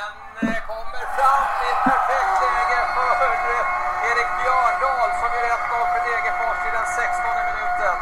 Den 0.00 0.48
eh, 0.48 0.60
kommer 0.66 1.04
fram 1.16 1.44
i 1.64 1.66
ett 1.72 1.82
perfekt 1.90 2.34
läge 2.42 2.80
för 2.94 3.32
eh, 3.54 4.08
Erik 4.10 4.30
Björndal 4.38 5.10
som 5.20 5.30
gör 5.36 5.46
1-0 5.56 5.84
för 5.92 6.00
Degerfors 6.08 6.60
i 6.68 6.70
den 6.76 6.86
16 6.86 7.24
minuten. 7.48 7.96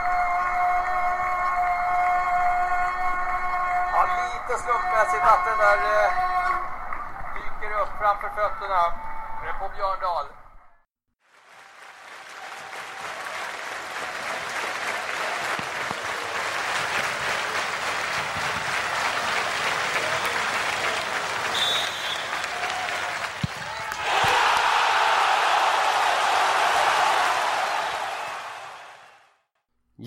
Ja, 3.93 4.01
lite 4.23 4.63
slumpmässigt 4.63 5.25
att 5.33 5.45
den 5.45 5.59
där 5.65 5.79
eh, 5.95 6.11
dyker 7.35 7.81
upp 7.83 7.93
framför 8.01 8.29
fötterna 8.29 8.83
på 9.61 9.69
Björndal. 9.77 10.27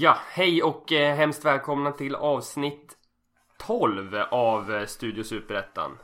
Ja, 0.01 0.17
hej 0.27 0.63
och 0.63 0.91
eh, 0.91 1.15
hemskt 1.15 1.45
välkomna 1.45 1.91
till 1.91 2.15
avsnitt 2.15 2.97
12 3.57 4.15
av 4.31 4.73
eh, 4.73 4.85
Studio 4.85 5.23
Superettan. 5.23 5.97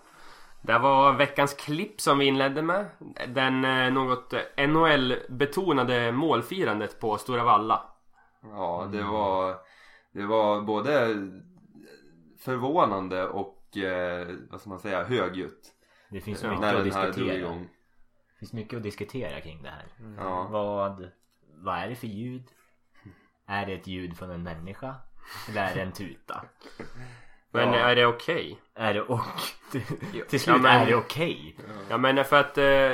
Det 0.61 0.79
var 0.79 1.13
veckans 1.13 1.53
klipp 1.53 2.01
som 2.01 2.17
vi 2.17 2.25
inledde 2.25 2.61
med. 2.61 2.85
Den 3.27 3.65
eh, 3.65 3.93
något 3.93 4.33
NHL-betonade 4.57 6.11
målfirandet 6.11 6.99
på 6.99 7.17
Stora 7.17 7.43
Valla. 7.43 7.81
Ja, 8.41 8.89
det 8.91 9.03
var, 9.03 9.55
det 10.11 10.25
var 10.25 10.61
både 10.61 11.07
förvånande 12.39 13.27
och 13.27 13.77
eh, 13.77 14.27
vad 14.49 14.61
ska 14.61 14.69
man 14.69 14.79
säga, 14.79 15.03
högljutt. 15.03 15.73
Det 16.09 16.21
finns 16.21 16.43
mycket 16.43 16.59
När 16.59 16.75
att 16.75 16.83
den 16.83 16.93
här 16.93 17.01
drog 17.01 17.15
diskutera. 17.15 17.37
igång. 17.37 17.69
Det 18.33 18.39
finns 18.39 18.53
mycket 18.53 18.77
att 18.77 18.83
diskutera 18.83 19.41
kring 19.41 19.63
det 19.63 19.69
här. 19.69 19.85
Ja. 20.17 20.47
Vad, 20.51 21.09
vad 21.55 21.77
är 21.77 21.89
det 21.89 21.95
för 21.95 22.07
ljud? 22.07 22.43
Är 23.47 23.65
det 23.65 23.73
ett 23.73 23.87
ljud 23.87 24.17
från 24.17 24.31
en 24.31 24.43
människa? 24.43 24.95
Eller 25.49 25.61
är 25.71 25.75
det 25.75 25.81
en 25.81 25.91
tuta? 25.91 26.41
Men 27.51 27.73
Ja. 27.73 27.79
är 27.79 27.95
det 27.95 28.05
okej? 28.05 28.59
Är 28.75 28.93
det 28.93 29.01
och... 29.01 29.19
Till 29.71 29.81
Ja, 30.31 30.39
slut 30.39 30.61
men- 30.61 30.65
är 30.81 30.85
det 30.85 30.95
okej? 30.95 31.55
Ja 31.89 31.97
men 31.97 32.25
för 32.25 32.39
att 32.39 32.57
eh, 32.57 32.91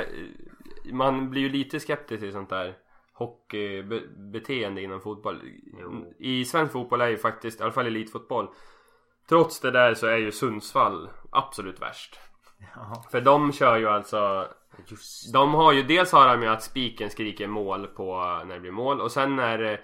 man 0.92 1.30
blir 1.30 1.42
ju 1.42 1.48
lite 1.48 1.80
skeptisk 1.80 2.20
till 2.20 2.32
sånt 2.32 2.50
där 2.50 2.74
hockeybeteende 3.12 4.82
inom 4.82 5.00
fotboll. 5.00 5.40
I 6.18 6.44
svensk 6.44 6.72
fotboll 6.72 7.00
är 7.00 7.08
ju 7.08 7.16
faktiskt, 7.16 7.60
i 7.60 7.62
alla 7.62 7.72
fall 7.72 7.86
elitfotboll. 7.86 8.48
Trots 9.28 9.60
det 9.60 9.70
där 9.70 9.94
så 9.94 10.06
är 10.06 10.16
ju 10.16 10.32
Sundsvall 10.32 11.08
absolut 11.32 11.82
värst. 11.82 12.18
Ja. 12.76 13.04
För 13.10 13.20
de 13.20 13.52
kör 13.52 13.76
ju 13.76 13.88
alltså 13.88 14.48
De 15.32 15.54
har 15.54 15.72
ju, 15.72 15.82
dels 15.82 16.12
har 16.12 16.28
de 16.28 16.42
ju 16.42 16.48
att 16.48 16.62
spiken 16.62 17.10
skriker 17.10 17.46
mål 17.46 17.86
på 17.86 18.16
när 18.46 18.54
det 18.54 18.60
blir 18.60 18.70
mål 18.72 19.00
och 19.00 19.12
sen 19.12 19.36
när 19.36 19.62
eh, 19.72 19.78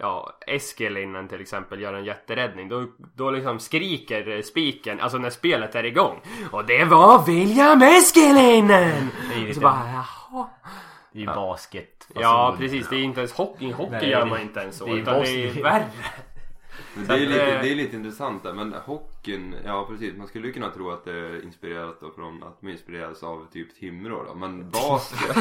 Ja, 0.00 0.38
Eskelinen 0.46 1.28
till 1.28 1.40
exempel 1.40 1.80
gör 1.80 1.94
en 1.94 2.04
jätteräddning. 2.04 2.68
Då, 2.68 2.86
då 3.14 3.30
liksom 3.30 3.58
skriker 3.58 4.42
spiken, 4.42 5.00
alltså 5.00 5.18
när 5.18 5.30
spelet 5.30 5.74
är 5.74 5.84
igång. 5.84 6.20
Och 6.50 6.64
det 6.64 6.84
var 6.84 7.26
William 7.26 7.82
Eskelinen! 7.82 9.10
Det 9.28 9.34
är 9.34 9.38
ju 9.38 9.48
Och 9.48 9.54
så 9.54 9.60
bara 9.60 10.04
jaha. 10.32 10.46
Det 11.12 11.18
är 11.18 11.20
ju 11.20 11.26
basket. 11.26 12.08
Ja 12.14 12.54
precis, 12.58 12.88
det 12.88 12.96
är 12.96 13.02
inte 13.02 13.20
ens 13.20 13.32
hockey, 13.32 13.72
hockey 13.72 13.90
Nej, 13.90 14.10
gör 14.10 14.26
man 14.26 14.40
inte 14.40 14.60
ens 14.60 14.76
så 14.76 14.86
det 14.86 14.92
är 14.92 14.96
utan 14.96 15.20
det 15.20 15.48
är 15.48 15.62
värre. 15.62 15.84
Det, 16.94 17.14
är 17.14 17.18
lite, 17.18 17.54
eh, 17.54 17.62
det 17.62 17.72
är 17.72 17.74
lite 17.74 17.96
intressant 17.96 18.42
där, 18.42 18.52
men 18.52 18.72
hockeyn, 18.72 19.54
ja 19.64 19.86
precis, 19.90 20.16
man 20.16 20.28
skulle 20.28 20.46
ju 20.46 20.52
kunna 20.52 20.70
tro 20.70 20.90
att 20.90 21.04
det 21.04 21.12
är 21.12 21.44
inspirerat 21.44 22.00
då 22.00 22.10
från 22.10 22.42
att 22.42 22.60
de 22.60 22.68
inspireras 22.68 23.22
av 23.22 23.46
typ 23.52 23.74
Timrå 23.80 24.24
då, 24.24 24.34
men 24.34 24.70
basket, 24.70 25.36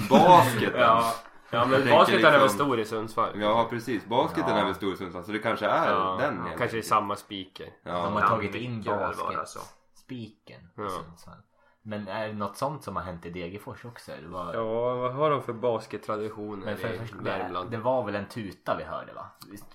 basketen. 0.10 0.80
Ja, 0.80 1.14
ja 1.52 1.66
men 1.66 1.88
basketen 1.88 2.24
är 2.24 2.30
väl 2.32 2.42
liksom- 2.42 2.58
stor 2.66 2.80
i 2.80 2.84
Sundsvall 2.84 3.40
Ja 3.40 3.66
precis, 3.70 4.06
basketen 4.06 4.50
Ja. 4.50 4.60
är 4.60 4.64
väl 4.64 4.74
stor 4.74 4.92
i 4.92 4.96
Sundsvall 4.96 5.24
så 5.24 5.32
det 5.32 5.38
kanske 5.38 5.66
är 5.66 5.90
Ja, 5.90 6.16
den 6.20 6.42
helt 6.46 6.58
kanske 6.58 6.78
är 6.78 6.82
samma 6.82 7.16
spiker 7.16 7.64
De 7.84 7.90
Ja. 7.90 7.96
har 7.96 8.20
Kan 8.20 8.28
tagit 8.28 8.54
in 8.54 8.82
basket-spiken 8.82 10.60
i 10.60 10.68
Ja. 10.76 10.88
Sundsvall. 10.88 11.36
Men 11.84 12.08
är 12.08 12.28
det 12.28 12.34
något 12.34 12.56
sånt 12.56 12.84
som 12.84 12.96
har 12.96 13.02
hänt 13.02 13.26
i 13.26 13.30
Degerfors 13.30 13.84
också? 13.84 14.12
vad- 14.26 14.54
Ja, 14.54 14.94
vad 14.94 15.12
har 15.12 15.30
de 15.30 15.42
för 15.42 15.52
baskettraditioner 15.52 16.76
för, 16.76 16.88
i 16.88 16.98
för, 16.98 17.16
det, 17.16 17.22
Värmland? 17.24 17.70
det 17.70 17.76
var 17.78 18.04
väl 18.06 18.14
en 18.14 18.26
tuta 18.28 18.76
vi 18.76 18.84
hörde 18.84 19.12
va? 19.12 19.26
Visst? 19.50 19.66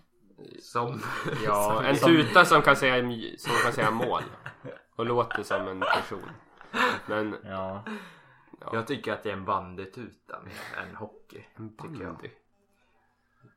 Som... 0.62 1.02
Ja, 1.46 1.84
en 1.84 1.96
som- 1.96 2.10
tuta 2.10 2.46
som 2.46 2.62
kan 2.62 2.76
säga, 2.76 3.02
som 3.38 3.52
kan 3.64 3.74
säga 3.74 3.92
mål. 3.92 4.22
Och 4.96 5.06
låter 5.06 5.44
som 5.44 5.68
en 5.68 5.80
person. 5.80 6.30
Men, 7.06 7.36
Ja. 7.44 7.84
Jag 8.72 8.88
tycker 8.88 9.14
att 9.14 9.24
det 9.24 9.30
är 9.30 9.34
en 9.34 9.46
bandytuta 9.46 10.42
mer 10.42 10.84
än 10.90 10.96
hockey. 10.96 11.46
Tycker 11.82 12.04
jag. 12.04 12.14
bandy. 12.14 12.30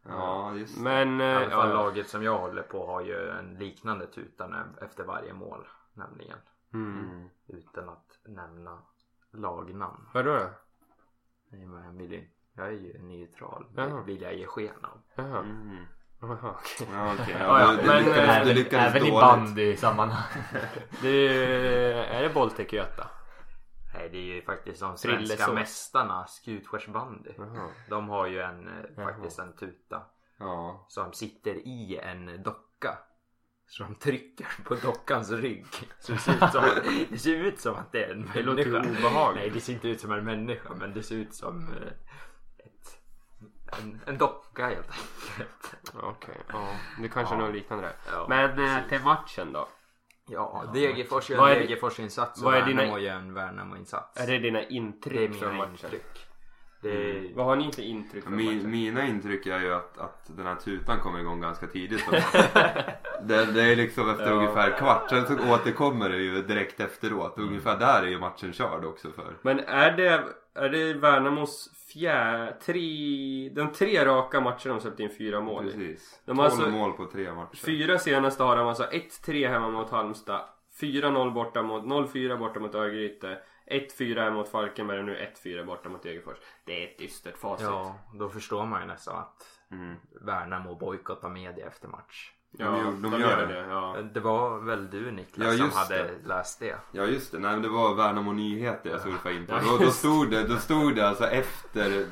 ja, 0.03 0.55
just 0.55 0.77
det. 0.77 0.83
Men, 0.83 1.21
I 1.21 1.25
eh, 1.25 1.37
alla 1.37 1.51
fall 1.51 1.69
ja. 1.69 1.75
laget 1.75 2.09
som 2.09 2.23
jag 2.23 2.39
håller 2.39 2.63
på 2.63 2.87
har 2.87 3.01
ju 3.01 3.29
en 3.31 3.55
liknande 3.55 4.07
tuta 4.07 4.65
efter 4.83 5.05
varje 5.05 5.33
mål. 5.33 5.67
Nämligen. 5.95 6.39
Mm. 6.75 7.29
Utan 7.47 7.89
att 7.89 8.19
nämna 8.25 8.83
lagnamn. 9.33 10.09
Vadå 10.15 10.33
då? 10.33 10.51
Nej, 11.53 11.67
men 11.67 11.85
jag, 11.85 11.93
vill, 11.93 12.13
ju- 12.13 12.29
jag 12.53 12.67
är 12.67 12.71
ju 12.73 12.99
neutral. 13.03 13.67
Det 13.75 14.03
vill 14.07 14.23
jag 14.23 14.35
ge 14.35 14.47
sken 14.47 14.85
av. 14.85 15.03
Jaha. 15.15 15.39
Mm. 15.39 15.85
Jaha, 16.21 16.55
okej. 16.59 16.89
Ja, 16.93 17.15
okej. 17.15 17.37
Ja, 17.39 17.61
ja, 17.61 17.61
Ja, 17.61 17.77
det, 17.77 17.87
men, 17.87 18.05
det, 18.05 18.23
eh, 18.23 18.25
lyckades, 18.25 18.27
det 18.27 18.33
Även, 18.33 18.55
lyckades 18.55 18.95
även 18.95 19.07
i 19.07 19.11
dåligt. 19.11 19.21
bandy-sammanhang. 19.21 20.43
Det 21.03 21.29
är 22.17 22.23
det 22.23 22.35
Baltic 22.35 22.73
Göta? 22.73 23.11
Nej, 24.01 24.09
det 24.09 24.19
är 24.19 24.35
ju 24.35 24.43
faktiskt 24.43 24.81
de 24.81 24.97
svenska 24.97 25.53
mästarna, 25.53 26.27
Skutskärsbandy. 26.27 27.31
Jaha. 27.39 27.69
De 27.89 28.09
har 28.09 28.27
ju 28.27 28.41
en, 28.41 28.69
eh, 28.69 29.05
faktiskt 29.05 29.39
en 29.39 29.53
tuta. 29.57 30.03
Ja. 30.39 30.87
som 30.89 31.13
sitter 31.13 31.55
i 31.55 31.97
en 32.03 32.43
docka. 32.43 32.99
Så 33.67 33.83
de 33.85 33.95
trycker 33.95 34.47
på 34.65 34.75
dockans 34.75 35.31
rygg. 35.31 35.67
Så 35.99 36.13
det 36.13 36.19
ser 36.19 36.33
ut 36.35 36.53
som, 36.53 36.65
det 37.11 37.19
ser 37.19 37.37
ut 37.37 37.61
som 37.61 37.75
att 37.75 37.93
det 37.93 38.05
är 38.05 38.13
en 38.13 38.31
Det 38.35 38.43
låter 38.43 38.71
människa. 38.71 38.99
obehagligt. 38.99 39.43
Nej 39.43 39.51
det 39.51 39.61
ser 39.61 39.73
inte 39.73 39.89
ut 39.89 40.01
som 40.01 40.13
en 40.13 40.25
människa 40.25 40.75
men 40.75 40.95
det 40.95 41.03
ser 41.03 41.15
ut 41.17 41.35
som 41.35 41.69
eh, 41.73 41.93
ett, 42.59 43.01
en, 43.83 44.01
en 44.07 44.19
docka 44.19 44.67
helt 44.69 44.91
enkelt. 44.91 45.95
Okej, 46.03 46.37
ja. 46.53 46.69
Det 47.03 47.09
kanske 47.09 47.35
är 47.35 47.39
något 47.39 47.55
liknande 47.55 47.85
där. 47.85 47.95
Ja, 48.13 48.27
Men 48.29 48.51
eh, 48.51 48.57
precis. 48.57 48.89
till 48.89 49.01
matchen 49.05 49.53
då? 49.53 49.69
Ja, 50.33 50.65
Degerfors 50.75 51.31
gör 51.31 51.39
Vad 51.39 51.51
en 51.51 51.57
är 51.57 51.61
det- 51.61 51.67
Degerfors-insats 51.67 52.39
och 52.41 52.45
vad 52.45 52.55
är 52.55 52.67
dina- 52.67 52.81
Värnamo 52.83 52.99
gör 52.99 53.15
en 53.17 53.35
Värnamo-insats. 53.35 54.21
Är 54.21 54.27
det 54.27 54.39
dina 54.39 54.59
Det 54.59 54.65
är 54.65 54.73
intryck 54.73 55.35
från 55.35 55.53
mina 55.53 55.59
matchen? 55.67 55.73
intryck. 55.85 56.27
Det 56.83 56.89
är, 57.11 57.35
Vad 57.35 57.47
har 57.47 57.57
ni 57.57 57.73
för 57.73 57.83
intryck 57.83 58.29
Min, 58.29 58.71
mina 58.71 59.07
intryck 59.07 59.47
är 59.47 59.61
ju 59.61 59.75
att, 59.75 59.99
att 59.99 60.25
den 60.37 60.47
här 60.47 60.55
tutan 60.55 61.01
kommer 61.01 61.19
igång 61.21 61.41
ganska 61.41 61.67
tidigt. 61.67 62.05
det, 63.25 63.53
det 63.53 63.63
är 63.63 63.77
liksom 63.77 64.11
efter 64.11 64.27
Ja. 64.27 64.33
ungefär 64.33 64.79
kvart, 64.79 65.11
sen 65.11 65.27
så 65.27 65.55
återkommer 65.55 66.09
det 66.09 66.17
ju 66.17 66.43
direkt 66.43 66.81
efteråt. 66.81 67.39
Ungefär 67.39 67.79
där 67.79 68.03
är 68.03 68.07
ju 68.07 68.19
matchen 68.19 68.53
körd 68.53 68.85
också 68.85 69.11
för. 69.11 69.37
Men 69.43 69.61
är 69.61 69.93
det, 69.93 70.25
är 70.55 70.69
det 70.69 70.95
Värnamos 70.95 71.71
fjär, 71.93 72.57
tre, 72.67 73.49
de 73.55 73.73
tre 73.73 74.05
raka 74.05 74.41
matcherna 74.41 74.59
de 74.65 74.81
släppt 74.81 75.01
in 75.01 75.11
fyra 75.19 75.41
mål? 75.41 75.65
Precis. 75.65 76.21
De 76.25 76.37
12 76.37 76.39
har 76.39 76.45
alltså- 76.45 76.69
mål 76.71 76.93
på 76.93 77.07
tre 77.07 77.33
matcher. 77.33 77.57
Fyra 77.57 77.99
senaste 77.99 78.43
har 78.43 78.57
de 78.57 78.69
alltså 78.69 78.85
1-3 78.93 79.49
hemma 79.49 79.69
mot 79.71 79.91
Halmstad 79.91 80.41
4-0 80.81 81.31
borta 81.33 81.63
mot 81.63 81.85
0-4 81.85 82.37
borta 82.37 82.61
mot 82.61 82.75
Örgryte 82.75 83.39
1-4 83.67 84.21
hemma 84.25 84.37
mot 84.37 84.49
Falkenberg 84.49 84.99
och 84.99 85.05
nu 85.05 85.17
1-4 85.45 85.65
borta 85.65 85.89
mot 85.89 86.03
Degerfors. 86.03 86.37
Det 86.65 86.83
är 86.85 86.89
ett 86.89 86.99
dystert 86.99 87.37
facit. 87.37 87.67
ja, 87.67 87.99
då 88.15 88.29
förstår 88.29 88.67
man 88.67 88.81
ju 88.81 88.87
nästan 88.87 89.19
att 89.19 89.47
Mm. 89.73 89.95
Värnamo 90.27 90.75
bojkottar 90.75 91.29
media 91.29 91.67
efter 91.67 91.89
match. 91.89 92.33
Ja, 92.59 92.67
De 92.67 92.79
gör- 92.79 93.11
de 93.11 93.21
gör 93.21 93.47
det. 93.47 93.67
Ja. 93.69 93.97
Det 94.15 94.21
var 94.21 94.59
väl 94.61 94.91
du 94.91 95.11
Niklas 95.11 95.47
Ja, 95.47 95.57
som 95.57 95.67
just 95.67 95.77
hade 95.79 95.97
det. 96.03 96.29
läst 96.29 96.61
det? 96.61 96.77
Ja 96.93 97.05
just 97.05 97.33
det, 97.33 97.39
nej 97.39 97.53
men 97.53 97.63
det 97.63 97.69
var 97.69 97.95
Värnamo 97.95 98.33
Nyheter 98.33 98.91
jag 98.91 99.01
surfade 99.01 99.35
in 99.35 99.47
på. 99.47 99.59
Då, 99.65 99.77
då, 99.85 99.91
stod 99.91 100.31
det, 100.31 100.43
då 100.49 100.57
stod 100.57 100.97
det 100.97 101.09
alltså 101.09 101.25
efter 101.27 102.07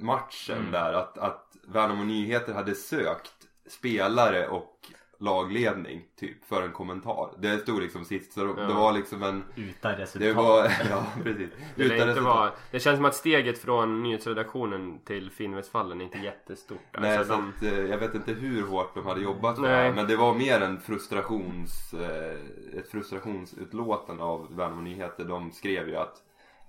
matchen 0.00 0.56
Mm. 0.58 0.70
där 0.72 0.92
att, 0.92 1.18
att 1.18 1.56
Värnamo 1.62 2.04
Nyheter 2.04 2.54
hade 2.54 2.74
sökt 2.74 3.32
spelare 3.68 4.48
och 4.48 4.76
lagledning 5.20 6.02
typ 6.20 6.44
för 6.44 6.62
en 6.62 6.72
kommentar. 6.72 7.30
Det 7.38 7.58
stod 7.58 7.82
liksom 7.82 8.04
sist 8.04 8.32
så 8.32 8.40
det, 8.44 8.60
Ja. 8.60 8.66
det 8.68 8.74
var 8.74 8.92
liksom 8.92 9.22
en 9.22 9.44
Utan 9.56 9.96
resultat. 9.96 10.20
Det 10.28 10.32
var, 10.32 10.64
ja 10.90 11.06
precis. 11.24 11.50
Det, 11.76 11.82
Utan 11.84 11.96
resultat. 12.08 12.24
vara, 12.24 12.50
det 12.70 12.80
känns 12.80 12.96
som 12.96 13.04
att 13.04 13.14
steget 13.14 13.58
från 13.58 14.02
nyhetsredaktionen 14.02 14.98
till 15.04 15.30
Finnvedsfallen 15.30 16.00
är 16.00 16.04
inte 16.04 16.18
jättestort. 16.18 16.78
Nej, 16.98 17.16
Alltså, 17.18 17.32
så 17.34 17.40
de, 17.40 17.52
att, 17.56 17.62
eh, 17.78 17.84
jag 17.86 17.98
vet 17.98 18.14
inte 18.14 18.32
hur 18.32 18.66
hårt 18.66 18.94
de 18.94 19.06
hade 19.06 19.20
jobbat 19.20 19.56
för 19.56 19.84
det 19.86 19.92
Men 19.92 20.06
det 20.06 20.16
var 20.16 20.34
mer 20.34 20.60
en 20.60 20.80
frustrations, 20.80 21.94
eh, 21.94 22.78
ett 22.78 22.90
frustrationsutlåtande 22.90 24.22
av 24.22 24.56
Värnamo 24.56 24.80
Nyheter. 24.82 25.24
De 25.24 25.52
skrev 25.52 25.88
ju 25.88 25.96
att 25.96 26.16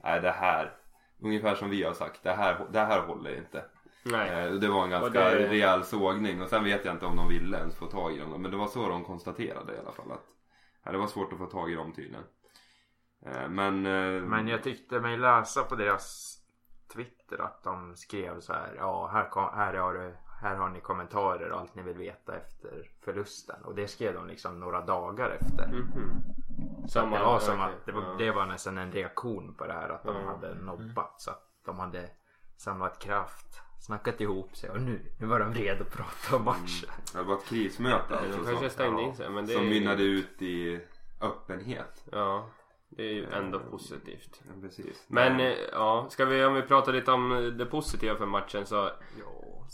nej 0.03 0.21
det 0.21 0.31
här, 0.31 0.71
ungefär 1.21 1.55
som 1.55 1.69
vi 1.69 1.83
har 1.83 1.93
sagt, 1.93 2.23
det 2.23 2.31
här, 2.31 2.65
det 2.71 2.79
här 2.79 3.01
håller 3.01 3.37
inte. 3.37 3.63
Nej. 4.03 4.45
Eh, 4.47 4.51
Det 4.53 4.67
var 4.67 4.83
en 4.83 4.89
ganska 4.89 5.19
det- 5.19 5.49
rejäl 5.49 5.83
sågning 5.83 6.41
och 6.41 6.47
sen 6.49 6.63
vet 6.63 6.85
jag 6.85 6.95
inte 6.95 7.05
om 7.05 7.15
de 7.15 7.29
ville 7.29 7.57
ens 7.57 7.75
få 7.75 7.85
tag 7.85 8.11
i 8.13 8.19
dem. 8.19 8.41
Men 8.41 8.51
det 8.51 8.57
var 8.57 8.67
så 8.67 8.89
de 8.89 9.03
konstaterade 9.03 9.73
i 9.75 9.79
alla 9.79 9.91
fall 9.91 10.11
att 10.11 10.25
nej, 10.83 10.91
det 10.93 10.97
var 10.99 11.07
svårt 11.07 11.33
att 11.33 11.39
få 11.39 11.45
tag 11.45 11.71
i 11.71 11.75
dem 11.75 11.91
tydligen. 11.93 12.23
Eh, 13.25 13.49
Men, 13.49 13.85
eh, 13.85 14.21
Men 14.21 14.47
jag 14.47 14.63
tyckte 14.63 14.99
mig 14.99 15.17
läsa 15.17 15.63
på 15.63 15.75
deras 15.75 16.37
Twitter 16.93 17.41
att 17.41 17.63
de 17.63 17.95
skrev 17.95 18.39
så 18.39 18.53
här. 18.53 18.73
Ja, 18.77 19.07
här, 19.13 19.29
kom, 19.29 19.49
här, 19.53 19.73
har, 19.73 19.93
du, 19.93 20.13
här 20.41 20.55
har 20.55 20.69
ni 20.69 20.79
kommentarer 20.79 21.51
och 21.51 21.59
allt 21.59 21.75
ni 21.75 21.81
vill 21.81 21.97
veta 21.97 22.35
efter 22.37 22.89
förlusten. 23.05 23.63
Och 23.63 23.75
det 23.75 23.87
skrev 23.87 24.13
de 24.13 24.27
liksom 24.27 24.59
några 24.59 24.81
dagar 24.81 25.29
efter. 25.29 25.67
Mhm. 25.67 26.23
Så 26.87 26.99
att 26.99 27.11
det 27.11 27.19
var 27.19 27.39
som 27.39 27.59
okej. 27.61 27.73
att 27.79 27.85
det 27.85 27.91
var, 27.91 28.01
Ja. 28.01 28.15
det 28.17 28.31
var 28.31 28.45
nästan 28.45 28.77
en 28.77 28.91
reaktion 28.91 29.53
på 29.55 29.67
det 29.67 29.73
här 29.73 29.89
att 29.89 30.03
de 30.03 30.15
Ja. 30.15 30.27
hade 30.31 30.53
nobbat. 30.55 31.21
Så 31.21 31.31
att 31.31 31.43
de 31.65 31.79
hade 31.79 32.09
samlat 32.57 32.99
kraft, 32.99 33.61
snackat 33.81 34.21
ihop 34.21 34.55
sig 34.55 34.69
och 34.69 34.81
nu, 34.81 35.11
nu 35.19 35.25
var 35.27 35.39
de 35.39 35.53
redo 35.53 35.83
att 35.83 35.91
prata 35.91 36.35
om 36.35 36.43
matchen. 36.45 36.89
det 37.13 37.23
var 37.23 37.35
ett 37.35 37.45
krismöte 37.45 38.03
De 38.09 38.15
alltså, 38.15 38.43
kanske 38.43 38.57
som, 38.59 38.69
stängde 38.69 39.01
ja, 39.01 39.07
in 39.07 39.15
sig 39.15 39.29
men 39.29 39.45
det 39.45 39.53
som 39.53 39.65
är 39.65 39.69
mynnade 39.69 40.03
ut 40.03 40.41
i 40.41 40.79
öppenhet. 41.21 42.03
Ja, 42.11 42.49
det 42.89 43.03
är 43.03 43.13
ju 43.13 43.25
ändå 43.31 43.59
positivt. 43.59 44.41
Ja, 44.47 44.61
precis. 44.61 45.05
Men 45.07 45.39
eh, 45.39 45.53
ja, 45.71 46.07
ska 46.09 46.25
vi 46.25 46.45
om 46.45 46.53
vi 46.53 46.61
pratar 46.61 46.93
lite 46.93 47.11
om 47.11 47.31
eh, 47.31 47.39
det 47.43 47.65
positiva 47.65 48.15
för 48.15 48.25
matchen 48.25 48.65
så 48.65 48.75
Ja, 49.19 49.67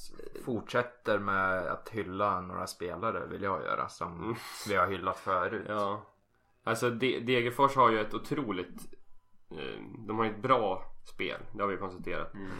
fortsätter 0.45 1.19
med 1.19 1.67
att 1.67 1.89
hylla 1.89 2.41
några 2.41 2.67
spelare 2.67 3.27
vill 3.27 3.41
jag 3.43 3.61
göra 3.63 3.89
som 3.89 4.13
Mm. 4.23 4.35
vi 4.69 4.75
har 4.75 4.87
hyllat 4.87 5.19
förut. 5.19 5.65
Ja. 5.69 6.05
Alltså 6.63 6.89
De- 6.89 7.19
Degerfors 7.19 7.75
har 7.75 7.91
ju 7.91 7.99
ett 7.99 8.13
otroligt 8.13 8.93
eh, 9.51 9.81
De 10.07 10.17
har 10.17 10.25
ju 10.25 10.31
ett 10.31 10.41
bra 10.41 10.83
spel. 11.13 11.41
Det 11.53 11.61
har 11.61 11.67
vi 11.69 11.77
konstaterat. 11.77 12.33
Mm. 12.33 12.51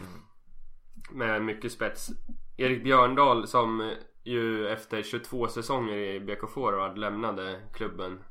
Med 1.10 1.42
mycket 1.42 1.72
spets. 1.72 2.08
Erik 2.56 2.84
Björndal 2.84 3.46
som 3.46 3.80
eh, 3.80 3.88
ju 4.24 4.68
efter 4.68 5.02
22 5.02 5.48
säsonger 5.48 5.96
i 5.96 6.20
BK 6.20 6.50
Forward 6.50 6.98
lämnade 6.98 7.60
klubben 7.74 8.24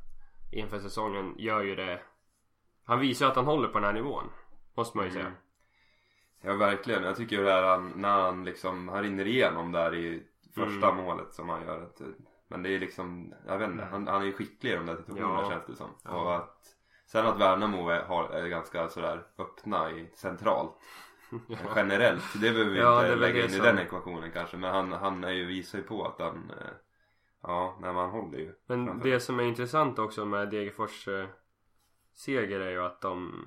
inför 0.52 0.78
säsongen 0.78 1.34
gör 1.38 1.62
ju 1.62 1.74
det. 1.74 2.00
Han 2.84 3.00
visar 3.00 3.26
ju 3.26 3.30
att 3.30 3.36
han 3.36 3.44
håller 3.46 3.68
på 3.68 3.74
den 3.78 3.84
här 3.84 3.92
nivån. 3.92 4.24
Måste 4.76 4.96
man 4.96 5.06
ju 5.06 5.12
säga. 5.12 5.24
Mm. 5.26 5.38
Ja 6.42 6.54
verkligen. 6.56 7.02
Jag 7.04 7.16
tycker 7.16 7.42
det 7.42 7.52
här 7.52 7.78
när 7.78 8.20
han 8.22 8.44
liksom, 8.44 8.88
han 8.88 9.02
rinner 9.02 9.26
igenom 9.26 9.72
där 9.72 9.94
i 9.94 10.22
första 10.54 10.90
Mm. 10.90 11.04
målet 11.04 11.34
som 11.34 11.48
han 11.48 11.62
gör. 11.62 11.82
Att, 11.82 12.00
men 12.48 12.62
det 12.62 12.74
är 12.74 12.78
liksom, 12.78 13.34
jag 13.46 13.58
vet 13.58 13.70
inte, 13.70 13.84
han, 13.84 14.06
han 14.08 14.22
är 14.22 14.26
ju 14.26 14.32
skicklig 14.32 14.72
i 14.72 14.74
de 14.74 14.86
där 14.86 14.96
situationerna 14.96 15.40
Ja. 15.42 15.50
känns 15.50 15.66
det 15.66 15.76
som. 15.76 15.90
Ja. 16.04 16.10
Och 16.10 16.36
att, 16.36 16.56
sen 17.06 17.26
att 17.26 17.40
Värnamo 17.40 17.88
är, 17.88 18.02
har, 18.02 18.28
är 18.28 18.48
ganska 18.48 18.88
sådär 18.88 19.26
öppna 19.38 19.90
i 19.90 20.10
centralt. 20.14 20.72
Generellt, 21.76 22.24
det 22.34 22.38
behöver 22.50 22.70
vi 22.70 22.78
Ja, 22.78 23.02
inte 23.06 23.16
lägga 23.16 23.40
in 23.40 23.46
i 23.46 23.50
som- 23.50 23.64
den 23.64 23.78
ekvationen 23.78 24.30
kanske. 24.32 24.56
Men 24.56 24.70
han, 24.74 24.92
han 24.92 25.24
är 25.24 25.30
ju, 25.30 25.44
visar 25.46 25.78
ju 25.78 25.84
på 25.84 26.04
att 26.06 26.18
han, 26.18 26.50
eh, 26.50 26.66
ja, 27.42 27.78
när 27.80 27.92
man 27.92 28.10
håller 28.10 28.38
ju. 28.38 28.54
Men 28.66 28.86
framför. 28.86 29.08
det 29.10 29.20
som 29.20 29.40
är 29.40 29.44
intressant 29.44 29.98
också 29.98 30.24
med 30.24 30.50
Degerfors 30.50 31.08
eh, 31.08 31.26
seger 32.14 32.60
är 32.60 32.70
ju 32.70 32.82
att 32.82 33.00
de 33.00 33.44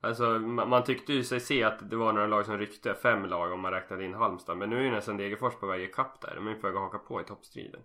Alltså 0.00 0.24
man, 0.38 0.84
tyckte 0.84 1.12
ju 1.12 1.24
sig 1.24 1.40
se 1.40 1.62
att 1.64 1.90
det 1.90 1.96
var 1.96 2.12
några 2.12 2.26
lag 2.26 2.46
som 2.46 2.58
ryckte, 2.58 2.94
fem 2.94 3.24
lag 3.24 3.52
om 3.52 3.60
man 3.60 3.72
räknade 3.72 4.04
in 4.04 4.14
Halmstad 4.14 4.56
Men 4.56 4.70
nu 4.70 4.76
är 4.78 4.82
ju 4.82 4.90
nästan 4.90 5.16
Degerfors 5.16 5.54
på 5.54 5.66
väg 5.66 5.82
ikapp 5.82 6.20
där, 6.20 6.34
de 6.34 6.46
är 6.48 6.54
på 6.54 6.66
väg 6.66 6.76
att 6.76 6.82
haka 6.82 6.98
på 6.98 7.20
i 7.20 7.24
toppstriden 7.24 7.80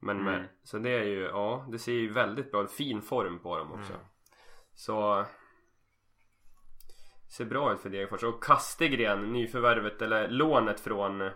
Men 0.00 0.24
med, 0.24 0.34
Mm. 0.34 0.46
så 0.62 0.78
det 0.78 0.90
är 0.90 1.02
ju, 1.04 1.20
ja 1.22 1.66
det 1.70 1.78
ser 1.78 1.92
ju 1.92 2.12
väldigt 2.12 2.50
bra 2.50 2.66
fin 2.66 3.02
form 3.02 3.38
på 3.38 3.58
dem 3.58 3.72
också 3.72 3.92
Mm. 3.92 4.04
Så 4.74 5.24
Ser 7.32 7.44
bra 7.44 7.72
ut 7.72 7.80
för 7.80 7.88
Degerfors 7.88 8.22
och 8.22 8.42
Kastegren, 8.44 9.32
nyförvärvet 9.32 10.02
eller 10.02 10.28
lånet 10.28 10.80
från 10.80 11.30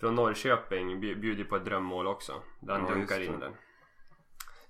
Från 0.00 0.14
Norrköping 0.14 1.00
bj- 1.00 1.20
bjuder 1.20 1.44
på 1.44 1.56
ett 1.56 1.64
drömmål 1.64 2.06
också 2.06 2.32
Där 2.60 2.72
han 2.74 2.86
Ja, 2.88 2.94
dunkar 2.94 3.20
in 3.20 3.32
det. 3.32 3.38
den 3.46 3.52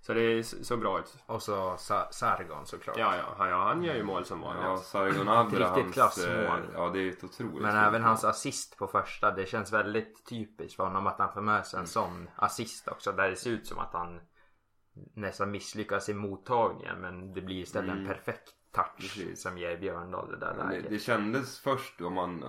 Så 0.00 0.14
det 0.14 0.38
s- 0.38 0.66
så 0.66 0.76
bra 0.76 0.98
ut 0.98 1.16
Och 1.26 1.42
så 1.42 1.76
Sa- 1.78 2.08
Sargon 2.12 2.66
såklart. 2.66 2.96
Ja, 2.98 3.16
ja, 3.16 3.34
han, 3.38 3.48
ja, 3.48 3.56
han 3.64 3.82
gör 3.84 3.94
ju 3.94 4.02
mål 4.02 4.24
som 4.24 4.40
vanligt. 4.40 4.62
Ja, 4.64 4.76
Sargon 4.76 5.10
Riktigt 5.10 5.28
Abrahams, 5.60 5.94
klassmål. 5.94 6.28
eh, 6.36 6.58
ja 6.74 6.90
det 6.92 6.98
är 7.00 7.08
ett 7.10 7.24
otroligt 7.24 7.62
Men 7.62 7.76
även 7.76 7.92
mål. 8.02 8.08
hans 8.08 8.24
assist 8.24 8.78
på 8.78 8.86
första, 8.86 9.30
det 9.30 9.46
känns 9.46 9.72
väldigt 9.72 10.26
typiskt 10.26 10.76
för 10.76 10.84
honom 10.84 11.06
att 11.06 11.18
han 11.18 11.32
får 11.32 11.40
med 11.42 11.66
sig 11.66 11.80
en 11.80 11.86
sån 11.86 12.30
assist 12.36 12.88
också. 12.88 13.12
Där 13.12 13.30
det 13.30 13.36
ser 13.36 13.50
ut 13.50 13.66
som 13.66 13.78
att 13.78 13.92
han 13.92 14.20
nästan 15.14 15.50
misslyckas 15.50 16.08
i 16.08 16.14
mottagningen 16.14 17.00
men 17.00 17.34
det 17.34 17.40
blir 17.40 17.56
istället 17.62 17.90
en 17.90 17.96
Mm. 17.96 18.08
perfekt 18.08 18.54
touch 18.72 19.36
som 19.36 19.58
ger 19.58 19.76
Björndal 19.76 20.30
det 20.30 20.36
där 20.36 20.54
Men 20.54 20.66
Det, 20.68 20.72
läget. 20.74 20.90
det 20.90 20.98
kändes 20.98 21.60
först 21.60 22.00
om 22.00 22.14
man 22.14 22.44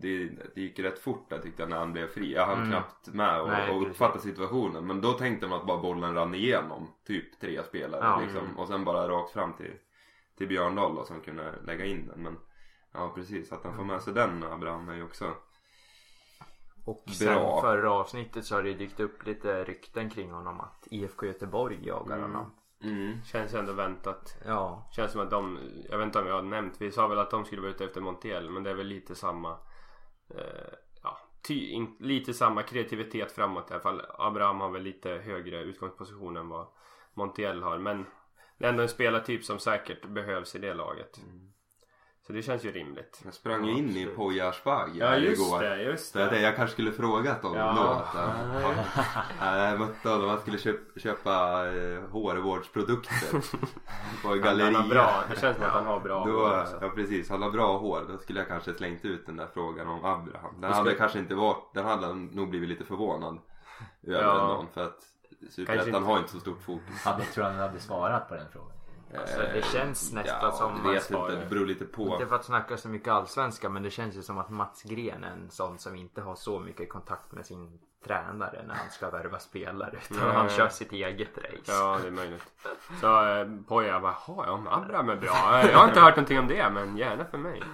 det, 0.00 0.28
det 0.54 0.60
gick 0.60 0.78
rätt 0.78 0.98
fort 0.98 1.30
där 1.30 1.38
tyckte 1.38 1.62
jag 1.62 1.70
när 1.70 1.78
han 1.78 1.92
blev 1.92 2.06
fri. 2.06 2.32
Jag 2.34 2.46
hann 2.46 2.56
Mm. 2.58 2.68
knappt 2.70 3.08
med 3.14 3.40
och, 3.40 3.48
Nej, 3.48 3.70
och 3.70 3.82
uppfatta 3.90 4.18
situationen. 4.18 4.86
Men 4.86 5.00
då 5.00 5.12
tänkte 5.12 5.46
man 5.48 5.60
att 5.60 5.66
bara 5.66 5.78
bollen 5.82 6.14
rann 6.14 6.34
igenom 6.34 6.88
typ 7.06 7.40
tre 7.40 7.62
spelare 7.64 8.00
Ja. 8.04 8.20
liksom. 8.20 8.44
Mm. 8.44 8.58
Och 8.58 8.68
sen 8.68 8.84
bara 8.84 9.08
rakt 9.08 9.32
fram 9.32 9.52
till, 9.52 9.72
till 10.38 10.48
Björndal 10.48 10.94
då, 10.94 11.04
som 11.04 11.20
kunde 11.20 11.54
lägga 11.66 11.84
in 11.84 12.06
den. 12.06 12.22
Men 12.22 12.38
ja 12.92 13.12
precis, 13.14 13.52
att 13.52 13.64
han 13.64 13.76
får 13.76 13.84
med 13.84 14.02
sig 14.02 14.14
den 14.14 14.44
Abraham 14.44 14.88
är 14.88 14.94
ju 14.94 15.02
också 15.04 15.34
Och 16.84 17.02
Bra. 17.06 17.14
sen 17.14 17.60
förra 17.60 17.90
avsnittet 17.92 18.44
så 18.44 18.54
har 18.54 18.62
det 18.62 18.74
dykt 18.74 19.00
upp 19.00 19.26
lite 19.26 19.64
rykten 19.64 20.10
kring 20.10 20.30
honom 20.30 20.60
att 20.60 20.88
IFK 20.90 21.26
Göteborg 21.26 21.78
jagar 21.86 22.16
Mm. 22.18 22.30
honom. 22.32 22.50
Mm. 22.82 23.24
Känns 23.24 23.54
ändå 23.54 23.72
väntat. 23.72 24.36
Ja, 24.46 24.88
Känns 24.92 25.12
som 25.12 25.20
att 25.20 25.30
de, 25.30 25.58
jag 25.90 25.98
vet 25.98 26.06
inte 26.06 26.18
om 26.18 26.26
jag 26.26 26.34
har 26.34 26.42
nämnt, 26.42 26.74
vi 26.78 26.92
sa 26.92 27.08
väl 27.08 27.18
att 27.18 27.30
de 27.30 27.44
skulle 27.44 27.62
vara 27.62 27.70
ute 27.70 27.84
efter 27.84 28.00
Montiel 28.00 28.50
men 28.50 28.62
det 28.62 28.70
är 28.70 28.74
väl 28.74 28.86
lite 28.86 29.14
samma 29.14 29.50
eh, 30.28 30.74
Ja, 31.02 31.18
ty, 31.42 31.68
in, 31.68 31.96
lite 31.98 32.34
samma 32.34 32.62
kreativitet 32.62 33.32
framåt 33.32 33.70
i 33.70 33.74
alla 33.74 33.82
fall. 33.82 34.02
Abraham 34.18 34.60
har 34.60 34.70
väl 34.70 34.82
lite 34.82 35.10
högre 35.10 35.62
utgångsposition 35.62 36.36
än 36.36 36.48
vad 36.48 36.66
Montiel 37.14 37.62
har 37.62 37.78
men 37.78 38.06
det 38.58 38.64
är 38.64 38.70
ändå 38.70 38.82
en 38.82 38.88
spelartyp 38.88 39.44
som 39.44 39.58
säkert 39.58 40.06
behövs 40.06 40.54
i 40.54 40.58
det 40.58 40.74
laget. 40.74 41.20
Så 42.26 42.32
det 42.32 42.42
känns 42.42 42.64
ju 42.64 42.72
rimligt. 42.72 43.20
Jag 43.24 43.34
sprang 43.34 43.64
ju 43.64 43.70
Ja, 43.72 43.78
in 43.78 43.84
i 43.84 43.88
absolut. 43.90 44.16
Poya 44.16 44.48
Asbaghi 44.48 44.98
Ja 44.98 45.16
just 45.16 45.42
igår. 45.42 45.60
det, 45.62 45.82
just 45.82 46.12
Så 46.12 46.18
jag, 46.18 46.30
det. 46.30 46.40
jag 46.40 46.56
kanske 46.56 46.72
skulle 46.72 46.92
frågat 46.92 47.42
dem 47.42 47.54
Ja. 47.56 47.72
då. 47.76 47.82
Att, 47.88 48.14
äh, 49.42 49.58
jag 49.70 49.80
mötte 49.80 50.08
honom, 50.08 50.28
han 50.28 50.38
skulle 50.40 50.58
köpa, 50.58 51.00
köpa 51.00 51.66
eh, 51.74 52.00
hårvårdsprodukter 52.10 53.42
på 54.22 54.34
galleria. 54.34 54.82
bra, 54.90 55.24
det 55.30 55.40
känns 55.40 55.56
som 55.56 55.64
att 55.66 55.72
han 55.72 55.86
har 55.86 56.00
bra 56.00 56.24
Då, 56.26 56.32
hår 56.32 56.60
också. 56.62 56.78
ja 56.80 56.88
precis, 56.88 57.30
han 57.30 57.42
har 57.42 57.50
bra 57.50 57.78
hår. 57.78 58.04
Då 58.08 58.18
skulle 58.18 58.38
jag 58.40 58.48
kanske 58.48 58.74
slängt 58.74 59.04
ut 59.04 59.26
den 59.26 59.36
där 59.36 59.48
frågan 59.54 59.88
om 59.88 60.04
Abraham. 60.04 60.60
Den 60.60 60.70
Det 60.70 60.76
hade 60.76 60.94
kanske 60.94 61.18
inte 61.18 61.34
varit, 61.34 61.70
den 61.74 61.84
hade 61.84 62.14
nog 62.14 62.50
blivit 62.50 62.68
lite 62.68 62.84
förvånad 62.84 63.38
över 64.06 64.22
Ja. 64.22 64.40
ändå. 64.40 64.66
För 64.74 64.84
att 64.84 64.98
Superettan 65.50 66.02
har 66.04 66.18
inte 66.18 66.30
så 66.30 66.40
stort 66.40 66.62
fokus. 66.62 67.04
Hade, 67.04 67.24
tror 67.24 67.44
han 67.44 67.54
hade 67.58 67.80
svarat 67.80 68.28
på 68.28 68.34
den 68.34 68.46
frågan? 68.52 68.72
Alltså, 69.18 69.38
det 69.38 69.64
känns 69.64 70.12
nästan 70.12 70.38
ja, 70.42 70.52
som 70.52 70.70
Jag 70.70 70.82
man 70.82 70.92
vet 70.92 71.04
svarar. 71.04 71.32
inte, 71.32 71.44
det 71.44 71.50
beror 71.50 71.66
lite 71.66 71.84
på. 71.84 72.02
Inte 72.02 72.26
för 72.26 72.36
att 72.36 72.44
snacka 72.44 72.76
så 72.76 72.88
mycket 72.88 73.08
allsvenska 73.08 73.68
men 73.68 73.82
det 73.82 73.90
känns 73.90 74.16
ju 74.16 74.22
som 74.22 74.38
att 74.38 74.50
Mats 74.50 74.82
Gren 74.82 75.24
är 75.24 75.30
en 75.30 75.50
sån 75.50 75.78
som 75.78 75.96
inte 75.96 76.22
har 76.22 76.34
så 76.34 76.60
mycket 76.60 76.88
kontakt 76.88 77.32
med 77.32 77.46
sin 77.46 77.80
tränare 78.04 78.64
när 78.66 78.74
han 78.74 78.90
ska 78.90 79.10
värva 79.10 79.38
spelare. 79.38 79.98
Utan 80.10 80.26
Nej. 80.28 80.36
han 80.36 80.48
kör 80.48 80.68
sitt 80.68 80.92
eget 80.92 81.38
race. 81.38 81.72
Ja, 81.72 81.98
det 82.02 82.08
är 82.08 82.12
möjligt. 82.12 82.52
Så 83.00 83.26
eh, 83.26 83.46
Poja 83.68 84.00
bara, 84.00 84.16
jaha, 84.26 84.46
ja, 84.46 84.56
men 84.56 84.72
Abraham 84.72 85.08
är 85.08 85.16
bra. 85.16 85.60
Eh, 85.60 85.66
Jag 85.70 85.78
har 85.78 85.88
inte 85.88 86.00
hört 86.00 86.16
någonting 86.16 86.38
om 86.38 86.48
det, 86.48 86.70
men 86.70 86.96
gärna 86.96 87.24
för 87.24 87.38
mig. 87.38 87.62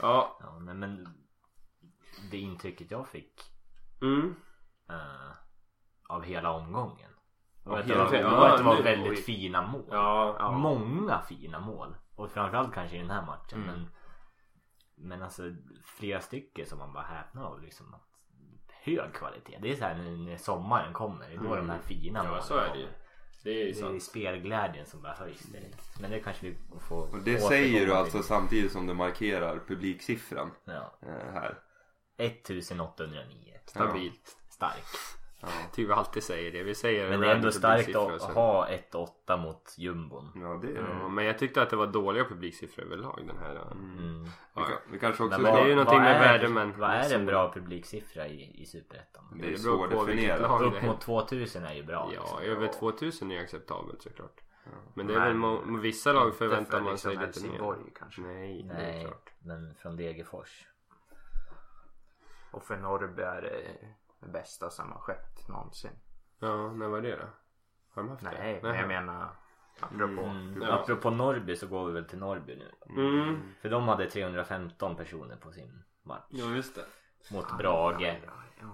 Ja, 0.00 0.38
Ja, 0.40 0.58
nej, 0.60 0.74
men 0.74 1.08
det 2.30 2.38
intrycket 2.38 2.90
jag 2.90 3.08
fick 3.08 3.52
mm. 4.02 4.36
eh, 4.90 5.30
av 6.08 6.22
hela 6.22 6.50
omgången 6.50 7.10
Av 7.66 7.72
att 7.74 7.86
det 7.88 7.94
var, 7.94 8.14
ja, 8.14 8.30
var 8.30 8.48
att 8.50 8.58
det 8.58 8.64
var 8.64 8.76
nu- 8.76 8.82
väldigt 8.82 9.24
fina 9.24 9.62
mål. 9.66 9.84
Ja, 9.90 10.36
Ja. 10.38 10.50
Många 10.50 11.22
fina 11.28 11.60
mål. 11.60 11.96
Och 12.16 12.30
framförallt 12.30 12.74
kanske 12.74 12.96
i 12.96 13.00
den 13.00 13.10
här 13.10 13.26
matchen. 13.26 13.62
Mm. 13.62 13.66
Men, 13.74 13.88
men 14.96 15.22
alltså 15.22 15.42
flera 15.84 16.20
stycken 16.20 16.66
som 16.66 16.78
man 16.78 16.92
bara 16.92 17.04
häpnar 17.04 17.42
av. 17.44 17.60
Liksom, 17.62 17.94
att, 17.94 18.02
hög 18.84 19.12
kvalitet. 19.12 19.58
Det 19.62 19.72
är 19.72 19.76
så 19.76 19.84
här 19.84 19.94
när, 19.94 20.10
när 20.10 20.36
sommaren 20.36 20.92
kommer. 20.92 21.28
Det 21.28 21.34
är 21.34 21.38
då 21.38 21.46
Mm. 21.54 21.66
de 21.66 21.70
här 21.72 21.78
fina 21.82 22.24
ja 22.24 22.40
så 22.42 22.54
är 22.56 22.70
det 22.72 22.78
ju. 22.78 22.88
Det 23.44 23.50
är 23.50 23.66
ju 23.66 23.72
Det 23.72 23.96
är 23.96 23.98
spelglädjen 24.00 24.86
som 24.86 25.02
bara 25.02 25.14
höjs 25.14 25.40
direkt. 25.42 26.00
Men 26.00 26.10
det 26.10 26.20
kanske 26.20 26.46
vi 26.46 26.56
får 26.88 27.02
Och 27.14 27.22
det 27.24 27.38
säger 27.38 27.80
du 27.80 27.86
till. 27.86 27.94
alltså 27.94 28.22
samtidigt 28.22 28.72
som 28.72 28.86
du 28.86 28.94
markerar 28.94 29.58
publiksiffran 29.68 30.50
Ja. 30.64 30.98
eh, 31.02 31.32
här. 31.32 31.58
1809. 32.18 33.54
Stabilt. 33.66 34.36
Stark. 34.50 34.84
Ja. 35.46 35.52
Typ 35.72 35.88
vi 35.88 35.92
alltid 35.92 36.22
säger 36.22 36.52
det. 36.52 36.62
Vi 36.62 36.74
säger 36.74 37.10
Men 37.10 37.20
det 37.20 37.26
är 37.30 37.34
ändå 37.34 37.52
starkt 37.52 37.96
att 37.96 38.22
ha 38.22 38.68
1-8 39.26 39.36
mot 39.36 39.74
jumbon. 39.78 40.30
ja, 40.34 40.58
det 40.62 40.68
är 40.78 40.98
Ja, 41.02 41.08
men 41.08 41.24
jag 41.24 41.38
tyckte 41.38 41.62
att 41.62 41.70
det 41.70 41.76
var 41.76 41.86
dåliga 41.86 42.24
publiksiffror 42.24 42.84
överlag 42.84 43.24
den 43.26 43.38
här. 43.38 43.72
Mm. 43.72 44.24
Vi, 44.24 44.30
Ja, 44.54 44.62
kan, 44.64 44.76
vi 44.92 44.98
kanske 44.98 45.22
också 45.22 45.40
Men 45.40 45.54
det 45.54 45.60
är 45.60 45.66
ju 45.66 45.74
någonting 45.74 46.00
med 46.00 46.16
är- 46.16 46.20
värdemen. 46.20 46.74
Vad 46.78 46.90
är 46.90 47.14
en 47.14 47.26
bra 47.26 47.52
publiksiffra 47.52 48.26
i, 48.26 48.62
i 48.62 48.66
Superettan? 48.66 49.24
Det 49.30 49.38
är 49.38 49.40
Det 49.42 49.46
vilket 49.46 49.62
svårdefinierat. 49.64 50.40
lag 50.40 50.60
det 50.60 50.66
Upp 50.66 50.82
är. 50.82 50.86
mot 50.86 51.00
2000 51.00 51.64
är 51.64 51.74
ju 51.74 51.82
bra. 51.82 52.10
Ja, 52.14 52.20
liksom. 52.20 52.38
över 52.50 52.66
2000 52.68 53.32
är 53.32 53.40
acceptabelt 53.40 54.02
såklart. 54.02 54.40
Men 54.94 55.06
det 55.06 55.14
är 55.14 55.32
Men- 55.34 55.72
väl 55.72 55.80
vissa 55.80 56.12
lag 56.12 56.34
förväntar 56.34 56.70
för 56.78 56.80
man 56.80 56.92
liksom 56.92 57.10
sig 57.16 57.26
lite 57.26 57.62
mer. 57.62 57.76
Kanske. 57.98 58.20
Nej, 58.20 58.62
det 58.62 58.74
är 58.74 58.78
Nej, 58.92 59.04
klart. 59.04 59.30
men 59.38 59.74
från 59.74 59.96
Degerfors. 59.96 60.66
Och 62.50 62.64
för 62.64 62.76
Norrby 62.76 63.22
är 63.22 63.42
det 63.42 63.88
det 64.20 64.28
bästa 64.28 64.70
som 64.70 64.92
har 64.92 64.98
skett 65.00 65.48
någonsin. 65.48 65.90
Ja, 66.38 66.72
när 66.72 66.88
var 66.88 67.00
det 67.00 67.16
då? 67.16 67.24
Har 67.94 68.02
de 68.02 68.08
haft 68.08 68.24
det? 68.24 68.30
Nej, 68.38 68.60
men 68.62 68.74
jag 68.76 68.88
menar 68.88 69.28
apropå. 69.80 70.22
Mm. 70.22 70.62
Ja. 70.62 70.72
Apropå 70.72 71.10
Norrby 71.10 71.56
så 71.56 71.66
går 71.66 71.86
vi 71.86 71.92
väl 71.92 72.04
till 72.04 72.18
Norrby 72.18 72.56
nu. 72.56 72.72
Mm. 73.02 73.40
För 73.62 73.68
de 73.68 73.88
hade 73.88 74.10
315 74.10 74.96
personer 74.96 75.36
på 75.36 75.52
sin 75.52 75.82
match. 76.02 76.24
Ja 76.28 76.50
just 76.54 76.74
det. 76.74 76.84
Mot 77.34 77.58
Brage. 77.58 78.02
Ja, 78.26 78.32
ja. 78.60 78.66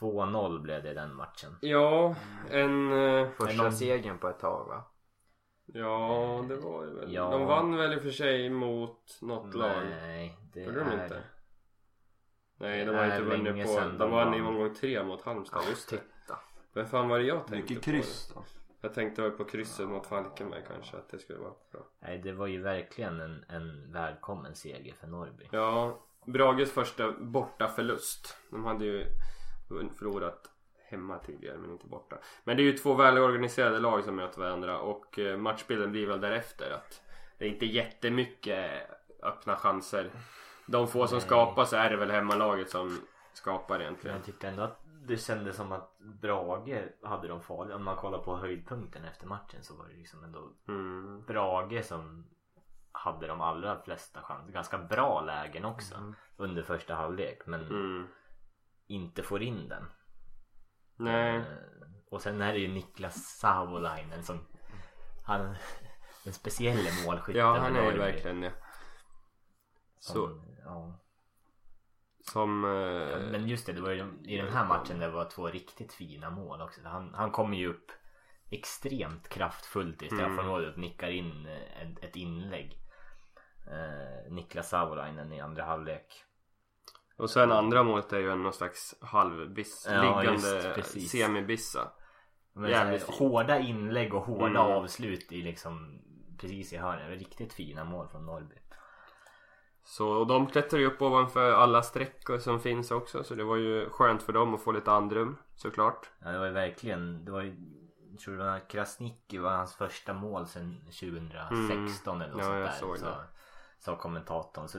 2-0 0.00 0.58
blev 0.60 0.82
det 0.82 0.90
i 0.90 0.94
den 0.94 1.14
matchen. 1.16 1.56
Ja, 1.60 2.14
en... 2.50 2.92
eh, 2.92 3.28
Första 3.30 3.62
någon- 3.62 3.72
segern 3.72 4.18
på 4.18 4.28
ett 4.28 4.38
tag 4.40 4.68
va? 4.68 4.84
Ja, 5.66 6.44
det 6.48 6.56
var 6.56 6.86
det 6.86 6.92
väl. 6.92 7.12
Ja. 7.14 7.30
De 7.30 7.44
vann 7.46 7.76
väl 7.76 7.92
i 7.92 7.96
och 7.98 8.02
för 8.02 8.10
sig 8.10 8.50
mot 8.50 9.18
något 9.20 9.54
lag. 9.54 9.82
Nej, 9.90 10.38
det 10.52 10.60
Gjorde 10.60 10.78
de 10.84 10.90
är... 10.90 11.02
inte? 11.02 11.22
Nej, 12.62 12.84
de 12.84 12.92
Det 12.92 12.98
har 12.98 13.04
inte 13.04 13.22
vunnit 13.22 13.66
på... 13.66 13.80
De 13.98 14.10
vann 14.10 14.34
i 14.34 14.40
omgång 14.40 14.74
tre 14.74 15.02
mot 15.04 15.22
Halmstad, 15.22 15.62
just 15.70 15.90
det. 15.90 15.96
Titta. 15.96 16.38
Men 16.72 16.86
fan 16.86 17.08
var 17.08 17.18
det 17.18 17.24
jag 17.24 17.46
tänkte 17.46 17.56
Mycket 17.74 17.76
på? 17.76 17.90
kryss 17.90 18.32
då. 18.34 18.44
Jag 18.80 18.94
tänkte 18.94 19.22
väl 19.22 19.30
på 19.30 19.44
krysset 19.44 19.88
mot 19.88 20.06
Falkenberg 20.06 20.62
kanske, 20.68 20.96
att 20.96 21.08
det 21.10 21.18
skulle 21.18 21.38
vara 21.38 21.52
bra. 21.72 21.80
Nej, 22.00 22.18
det 22.18 22.32
var 22.32 22.46
ju 22.46 22.62
verkligen 22.62 23.20
en, 23.20 23.44
en 23.48 23.92
välkommen 23.92 24.54
seger 24.54 24.94
för 24.94 25.06
Norrby. 25.06 25.48
Ja, 25.50 25.98
Brages 26.24 26.72
första 26.72 27.12
borta 27.12 27.68
förlust. 27.68 28.36
De 28.50 28.64
hade 28.64 28.84
ju 28.84 29.06
förlorat 29.98 30.50
hemma 30.88 31.18
tidigare 31.18 31.58
men 31.58 31.70
inte 31.70 31.86
borta. 31.86 32.16
Men 32.44 32.56
det 32.56 32.62
är 32.62 32.64
ju 32.64 32.72
två 32.78 32.94
välorganiserade 32.94 33.78
lag 33.78 34.04
som 34.04 34.16
möter 34.16 34.40
varandra 34.40 34.78
och 34.78 35.18
eh, 35.18 35.36
matchbilden 35.36 35.92
blir 35.92 36.06
väl 36.06 36.20
därefter 36.20 36.70
att 36.70 37.02
det 37.38 37.44
är 37.44 37.48
inte 37.48 37.66
jättemycket 37.66 38.70
öppna 39.22 39.56
chanser. 39.56 40.10
De 40.72 40.88
få 40.88 41.06
som 41.06 41.18
Nej. 41.18 41.26
skapar 41.26 41.64
så 41.64 41.76
är 41.76 41.90
det 41.90 41.96
väl 41.96 42.10
hemmalaget 42.10 42.70
som 42.70 42.98
skapar 43.32 43.80
egentligen. 43.80 44.16
jag 44.16 44.24
tyckte 44.24 44.48
ändå 44.48 44.62
att 44.62 44.78
det 45.06 45.16
kändes 45.16 45.56
som 45.56 45.72
att 45.72 45.98
Brage 45.98 46.84
hade 47.02 47.28
de 47.28 47.42
farliga. 47.42 47.76
Om 47.76 47.84
man 47.84 47.96
kollar 47.96 48.18
på 48.18 48.36
höjdpunkten 48.36 49.04
efter 49.04 49.26
matchen 49.26 49.62
så 49.62 49.76
var 49.76 49.86
det 49.88 49.94
liksom 49.94 50.24
ändå 50.24 50.52
Mm. 50.68 51.24
Brage 51.26 51.84
som 51.84 52.26
hade 52.92 53.26
de 53.26 53.40
allra 53.40 53.82
flesta 53.82 54.22
chanser. 54.22 54.52
Ganska 54.52 54.78
bra 54.78 55.20
lägen 55.20 55.64
också 55.64 56.14
under 56.36 56.62
första 56.62 56.94
halvlek. 56.94 57.42
Men 57.46 57.60
Mm. 57.66 58.06
inte 58.86 59.22
får 59.22 59.42
in 59.42 59.68
den. 59.68 59.84
Nej. 60.96 61.36
Eh, 61.36 61.42
Och 62.10 62.20
sen 62.22 62.40
är 62.42 62.52
det 62.52 62.58
ju 62.58 62.68
Niklas 62.68 63.14
Savolainen 63.38 64.22
som 64.22 64.38
han 65.26 65.54
den 66.24 66.32
speciella 66.32 66.90
målskytten 67.06 67.40
Ja, 67.40 67.58
han 67.58 67.76
är 67.76 67.92
ju 67.92 67.98
verkligen 67.98 68.40
det. 68.40 68.52
Som, 70.02 70.14
Så, 70.14 70.40
ja. 70.64 70.98
som... 72.32 72.64
eh, 72.64 73.30
Men 73.30 73.48
just 73.48 73.66
det, 73.66 73.72
det 73.72 73.80
var 73.80 73.90
ju 73.90 74.04
i 74.24 74.36
den 74.36 74.52
här 74.52 74.66
matchen 74.66 74.98
det 74.98 75.08
var 75.10 75.24
två 75.24 75.46
riktigt 75.48 75.92
fina 75.92 76.30
mål 76.30 76.60
också. 76.60 76.80
Han, 76.84 77.14
han 77.14 77.30
kommer 77.30 77.56
ju 77.56 77.68
upp 77.68 77.90
extremt 78.50 79.28
kraftfullt 79.28 80.02
i 80.02 80.06
straffområdet 80.06 80.72
och 80.74 80.78
nickar 80.80 81.10
in 81.10 81.46
eh, 81.46 81.82
ett, 81.82 82.04
ett 82.04 82.16
inlägg. 82.16 82.78
Eh, 83.66 84.32
Niklas 84.32 84.68
Savolainen 84.68 85.32
i 85.32 85.40
andra 85.40 85.64
halvlek. 85.64 86.24
Och 87.16 87.30
sen 87.30 87.52
andra 87.52 87.82
målet 87.82 88.12
är 88.12 88.18
ju 88.18 88.30
en 88.30 88.42
någon 88.42 88.52
slags 88.52 88.94
halvbiss, 89.00 89.86
Ja, 89.90 90.02
liggande 90.20 90.74
just 90.76 91.10
semibissa. 91.10 91.92
Men 92.52 92.70
Jävligt 92.70 93.02
så 93.02 93.06
här, 93.06 93.18
fint. 93.18 93.30
hårda 93.32 93.58
inlägg 93.58 94.14
och 94.14 94.22
hårda 94.22 94.46
Mm. 94.46 94.56
avslut 94.76 95.32
i 95.32 95.42
liksom 95.42 96.02
precis 96.38 96.72
i 96.72 96.76
hörnet. 96.76 97.18
Riktigt 97.18 97.52
fina 97.52 97.84
mål 97.84 98.08
från 98.08 98.26
Norrby. 98.26 98.54
Så 99.84 100.08
och 100.08 100.26
de 100.26 100.46
klättrar 100.46 100.80
ju 100.80 100.86
upp 100.86 101.02
ovanför 101.02 101.52
alla 101.52 101.82
sträckor 101.82 102.38
som 102.38 102.60
finns 102.60 102.90
också 102.90 103.24
så 103.24 103.34
det 103.34 103.44
var 103.44 103.56
ju 103.56 103.90
skönt 103.90 104.22
för 104.22 104.32
dem 104.32 104.54
att 104.54 104.62
få 104.62 104.72
lite 104.72 104.92
andrum 104.92 105.36
såklart. 105.54 106.10
Ja, 106.18 106.30
det 106.30 106.38
var 106.38 106.46
ju 106.46 106.52
verkligen, 106.52 107.24
det 107.24 107.30
var 107.32 107.42
ju 107.42 107.56
jag 108.10 108.20
tror 108.20 108.36
det 108.36 108.44
var 108.44 108.68
Krasniqi 108.70 109.38
var 109.38 109.50
hans 109.50 109.74
första 109.74 110.12
mål 110.12 110.46
sedan 110.46 110.80
2016 110.84 112.22
eller 112.22 112.32
något 112.32 112.42
Mm. 112.42 112.54
Ja, 112.54 112.60
jag 112.60 112.74
sånt 112.74 112.98
såg 112.98 113.08
där. 113.08 113.16
det. 113.16 113.26
Så, 113.78 113.84
sa 113.92 113.96
kommentatorn. 113.96 114.68
Så 114.68 114.78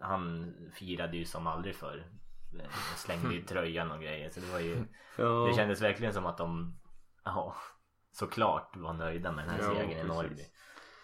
han 0.00 0.54
firade 0.74 1.16
ju 1.16 1.24
som 1.24 1.46
aldrig 1.46 1.76
förr. 1.76 2.06
Slängde 2.96 3.34
ju 3.34 3.42
tröjan 3.46 3.90
och 3.90 4.00
grejer. 4.00 4.30
Så 4.30 4.40
det 4.40 4.52
var 4.52 4.58
ju, 4.60 4.84
Ja. 5.18 5.24
det 5.24 5.54
kändes 5.54 5.82
verkligen 5.82 6.12
som 6.12 6.26
att 6.26 6.38
de, 6.38 6.78
ja, 7.24 7.54
såklart 8.12 8.76
var 8.76 8.92
nöjda 8.92 9.32
med 9.32 9.44
den 9.44 9.54
här 9.54 9.62
Ja, 9.62 9.68
segern 9.74 9.90
i. 9.90 10.04
Norrby. 10.04 10.42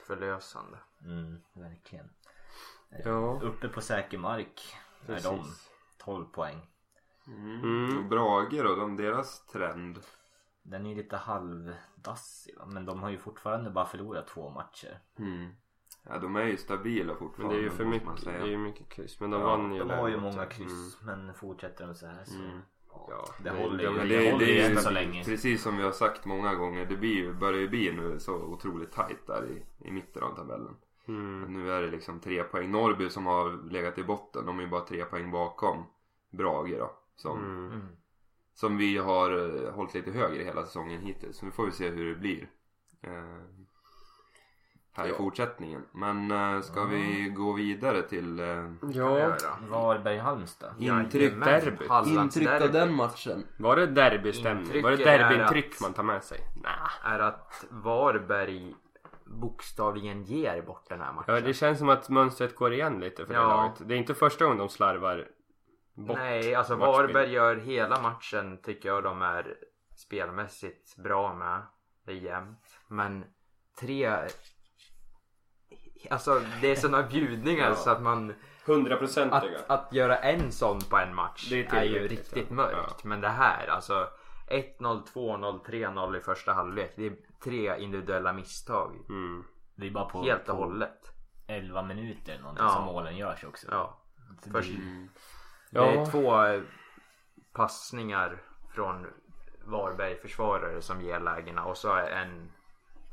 Förlösande. 0.07 0.78
Mm, 1.04 1.40
verkligen. 1.54 2.11
Ja. 3.04 3.40
Uppe 3.42 3.68
på 3.68 3.80
säker 3.80 4.18
mark 4.18 4.76
är 5.02 5.06
Precis. 5.06 5.25
de 5.25 5.44
12 6.04 6.25
poäng. 6.25 6.66
Mm. 7.26 7.99
Och 7.99 8.04
Brage 8.04 8.62
då, 8.64 8.75
de, 8.75 8.97
deras 8.97 9.47
trend. 9.47 9.99
Den 10.62 10.87
är 10.87 10.90
ju 10.90 10.97
lite 10.97 11.16
halvdassig? 11.16 12.54
Men 12.66 12.87
de 12.87 13.02
har 13.02 13.11
ju 13.11 13.18
fortfarande 13.18 13.70
bara 13.70 13.87
förlorat 13.87 14.26
två 14.28 14.50
matcher. 14.50 14.99
Mm. 15.18 15.50
Ja, 16.09 16.18
de 16.18 16.37
är 16.37 16.44
ju 16.44 16.56
stabila 16.56 17.06
Men 17.12 17.16
fortfarande. 17.18 17.54
det 17.54 17.61
är 17.61 17.64
ju 17.64 17.70
för 17.70 17.85
mycket, 17.85 18.06
man 18.06 18.16
det 18.25 18.30
är 18.30 18.47
ju 18.47 18.59
mycket 18.59 18.88
kryss. 18.88 19.20
Men 19.20 19.30
de 19.30 19.40
Ja, 19.40 19.47
vann 19.47 19.73
ju 19.75 19.78
De 19.78 19.90
har 19.90 20.09
ju 20.09 20.16
många 20.20 20.47
kryss 20.47 20.99
men 21.02 21.35
fortsätter 21.35 21.87
de 21.87 21.94
så 21.94 22.06
här 22.06 22.25
så 22.25 22.35
Mm. 22.38 22.61
Ja, 22.92 23.25
Det 23.44 23.50
håller 23.50 23.85
ju. 23.85 23.90
men 23.90 24.09
det 24.09 24.16
det, 24.18 24.32
håller 24.32 24.47
det 24.47 24.52
ju 24.52 24.61
är 24.61 24.70
än 24.70 24.76
så 24.76 24.90
länge. 24.90 25.25
Precis 25.25 25.62
som 25.62 25.76
vi 25.76 25.82
har 25.82 25.92
sagt 25.92 26.25
många 26.25 26.54
gånger. 26.54 26.87
Det 26.87 26.97
blir, 26.97 27.32
börjar 27.32 27.61
ju 27.61 27.68
bli 27.68 27.92
nu 27.92 28.18
så 28.20 28.35
otroligt 28.35 28.92
tajt 28.92 29.26
där 29.26 29.47
i, 29.50 29.87
i 29.88 29.90
mitten 29.90 30.23
av 30.23 30.37
tabellen. 30.37 30.76
Mm. 31.16 31.52
Nu 31.52 31.72
är 31.72 31.82
det 31.82 31.88
liksom 31.90 32.20
tre 32.20 32.42
poäng. 32.42 32.70
Norrby 32.70 33.10
som 33.10 33.26
har 33.26 33.70
legat 33.70 33.98
i 33.98 34.04
botten. 34.04 34.46
De 34.46 34.58
är 34.58 34.62
ju 34.62 34.68
bara 34.68 34.80
tre 34.84 35.04
poäng 35.04 35.30
bakom 35.30 35.84
Brage 36.30 36.78
då. 36.78 36.90
Som, 37.16 37.38
Mm. 37.38 37.80
som 38.54 38.76
vi 38.76 38.98
har 38.98 39.30
eh, 39.66 39.72
hållit 39.72 39.94
lite 39.94 40.10
högre 40.10 40.42
hela 40.44 40.64
säsongen 40.64 41.00
hittills. 41.00 41.36
Så 41.36 41.46
vi 41.46 41.52
får 41.52 41.66
ju 41.66 41.72
se 41.72 41.88
hur 41.90 42.08
det 42.14 42.20
blir. 42.20 42.48
Eh, 43.02 43.12
här 44.92 45.06
i 45.06 45.10
Ja. 45.10 45.16
fortsättningen. 45.16 45.82
Men 45.92 46.30
eh, 46.30 46.60
ska 46.60 46.84
vi 46.84 47.32
gå 47.36 47.52
vidare 47.52 48.02
till 48.02 48.40
eh, 48.40 48.72
Ja, 48.92 49.36
Varberg-Halmstad. 49.70 50.72
intryck, 50.78 51.32
intryck 52.06 52.50
av 52.62 52.72
den 52.72 52.94
matchen? 52.94 53.44
var 53.58 53.76
det 53.76 53.86
derbystämning? 53.86 54.82
Var 54.82 54.90
det 54.90 55.04
är 55.04 55.18
derbyintryck 55.18 55.80
man 55.80 55.92
tar 55.92 56.02
med 56.02 56.24
sig? 56.24 56.38
Nej. 56.62 56.72
Är 57.04 57.18
att 57.18 57.64
Varberg 57.70 58.74
bokstavligen 59.30 60.22
ger 60.25 60.62
bort 60.62 60.88
den 60.88 61.00
här 61.00 61.12
matchen. 61.12 61.34
Ja, 61.34 61.40
det 61.40 61.54
känns 61.54 61.78
som 61.78 61.88
att 61.88 62.08
mönstret 62.08 62.56
går 62.56 62.72
igen 62.72 63.00
lite 63.00 63.26
för 63.26 63.32
det 63.34 63.40
Ja. 63.40 63.46
laget. 63.49 63.88
Det 63.88 63.94
är 63.94 63.99
inte 63.99 64.14
första 64.14 64.44
gången 64.44 64.58
de 64.58 64.68
slarvar 64.68 65.28
bort 65.94 66.16
Nej, 66.16 66.54
alltså 66.54 66.76
matchbild. 66.76 66.96
Varberg 67.14 67.32
gör 67.32 67.56
hela 67.56 68.02
matchen 68.02 68.58
tycker 68.62 68.88
jag 68.88 69.02
de 69.02 69.22
är 69.22 69.56
spelmässigt 69.96 70.96
bra 70.96 71.34
med. 71.34 71.62
Det 72.06 72.12
är 72.12 72.16
jämnt. 72.16 72.80
Men 72.88 73.25
tre... 73.80 74.18
Alltså 76.10 76.42
det 76.60 76.70
är 76.70 76.75
sådana 76.76 77.02
bjudningar 77.08 77.66
Ja. 77.68 77.75
så 77.75 77.90
att 77.90 78.02
man... 78.02 78.34
Hundraprocentiga. 78.66 79.58
Att, 79.68 79.87
att 79.87 79.92
göra 79.92 80.16
en 80.18 80.52
sån 80.52 80.80
på 80.90 80.96
en 80.96 81.14
match 81.14 81.46
Det 81.50 81.66
är 81.66 81.75
är, 81.75 81.84
ju 81.84 82.08
riktigt 82.08 82.46
ja. 82.49 82.54
mörkt. 82.54 83.04
Men 83.04 83.20
det 83.20 83.28
här 83.28 83.66
alltså 83.66 84.08
1-0, 84.50 85.02
2-0, 85.14 85.64
3-0 85.64 86.16
i 86.16 86.20
första 86.20 86.52
halvlek. 86.52 86.92
Det 86.96 87.06
är 87.06 87.12
tre 87.44 87.80
individuella 87.80 88.32
misstag. 88.32 88.97
Mm. 89.09 89.44
Det 89.75 89.87
är 89.87 89.90
bara 89.90 90.04
på, 90.04 90.23
Helt 90.23 90.40
och 90.40 90.47
på 90.47 90.52
hållet. 90.64 91.12
11 91.47 91.82
minuter 91.82 92.38
någonting 92.38 92.64
Ja. 92.64 92.73
som 92.73 92.85
målen 92.85 93.16
görs 93.16 93.44
också. 93.44 93.66
Ja. 93.70 94.02
Så 94.44 94.50
Först, 94.50 94.68
det, 94.70 94.76
Det 95.70 95.78
Ja. 95.78 95.85
är 95.87 96.06
två 96.11 96.44
eh, 96.47 96.62
passningar 97.52 98.42
från 98.75 99.06
Varberg-försvarare 99.64 100.82
som 100.82 101.00
ger 101.02 101.20
lägena 101.20 101.64
och 101.64 101.76
så 101.76 101.92
är 101.94 102.11
en 102.11 102.52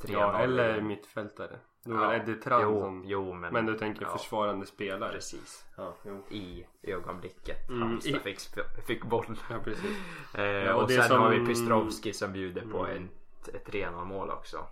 3-0. 0.01 0.11
Ja, 0.13 0.39
eller 0.39 0.81
mittfältare. 0.81 1.59
Det 1.83 1.93
var 1.93 2.07
väl 2.07 2.21
Eddie 2.21 2.33
Tran 2.41 2.61
jo, 2.61 2.79
som... 2.81 3.03
jo, 3.05 3.33
men, 3.33 3.53
Men 3.53 3.65
du 3.65 3.77
tänker 3.77 4.05
ja, 4.05 4.17
försvarande 4.17 4.65
spelare? 4.65 5.11
Precis. 5.11 5.65
Ja, 5.77 5.93
jo. 6.05 6.23
I 6.29 6.65
ögonblicket 6.83 7.69
Mm, 7.69 7.81
Halmstad 7.81 8.15
i- 8.15 8.19
fick, 8.19 8.39
fick 8.87 9.03
boll. 9.03 9.37
Ja, 9.49 9.55
precis. 9.63 9.97
Eh, 10.35 10.71
och 10.75 10.81
och 10.81 10.87
det 10.87 10.93
sen 10.93 11.03
som- 11.03 11.21
har 11.21 11.29
vi 11.29 11.45
Pistrovski 11.45 12.13
som 12.13 12.33
bjuder 12.33 12.61
på 12.61 12.85
Mm. 12.85 12.97
en, 12.97 13.09
ett 13.55 13.67
3-0 13.67 14.05
mål 14.05 14.29
också. 14.29 14.67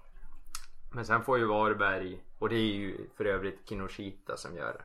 Men 0.91 1.05
sen 1.05 1.23
får 1.23 1.37
ju 1.37 1.45
Varberg, 1.45 2.17
och 2.39 2.49
det 2.49 2.55
är 2.55 2.73
ju 2.73 2.97
för 3.17 3.25
övrigt 3.25 3.69
Kinoshita 3.69 4.37
som 4.37 4.55
gör 4.57 4.73
det. 4.73 4.83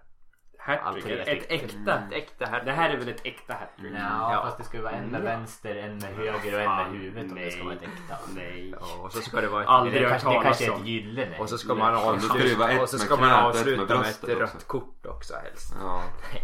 Hattrick. 0.58 1.06
Ett 1.06 1.28
äkta. 1.28 1.98
Ett 1.98 2.12
äkta 2.12 2.46
hattrick. 2.46 2.64
Det 2.64 2.72
här 2.72 2.90
är 2.90 2.96
väl 2.96 3.08
ett 3.08 3.20
äkta 3.26 3.52
hattrick? 3.54 3.92
ja, 3.94 4.32
Ja. 4.32 4.42
fast 4.44 4.58
det 4.58 4.64
ska 4.64 4.76
ju 4.76 4.82
vara 4.82 4.92
en 4.92 5.06
med 5.08 5.22
vänster, 5.22 5.76
en 5.76 5.98
med 5.98 6.14
höger 6.14 6.54
och 6.54 6.60
en 6.60 6.76
med 6.76 6.86
huvudet 6.86 7.32
om 7.32 7.38
det 7.38 7.50
ska 7.50 7.64
vara 7.64 7.74
ett 7.74 7.82
äkta. 7.82 8.18
Nej. 8.34 8.74
Ja, 8.80 9.02
och 9.02 9.12
så 9.12 9.20
ska 9.20 9.40
det 9.40 9.48
vara 9.48 9.62
ett 9.62 9.68
Aldrig 9.68 10.02
Det, 10.02 10.08
hört 10.08 10.10
kanske, 10.10 10.28
det 10.28 10.34
talas 10.34 10.58
kanske 10.58 10.72
är 10.74 10.80
ett 10.80 10.86
gyllene. 10.86 11.38
Och 11.38 11.48
så 11.48 11.58
ska 11.58 11.74
man 11.74 11.94
avsluta, 11.94 12.82
och 12.82 12.88
så 12.88 12.98
ska 12.98 13.16
man 13.16 13.30
avsluta 13.30 13.98
med 13.98 14.06
ett 14.08 14.24
rött 14.24 14.66
kort 14.66 15.06
också 15.06 15.34
helst. 15.34 15.74
Ja, 15.80 16.02
Nej, 16.32 16.42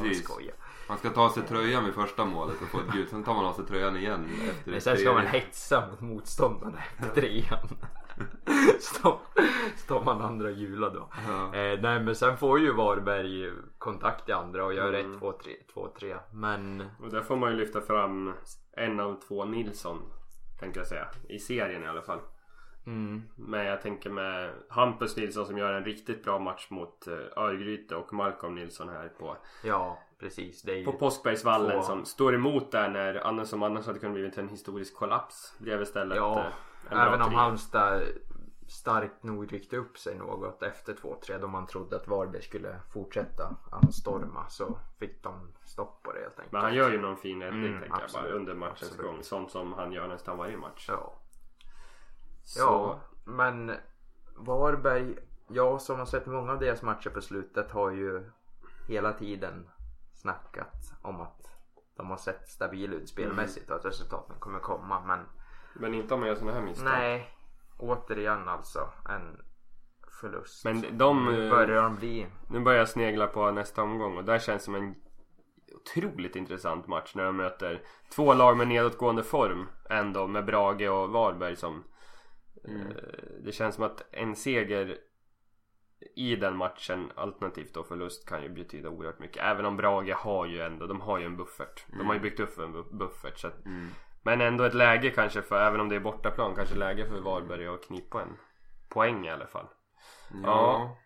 precis. 0.00 0.24
skoja. 0.24 0.52
Man 0.88 0.98
ska 0.98 1.10
ta 1.10 1.20
av 1.24 1.28
sig 1.28 1.42
tröjan 1.42 1.84
vid 1.84 1.94
första 1.94 2.24
målet 2.24 2.62
och 2.62 2.68
få 2.68 2.78
ett 2.80 2.92
gult. 2.92 3.10
Sen 3.10 3.24
tar 3.24 3.34
man 3.34 3.44
av 3.46 3.52
sig 3.52 3.64
tröjan 3.66 3.96
igen 3.96 4.28
efter 4.50 4.70
Men 4.70 4.80
sen 4.80 4.96
ska 4.96 5.12
man 5.12 5.26
hetsa 5.26 5.88
mot 5.90 6.00
motståndarna 6.00 6.78
efter 6.78 7.20
trean. 7.20 7.68
Så 8.80 9.18
står 9.76 10.04
man 10.04 10.22
andra 10.22 10.52
gula 10.52 10.90
då. 10.90 11.08
Ja. 11.28 11.54
Eh, 11.54 11.80
nej 11.80 12.00
men 12.00 12.14
sen 12.14 12.36
får 12.36 12.60
ju 12.60 12.72
Varberg 12.72 13.52
kontakt 13.78 14.28
i 14.28 14.32
andra 14.32 14.64
och 14.64 14.74
gör 14.74 14.92
Mm. 14.92 15.20
1-2-3. 15.20 15.32
2-3. 15.74 16.18
Men 16.32 16.84
Och 17.00 17.10
där 17.10 17.22
får 17.22 17.36
man 17.36 17.50
ju 17.50 17.56
lyfta 17.56 17.80
fram 17.80 18.34
en 18.72 19.00
av 19.00 19.20
två 19.28 19.44
Nilsson. 19.44 19.98
Tänkte 20.60 20.80
jag 20.80 20.86
säga. 20.86 21.08
I 21.28 21.38
serien 21.38 21.82
i 21.82 21.86
alla 21.86 22.02
fall. 22.02 22.20
Mm. 22.86 23.22
Men 23.36 23.66
jag 23.66 23.82
tänker 23.82 24.10
med 24.10 24.50
Hampus 24.68 25.16
Nilsson 25.16 25.46
som 25.46 25.58
gör 25.58 25.72
en 25.72 25.84
riktigt 25.84 26.24
bra 26.24 26.38
match 26.38 26.66
mot 26.70 27.06
eh, 27.06 27.14
Örgryte 27.36 27.96
och 27.96 28.12
Malcolm 28.12 28.54
Nilsson 28.54 28.88
här 28.88 29.08
på, 29.08 29.36
Ja, 29.64 29.98
precis. 30.18 30.62
Det 30.62 30.80
är 30.80 30.84
på 30.84 30.92
Påskbergsvallen 30.92 31.70
Två- 31.80 31.82
som 31.82 32.04
står 32.04 32.34
emot 32.34 32.72
där 32.72 32.88
när 32.88 33.26
annars 33.26 33.48
som 33.48 33.62
annars 33.62 33.86
hade 33.86 33.98
kunnat 33.98 34.14
blivit 34.14 34.38
en 34.38 34.48
historisk 34.48 34.96
kollaps. 34.96 35.54
Blev 35.58 35.82
istället 35.82 36.16
Ja, 36.16 36.44
eh, 36.90 37.02
även 37.06 37.22
om. 37.22 37.34
Halmstad 37.34 38.02
starkt 38.68 39.22
nog 39.22 39.52
ryckte 39.52 39.76
upp 39.76 39.98
sig 39.98 40.14
något 40.18 40.62
efter 40.62 40.94
2-3 40.94 41.38
då 41.38 41.46
man 41.46 41.66
trodde 41.66 41.96
att 41.96 42.08
Varberg 42.08 42.42
skulle 42.42 42.76
fortsätta 42.92 43.56
anstorma 43.70 44.48
så 44.48 44.78
fick 44.98 45.22
de 45.22 45.52
stopp 45.64 46.02
på 46.02 46.12
det 46.12 46.20
helt 46.20 46.38
enkelt. 46.38 46.52
Men 46.52 46.62
han 46.62 46.74
gör 46.74 46.90
ju 46.90 47.00
någon 47.00 47.16
fin 47.16 47.42
räddning 47.42 47.66
Mm, 47.66 47.80
tänker 47.80 48.00
jag 48.00 48.22
bara 48.22 48.32
under 48.32 48.54
matchens 48.54 48.82
absolut. 48.90 49.06
gång. 49.12 49.22
Sånt 49.22 49.50
som 49.50 49.72
han 49.72 49.92
gör 49.92 50.08
nästan 50.08 50.38
varje 50.38 50.56
match. 50.56 50.86
Ja. 50.88 51.12
Så, 52.44 52.60
ja, 52.60 53.00
men 53.24 53.72
Varberg, 54.36 55.14
jag 55.48 55.80
som 55.80 55.98
har 55.98 56.06
sett 56.06 56.26
många 56.26 56.52
av 56.52 56.58
deras 56.58 56.82
matcher 56.82 57.10
på 57.10 57.20
slutet 57.20 57.70
har 57.70 57.90
ju 57.90 58.30
hela 58.88 59.12
tiden 59.12 59.68
snackat 60.26 60.92
om 61.02 61.20
att 61.20 61.50
de 61.96 62.10
har 62.10 62.16
sett 62.16 62.48
stabil 62.48 62.92
ut 62.92 63.08
spelmässigt 63.08 63.70
och 63.70 63.76
att 63.76 63.84
resultaten 63.84 64.36
kommer 64.38 64.58
komma 64.58 65.00
men 65.06 65.20
Men 65.74 65.94
inte 65.94 66.14
om 66.14 66.20
man 66.20 66.28
gör 66.28 66.36
såna 66.36 66.52
här 66.52 66.62
misstag. 66.62 66.84
nej, 66.84 67.30
återigen 67.78 68.48
alltså 68.48 68.88
en 69.08 69.42
förlust. 70.20 70.64
Men 70.64 70.98
de, 70.98 71.24
Nu 71.24 71.50
börjar 71.50 71.82
de 71.82 71.96
bli 71.96 72.26
Nu 72.50 72.60
börjar 72.60 72.78
jag 72.78 72.88
snegla 72.88 73.26
på 73.26 73.50
nästa 73.50 73.82
omgång 73.82 74.16
och 74.16 74.24
där 74.24 74.38
känns 74.38 74.64
som 74.64 74.74
en 74.74 74.94
otroligt 75.74 76.36
intressant 76.36 76.86
match 76.86 77.14
när 77.14 77.24
de 77.24 77.36
möter 77.36 77.82
två 78.14 78.34
lag 78.34 78.56
med 78.56 78.68
nedåtgående 78.68 79.22
form 79.22 79.68
ändå 79.90 80.26
med 80.26 80.44
Brage 80.44 80.88
och 80.88 81.10
Varberg 81.10 81.56
som 81.56 81.84
eh, 82.64 82.96
Det 83.44 83.52
känns 83.52 83.74
som 83.74 83.84
att 83.84 84.02
en 84.10 84.36
seger 84.36 84.98
i 86.16 86.36
den 86.36 86.56
matchen 86.56 87.12
alternativt 87.14 87.74
då 87.74 87.84
förlust 87.84 88.28
kan 88.28 88.42
ju 88.42 88.48
betyda 88.48 88.88
oerhört 88.88 89.18
mycket. 89.18 89.42
Även 89.42 89.64
om 89.66 89.76
Brage 89.76 90.14
har 90.16 90.46
ju 90.46 90.60
ändå, 90.60 90.86
de 90.86 91.00
har 91.00 91.18
ju 91.18 91.24
en 91.24 91.36
buffert. 91.36 91.84
De 91.98 92.06
har 92.06 92.14
ju 92.14 92.20
byggt 92.20 92.40
upp 92.40 92.58
en 92.58 92.74
bu- 92.74 92.96
buffert. 92.98 93.38
Så 93.38 93.46
att, 93.48 93.54
Men 94.22 94.40
ändå 94.40 94.64
ett 94.64 94.74
läge 94.74 95.10
kanske 95.10 95.42
för, 95.42 95.60
även 95.60 95.80
om 95.80 95.88
det 95.88 95.96
är 95.96 96.00
bortaplan, 96.00 96.54
kanske 96.56 96.74
läge 96.74 97.08
för 97.08 97.20
Varberg 97.20 97.66
att 97.66 97.84
knipa 97.86 98.22
en 98.22 98.36
poäng 98.88 99.26
i 99.26 99.30
alla 99.30 99.46
fall. 99.46 99.66
Ja. 100.44 100.96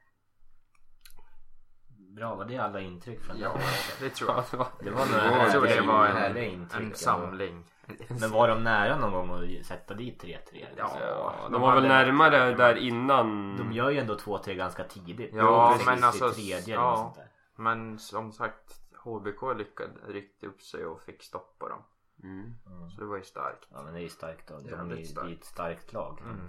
Bra, 2.16 2.34
var 2.34 2.44
det 2.44 2.58
alla 2.58 2.80
intryck 2.80 3.20
från 3.20 3.38
Ja, 3.38 3.52
den? 3.52 3.62
det 4.00 4.10
tror 4.14 4.30
jag. 4.30 4.44
Det 4.80 4.90
var 4.90 5.00
Ja, 5.00 5.50
tror 5.52 5.66
härliga, 5.66 5.80
det 5.80 5.86
var 5.86 6.06
härliga 6.06 6.44
en, 6.44 6.52
intryck. 6.52 6.82
en 6.82 6.94
samling. 6.94 7.64
Men 8.20 8.30
var 8.30 8.48
de 8.48 8.64
nära 8.64 8.96
någon 8.98 9.12
gång 9.28 9.58
att 9.60 9.66
sätta 9.66 9.94
dit 9.94 10.22
3-3? 10.24 10.36
Ja, 10.76 10.98
Ja, 11.00 11.34
de 11.42 11.52
de 11.52 11.60
var 11.62 11.74
väl 11.74 11.88
närmare 11.88 12.54
där 12.54 12.74
innan. 12.76 13.56
De 13.56 13.72
gör 13.72 13.90
ju 13.90 13.98
ändå 13.98 14.14
2-3 14.16 14.54
ganska 14.54 14.84
tidigt. 14.84 15.30
Ja, 15.34 15.72
Jo, 15.78 15.84
men 15.86 15.96
precis, 16.00 16.04
alltså, 16.22 16.40
i 16.40 16.44
tredje 16.44 16.74
eller 16.74 16.84
ja. 16.84 16.90
något 16.90 16.98
sånt 16.98 17.14
där. 17.14 17.28
Men 17.56 17.98
som 17.98 18.32
sagt 18.32 18.80
HBK 19.04 19.42
lyckades 19.58 19.96
ryckte 20.08 20.46
upp 20.46 20.62
sig 20.62 20.86
och 20.86 21.02
fick 21.02 21.22
stopp 21.22 21.58
på 21.58 21.68
dem. 21.68 21.82
Mm. 22.22 22.54
Så 22.90 23.00
det 23.00 23.06
var 23.06 23.16
ju 23.16 23.22
starkt. 23.22 23.66
Ja 23.70 23.82
men 23.82 23.92
det 23.94 24.00
är 24.00 24.02
ju 24.02 24.08
starkt 24.08 24.48
då. 24.48 24.58
Det 24.58 24.70
är 24.70 24.76
De 24.76 24.90
är, 24.90 24.96
ju- 24.96 25.04
starkt. 25.04 25.28
är 25.28 25.32
ett 25.32 25.44
starkt 25.44 25.92
lag. 25.92 26.20
Mm. 26.20 26.48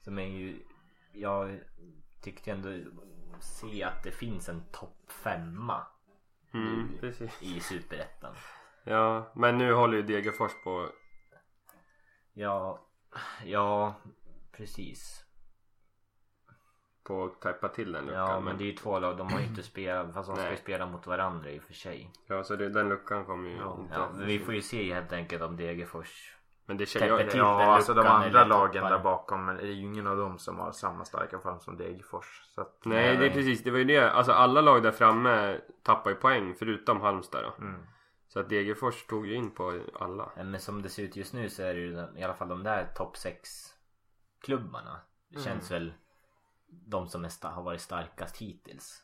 Som 0.00 0.18
är 0.18 0.26
ju, 0.26 0.62
jag 1.12 1.60
tyckte 2.22 2.50
ändå 2.50 2.68
se 3.40 3.82
att 3.82 4.02
det 4.04 4.10
finns 4.10 4.48
en 4.48 4.62
topp 4.72 4.98
femma 5.08 5.86
Mm, 6.54 6.88
precis. 7.00 7.42
i 7.42 7.60
superettan. 7.60 8.34
Ja, 8.84 9.32
men 9.34 9.58
nu 9.58 9.72
håller 9.72 9.96
ju 9.96 10.02
Degerfors 10.02 10.52
på. 10.64 10.88
Ja, 12.32 12.86
ja 13.44 13.94
precis. 14.52 15.24
På 17.04 17.24
att 17.24 17.40
täppa 17.40 17.68
till 17.68 17.92
den 17.92 18.06
luckan. 18.06 18.20
Ja 18.20 18.40
men 18.40 18.58
det 18.58 18.64
är 18.64 18.66
ju 18.66 18.72
två 18.72 18.98
lag, 18.98 19.16
de 19.16 19.32
har 19.32 19.40
ju 19.40 19.46
inte 19.46 19.62
spelat, 19.62 20.14
fast 20.14 20.28
de 20.28 20.36
ska 20.36 20.50
ju 20.50 20.56
spela 20.56 20.86
mot 20.86 21.06
varandra 21.06 21.50
i 21.50 21.58
och 21.58 21.62
för 21.62 21.74
sig. 21.74 22.10
ja 22.26 22.44
så 22.44 22.56
det, 22.56 22.68
den 22.68 22.88
luckan 22.88 23.24
kommer 23.24 23.50
ju 23.50 23.56
Ja, 23.56 23.76
inte. 23.80 23.94
Ja, 23.94 24.08
men 24.14 24.26
vi 24.26 24.38
får 24.38 24.54
ju 24.54 24.62
se 24.62 24.94
helt 24.94 25.12
enkelt 25.12 25.42
om 25.42 25.56
Degerfors 25.56 26.36
Men 26.66 26.76
det 26.76 26.86
känns 26.86 27.04
jag, 27.04 27.30
till. 27.30 27.38
Ja, 27.38 27.58
den 27.58 27.68
alltså 27.68 27.94
de 27.94 28.06
andra 28.06 28.44
lagen 28.44 28.84
där 28.84 28.98
bakom 28.98 29.44
men 29.44 29.56
det 29.56 29.62
är 29.62 29.66
ju 29.66 29.82
ingen 29.82 30.06
av 30.06 30.16
dem 30.16 30.38
som 30.38 30.58
har 30.58 30.72
samma 30.72 31.04
starka 31.04 31.38
form 31.38 31.60
som 31.60 31.76
Degerfors. 31.76 32.42
Så 32.54 32.60
att, 32.60 32.84
Nej 32.84 33.16
det 33.16 33.26
är 33.26 33.30
precis, 33.30 33.62
det 33.62 33.70
var 33.70 33.78
ju 33.78 33.84
det. 33.84 34.10
Alltså 34.10 34.32
alla 34.32 34.60
lag 34.60 34.82
där 34.82 34.92
framme 34.92 35.60
tappar 35.82 36.10
ju 36.10 36.16
poäng 36.16 36.54
förutom 36.58 37.00
Halmstad 37.00 37.44
då. 37.44 37.64
Mm. 37.64 37.80
Så 38.32 38.40
att 38.40 38.48
Degerfors 38.48 39.06
tog 39.06 39.26
ju 39.26 39.34
in 39.34 39.50
på 39.50 39.80
alla. 39.94 40.32
Men 40.36 40.60
som 40.60 40.82
det 40.82 40.88
ser 40.88 41.02
ut 41.02 41.16
just 41.16 41.32
nu 41.32 41.48
så 41.48 41.62
är 41.62 41.74
det 41.74 41.80
ju 41.80 42.06
i 42.16 42.22
alla 42.22 42.34
fall 42.34 42.48
de 42.48 42.62
där 42.62 42.84
topp 42.94 43.16
6 43.16 43.48
klubbarna. 44.40 45.00
Det 45.28 45.40
känns 45.40 45.70
väl 45.70 45.92
de 46.66 47.08
som 47.08 47.24
är 47.24 47.48
har 47.48 47.62
varit 47.62 47.80
starkast 47.80 48.36
hittills. 48.36 49.02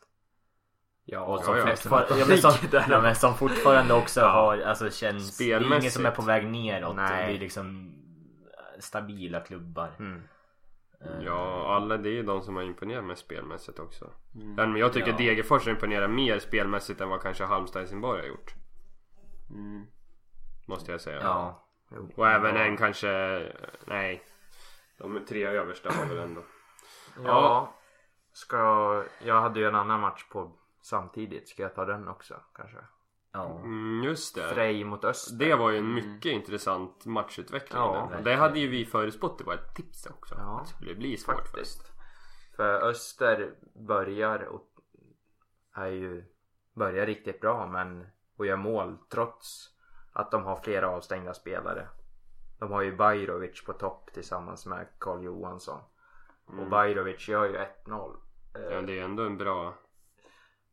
Ja, 1.05 1.25
Och 1.25 1.43
som, 1.43 1.57
ja, 1.57 1.59
ja. 1.69 1.75
fortfar- 1.75 2.05
ja, 2.19 2.25
men 2.27 2.37
som, 2.37 2.51
ja, 2.89 3.01
men 3.01 3.15
som 3.15 3.33
fortfarande 3.35 3.93
också 3.93 4.21
har, 4.21 4.57
alltså 4.57 4.89
känns, 4.89 5.37
det 5.37 5.51
är 5.51 5.61
ingen 5.61 5.91
som 5.91 6.05
är 6.05 6.11
på 6.11 6.21
väg 6.21 6.47
neråt. 6.47 6.95
Nej. 6.95 7.27
Det 7.31 7.37
är 7.37 7.39
liksom 7.39 7.93
stabila 8.79 9.39
klubbar. 9.39 9.95
Mm. 9.99 10.21
Eh, 11.01 11.21
Ja, 11.25 11.75
alla 11.75 11.97
det 11.97 12.09
är 12.09 12.13
ju 12.13 12.23
de 12.23 12.41
som 12.41 12.55
har 12.55 12.63
imponerat 12.63 13.03
med 13.05 13.17
spelmässigt 13.17 13.79
också. 13.79 14.09
Men 14.55 14.75
jag 14.75 14.93
tycker 14.93 15.11
Ja. 15.11 15.17
Degerfors 15.17 15.67
imponerar 15.67 16.07
mer 16.07 16.39
spelmässigt 16.39 17.01
än 17.01 17.09
vad 17.09 17.21
kanske 17.21 17.43
Halmstad 17.43 17.81
Helsingborg 17.81 18.21
har 18.21 18.27
gjort. 18.27 18.53
Mm. 19.49 19.85
Måste 20.67 20.91
jag 20.91 21.01
säga. 21.01 21.21
Ja. 21.21 21.65
Jo. 21.91 22.09
Och 22.15 22.27
även 22.27 22.57
en 22.57 22.77
kanske, 22.77 23.43
nej. 23.85 24.23
De 24.97 25.25
tre 25.25 25.45
översta 25.45 25.91
har 25.91 26.05
väl 26.05 26.17
ändå. 26.17 26.41
Ja. 27.23 27.73
Ska, 28.31 29.03
jag 29.23 29.41
hade 29.41 29.59
ju 29.59 29.67
en 29.67 29.75
annan 29.75 29.99
match 29.99 30.25
på 30.31 30.51
samtidigt. 30.81 31.49
Ska 31.49 31.63
jag 31.63 31.75
ta 31.75 31.85
den 31.85 32.07
också 32.07 32.35
kanske? 32.53 32.77
ja. 33.31 33.59
Mm, 33.63 34.03
just 34.03 34.35
det. 34.35 34.53
Frej 34.53 34.83
mot 34.83 35.05
Öster. 35.05 35.35
Det 35.35 35.55
var 35.55 35.71
ju 35.71 35.77
en 35.77 35.93
mycket 35.93 36.31
intressant 36.31 37.05
matchutveckling. 37.05 37.81
Ja, 37.81 38.11
det 38.23 38.35
hade 38.35 38.59
ju 38.59 38.67
vi 38.67 38.85
förutspått 38.85 39.41
i 39.41 39.43
vårt 39.43 39.75
tips 39.75 40.05
också. 40.05 40.35
Ja, 40.37 40.59
det 40.63 40.69
skulle 40.69 40.95
bli 40.95 41.17
svårt 41.17 41.35
för. 41.35 41.43
Faktiskt. 41.43 41.91
För 42.55 42.89
Öster 42.89 43.55
börjar 43.87 44.39
och 44.39 44.67
är 45.75 45.87
ju 45.87 46.25
börjar 46.73 47.05
riktigt 47.05 47.41
bra 47.41 47.67
men 47.67 48.07
och 48.39 48.45
gör 48.45 48.57
mål 48.57 48.97
trots 49.09 49.69
att 50.13 50.31
de 50.31 50.43
har 50.43 50.55
flera 50.55 50.89
avstängda 50.89 51.33
spelare. 51.33 51.87
De 52.59 52.71
har 52.71 52.81
ju 52.81 52.95
Bajrovic 52.95 53.65
på 53.65 53.73
topp 53.73 54.09
tillsammans 54.13 54.65
med 54.65 54.87
Karl 54.99 55.23
Johansson. 55.23 55.81
Och 56.45 56.69
Bajrovic 56.69 57.27
gör 57.27 57.45
ju 57.45 57.57
1-0. 57.85 58.15
Eh, 58.55 58.61
Ja, 58.61 58.81
det 58.81 58.99
är 58.99 59.03
ändå 59.03 59.23
en 59.23 59.37
bra... 59.37 59.73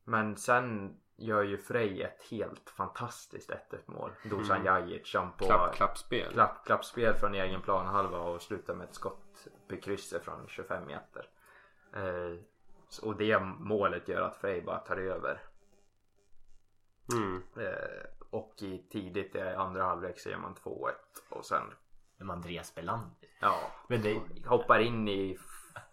Men 0.05 0.37
sen 0.37 0.97
gör 1.17 1.43
ju 1.43 1.59
Frej 1.59 2.03
ett 2.03 2.23
helt 2.31 2.71
fantastiskt 2.71 3.51
1-1 3.51 3.57
mål. 3.87 4.11
Dusan 4.25 4.65
Jajic 4.65 5.09
som 5.09 5.33
på 5.33 5.45
Klapp, 5.47 5.75
klappspel. 5.75 6.33
klapp, 6.33 6.67
klappspel 6.67 7.15
från 7.15 7.35
egen 7.35 7.63
planhalva 7.63 8.19
och 8.19 8.43
slutar 8.43 8.75
med 8.75 8.89
ett 8.89 8.95
skott 8.95 9.49
på 9.69 9.77
krysset 9.77 10.25
från 10.25 10.49
25 10.49 10.87
meter. 10.87 11.29
Eh, 11.93 12.39
och 13.03 13.17
det 13.17 13.39
målet 13.59 14.09
gör 14.09 14.23
att 14.23 14.37
Frej 14.37 14.63
bara 14.63 14.79
tar 14.79 14.97
över. 14.97 15.41
Mm. 17.13 17.43
Eh, 17.57 18.07
och 18.31 18.55
i 18.63 18.79
tidigt 18.79 19.35
i 19.35 19.41
andra 19.41 19.85
halvlek 19.85 20.21
så 20.21 20.31
gör 20.31 20.39
man 20.39 20.55
2-1 20.55 20.91
och 21.29 21.45
sen 21.45 21.63
Med 22.19 22.31
Andreas 22.31 22.75
Belander. 22.75 23.29
ja, 23.41 23.61
Men 23.89 24.03
det, 24.03 24.21
hoppar 24.47 24.79
in 24.79 25.09
i 25.09 25.39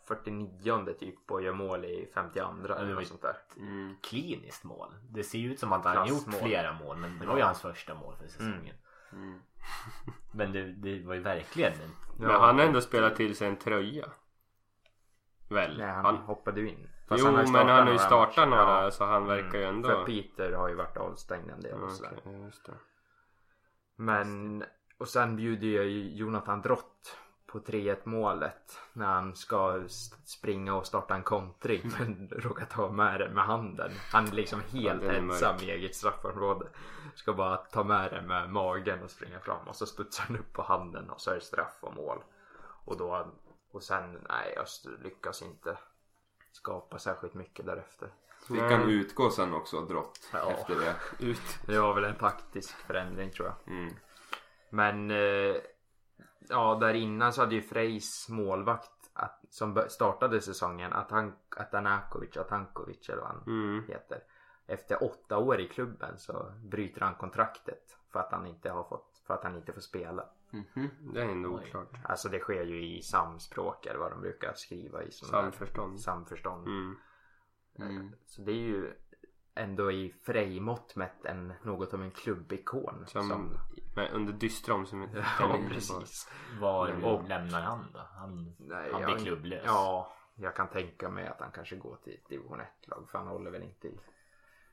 49 0.07 0.93
typ 0.99 1.31
och 1.31 1.43
gör 1.43 1.53
mål 1.53 1.85
i 1.85 2.11
52 2.13 2.51
det 2.67 2.73
eller 2.73 2.93
var 2.93 3.01
något 3.01 3.07
sånt 3.07 3.21
där. 3.21 3.35
Mm. 3.57 3.95
kliniskt 4.01 4.63
mål. 4.63 4.95
Det 5.09 5.23
ser 5.23 5.39
ju 5.39 5.51
ut 5.51 5.59
som 5.59 5.73
att 5.73 5.85
han 5.85 5.97
har 5.97 6.07
gjort 6.07 6.33
flera 6.41 6.73
mål 6.73 6.97
men 6.97 7.19
det 7.19 7.25
var 7.25 7.37
ju 7.37 7.43
hans 7.43 7.61
första 7.61 7.95
mål 7.95 8.15
för 8.15 8.27
säsongen. 8.27 8.75
Mm. 9.11 9.39
Men 10.31 10.51
det, 10.51 10.63
det 10.63 11.05
var 11.05 11.13
ju 11.13 11.21
verkligen 11.21 11.73
en, 11.73 11.89
Men 12.19 12.29
han 12.29 12.59
har 12.59 12.65
ändå 12.65 12.81
spelat 12.81 13.15
till 13.15 13.35
sig 13.35 13.47
en 13.47 13.57
tröja. 13.57 14.05
Väl? 15.49 15.77
Nej, 15.77 15.87
han, 15.87 16.05
han... 16.05 16.17
hoppade 16.17 16.61
ju 16.61 16.69
in. 16.69 16.89
Jo, 17.09 17.25
han 17.25 17.33
men 17.51 17.55
han 17.55 17.69
har 17.69 17.79
ju 17.79 17.85
några 17.85 17.97
startat 17.99 18.37
matcher. 18.37 18.49
några 18.49 18.83
Ja. 18.83 18.91
så 18.91 19.05
han 19.05 19.25
verkar 19.27 19.59
ju 19.59 19.63
ändå... 19.65 19.89
För 19.89 20.05
Peter 20.05 20.51
har 20.51 20.69
ju 20.69 20.75
varit 20.75 20.97
avstängd 20.97 21.49
en 21.49 21.61
del 21.61 21.75
Ja, 21.79 21.85
och 21.85 21.91
sådär. 21.91 22.13
okej, 22.17 22.41
just 22.41 22.65
det. 22.65 22.73
Men 23.95 24.63
och 24.97 25.07
sen 25.07 25.35
bjuder 25.35 25.67
jag 25.67 25.85
ju 25.85 26.09
Jonathan 26.15 26.61
Drott 26.61 27.17
på 27.47 27.59
3-1 27.59 27.97
målet 28.03 28.79
när 28.93 29.05
han 29.05 29.35
ska 29.35 29.83
springa 30.25 30.75
och 30.75 30.85
starta 30.85 31.15
en 31.15 31.23
kontring 31.23 31.81
men 31.99 32.29
råkar 32.31 32.65
ta 32.65 32.91
med 32.91 33.19
det 33.19 33.29
med 33.29 33.43
handen. 33.43 33.91
Han 34.11 34.27
är 34.27 34.31
liksom 34.31 34.61
helt 34.71 35.01
den 35.01 35.09
är 35.09 35.15
ensam 35.19 35.55
mörk. 35.55 35.63
i 35.63 35.71
eget 35.71 35.95
straffområde. 35.95 36.67
Ska 37.15 37.33
bara 37.33 37.57
ta 37.57 37.83
med 37.83 38.11
det 38.11 38.21
med 38.21 38.49
magen 38.49 39.03
och 39.03 39.11
springa 39.11 39.39
fram 39.39 39.67
och 39.67 39.75
så 39.75 39.85
studsar 39.85 40.23
han 40.27 40.37
upp 40.37 40.53
på 40.53 40.61
handen 40.61 41.09
och 41.09 41.21
så 41.21 41.31
är 41.31 41.35
det 41.35 41.41
straff 41.41 41.77
och 41.81 41.95
mål. 41.95 42.17
Och 42.85 42.97
då 42.97 43.27
och 43.71 43.83
sen 43.83 44.19
nej 44.29 44.57
Öster 44.57 44.91
lyckas 45.03 45.41
inte 45.41 45.77
skapa 46.55 46.99
särskilt 46.99 47.33
mycket 47.33 47.65
därefter. 47.65 48.09
Fick 48.47 48.61
han 48.61 48.89
utgå 48.89 49.29
sen 49.29 49.53
också, 49.53 49.81
drott, 49.81 50.19
Ja. 50.33 50.51
efter 50.51 50.75
det. 50.75 50.95
Ut. 51.25 51.59
Det 51.65 51.79
var 51.79 51.93
väl 51.93 52.03
en 52.03 52.15
taktisk 52.15 52.71
förändring 52.75 53.31
tror 53.31 53.47
jag. 53.47 53.75
Mm. 53.77 53.93
Men 54.69 55.11
eh, 55.11 55.55
ja, 56.49 56.75
där 56.81 56.93
innan 56.93 57.33
så 57.33 57.41
hade 57.41 57.55
ju 57.55 57.61
Frejs 57.61 58.29
målvakt 58.29 58.91
att, 59.13 59.45
som 59.49 59.85
startade 59.89 60.41
säsongen, 60.41 60.93
Atan, 60.93 61.33
Atanakovic, 61.57 62.37
Atankovic 62.37 63.09
eller 63.09 63.21
vad 63.21 63.31
han 63.31 63.43
Mm. 63.47 63.83
heter. 63.87 64.23
Efter 64.67 65.03
åtta 65.03 65.37
år 65.37 65.59
i 65.59 65.67
klubben 65.67 66.17
så 66.17 66.51
bryter 66.63 67.01
han 67.01 67.15
kontraktet 67.15 67.97
för 68.11 68.19
att 68.19 68.31
han 68.31 68.45
inte 68.47 68.69
har 68.69 68.83
fått, 68.83 69.12
för 69.27 69.33
att 69.33 69.43
han 69.43 69.55
inte 69.55 69.73
får 69.73 69.81
spela. 69.81 70.25
Mhm. 70.49 70.89
Det 71.13 71.21
är 71.21 71.25
ändå 71.29 71.49
oklart. 71.49 71.91
Alltså 72.03 72.29
det 72.29 72.39
sker 72.39 72.63
ju 72.63 72.85
i 72.97 73.01
samspråk 73.01 73.85
eller 73.85 73.99
vad 73.99 74.11
de 74.11 74.21
brukar 74.21 74.53
skriva 74.53 75.03
i. 75.03 75.11
Samförstånd. 75.11 75.99
Samförstånd. 76.01 76.67
Mm. 76.67 76.95
Mm. 77.79 78.11
Så 78.25 78.41
det 78.41 78.51
är 78.51 78.55
ju 78.55 78.93
ändå 79.55 79.91
i 79.91 80.13
Frej-mått 80.23 80.95
mätt 80.95 81.25
en, 81.25 81.53
något 81.63 81.93
av 81.93 82.01
en 82.01 82.11
klubbikon. 82.11 83.03
Som, 83.07 83.57
Men 83.95 84.07
under 84.11 84.33
dystra 84.33 84.73
omständigheter. 84.73 85.25
Ja, 85.39 85.59
precis. 85.69 86.31
Var 86.61 87.03
Och- 87.05 87.27
lämnar 87.27 87.61
han 87.61 87.85
då? 87.93 87.99
Han, 88.15 88.55
Nej, 88.59 88.91
han 88.91 89.01
jag- 89.01 89.15
blir 89.15 89.25
klubblös. 89.25 89.63
Ja, 89.65 90.13
jag 90.35 90.55
kan 90.55 90.67
tänka 90.67 91.09
mig 91.09 91.27
att 91.27 91.39
han 91.39 91.51
kanske 91.51 91.75
går 91.75 91.97
till 92.03 92.13
ett 92.13 92.29
division 92.29 92.59
1-lag 92.59 93.09
för 93.11 93.17
han 93.17 93.27
håller 93.27 93.51
väl 93.51 93.63
inte 93.63 93.87
i 93.87 93.99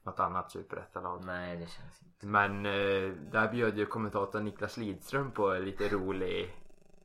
något 0.02 0.20
annat 0.20 0.50
superettalag. 0.50 1.24
Nej 1.24 1.56
det 1.56 1.66
känns 1.66 2.02
inte. 2.02 2.26
Men 2.26 2.66
eh, 2.66 3.12
där 3.30 3.48
bjöd 3.52 3.78
ju 3.78 3.86
kommentatorn 3.86 4.44
Niklas 4.44 4.76
Lidström 4.76 5.30
på 5.30 5.52
lite 5.52 5.88
rolig 5.88 6.56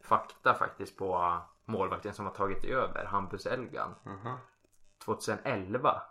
fakta 0.01 0.53
faktiskt 0.53 0.97
på 0.97 1.38
målvakten 1.65 2.13
som 2.13 2.25
har 2.25 2.34
tagit 2.34 2.63
över, 2.65 3.05
Hampus 3.05 3.45
Elgan. 3.45 3.95
Aha. 4.05 4.38
2011 5.05 6.01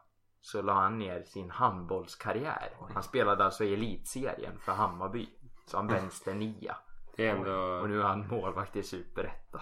så 0.41 0.63
la 0.63 0.73
han 0.73 0.99
ner 0.99 1.23
sin 1.23 1.51
handbollskarriär. 1.51 2.77
Han 2.95 3.03
spelade 3.03 3.45
alltså 3.45 3.65
i 3.65 3.75
elitserien 3.75 4.59
för 4.59 4.73
Hammarby. 4.73 5.29
Så 5.67 5.77
han 5.77 5.87
vänster 5.87 6.35
nia. 6.35 6.77
Det 7.17 7.29
är 7.29 7.41
Och 7.41 7.47
ändå... 7.47 7.87
nu 7.87 8.01
är 8.01 8.05
han 8.05 8.29
målvakt 8.29 8.77
i 8.77 8.83
superettan. 8.83 9.61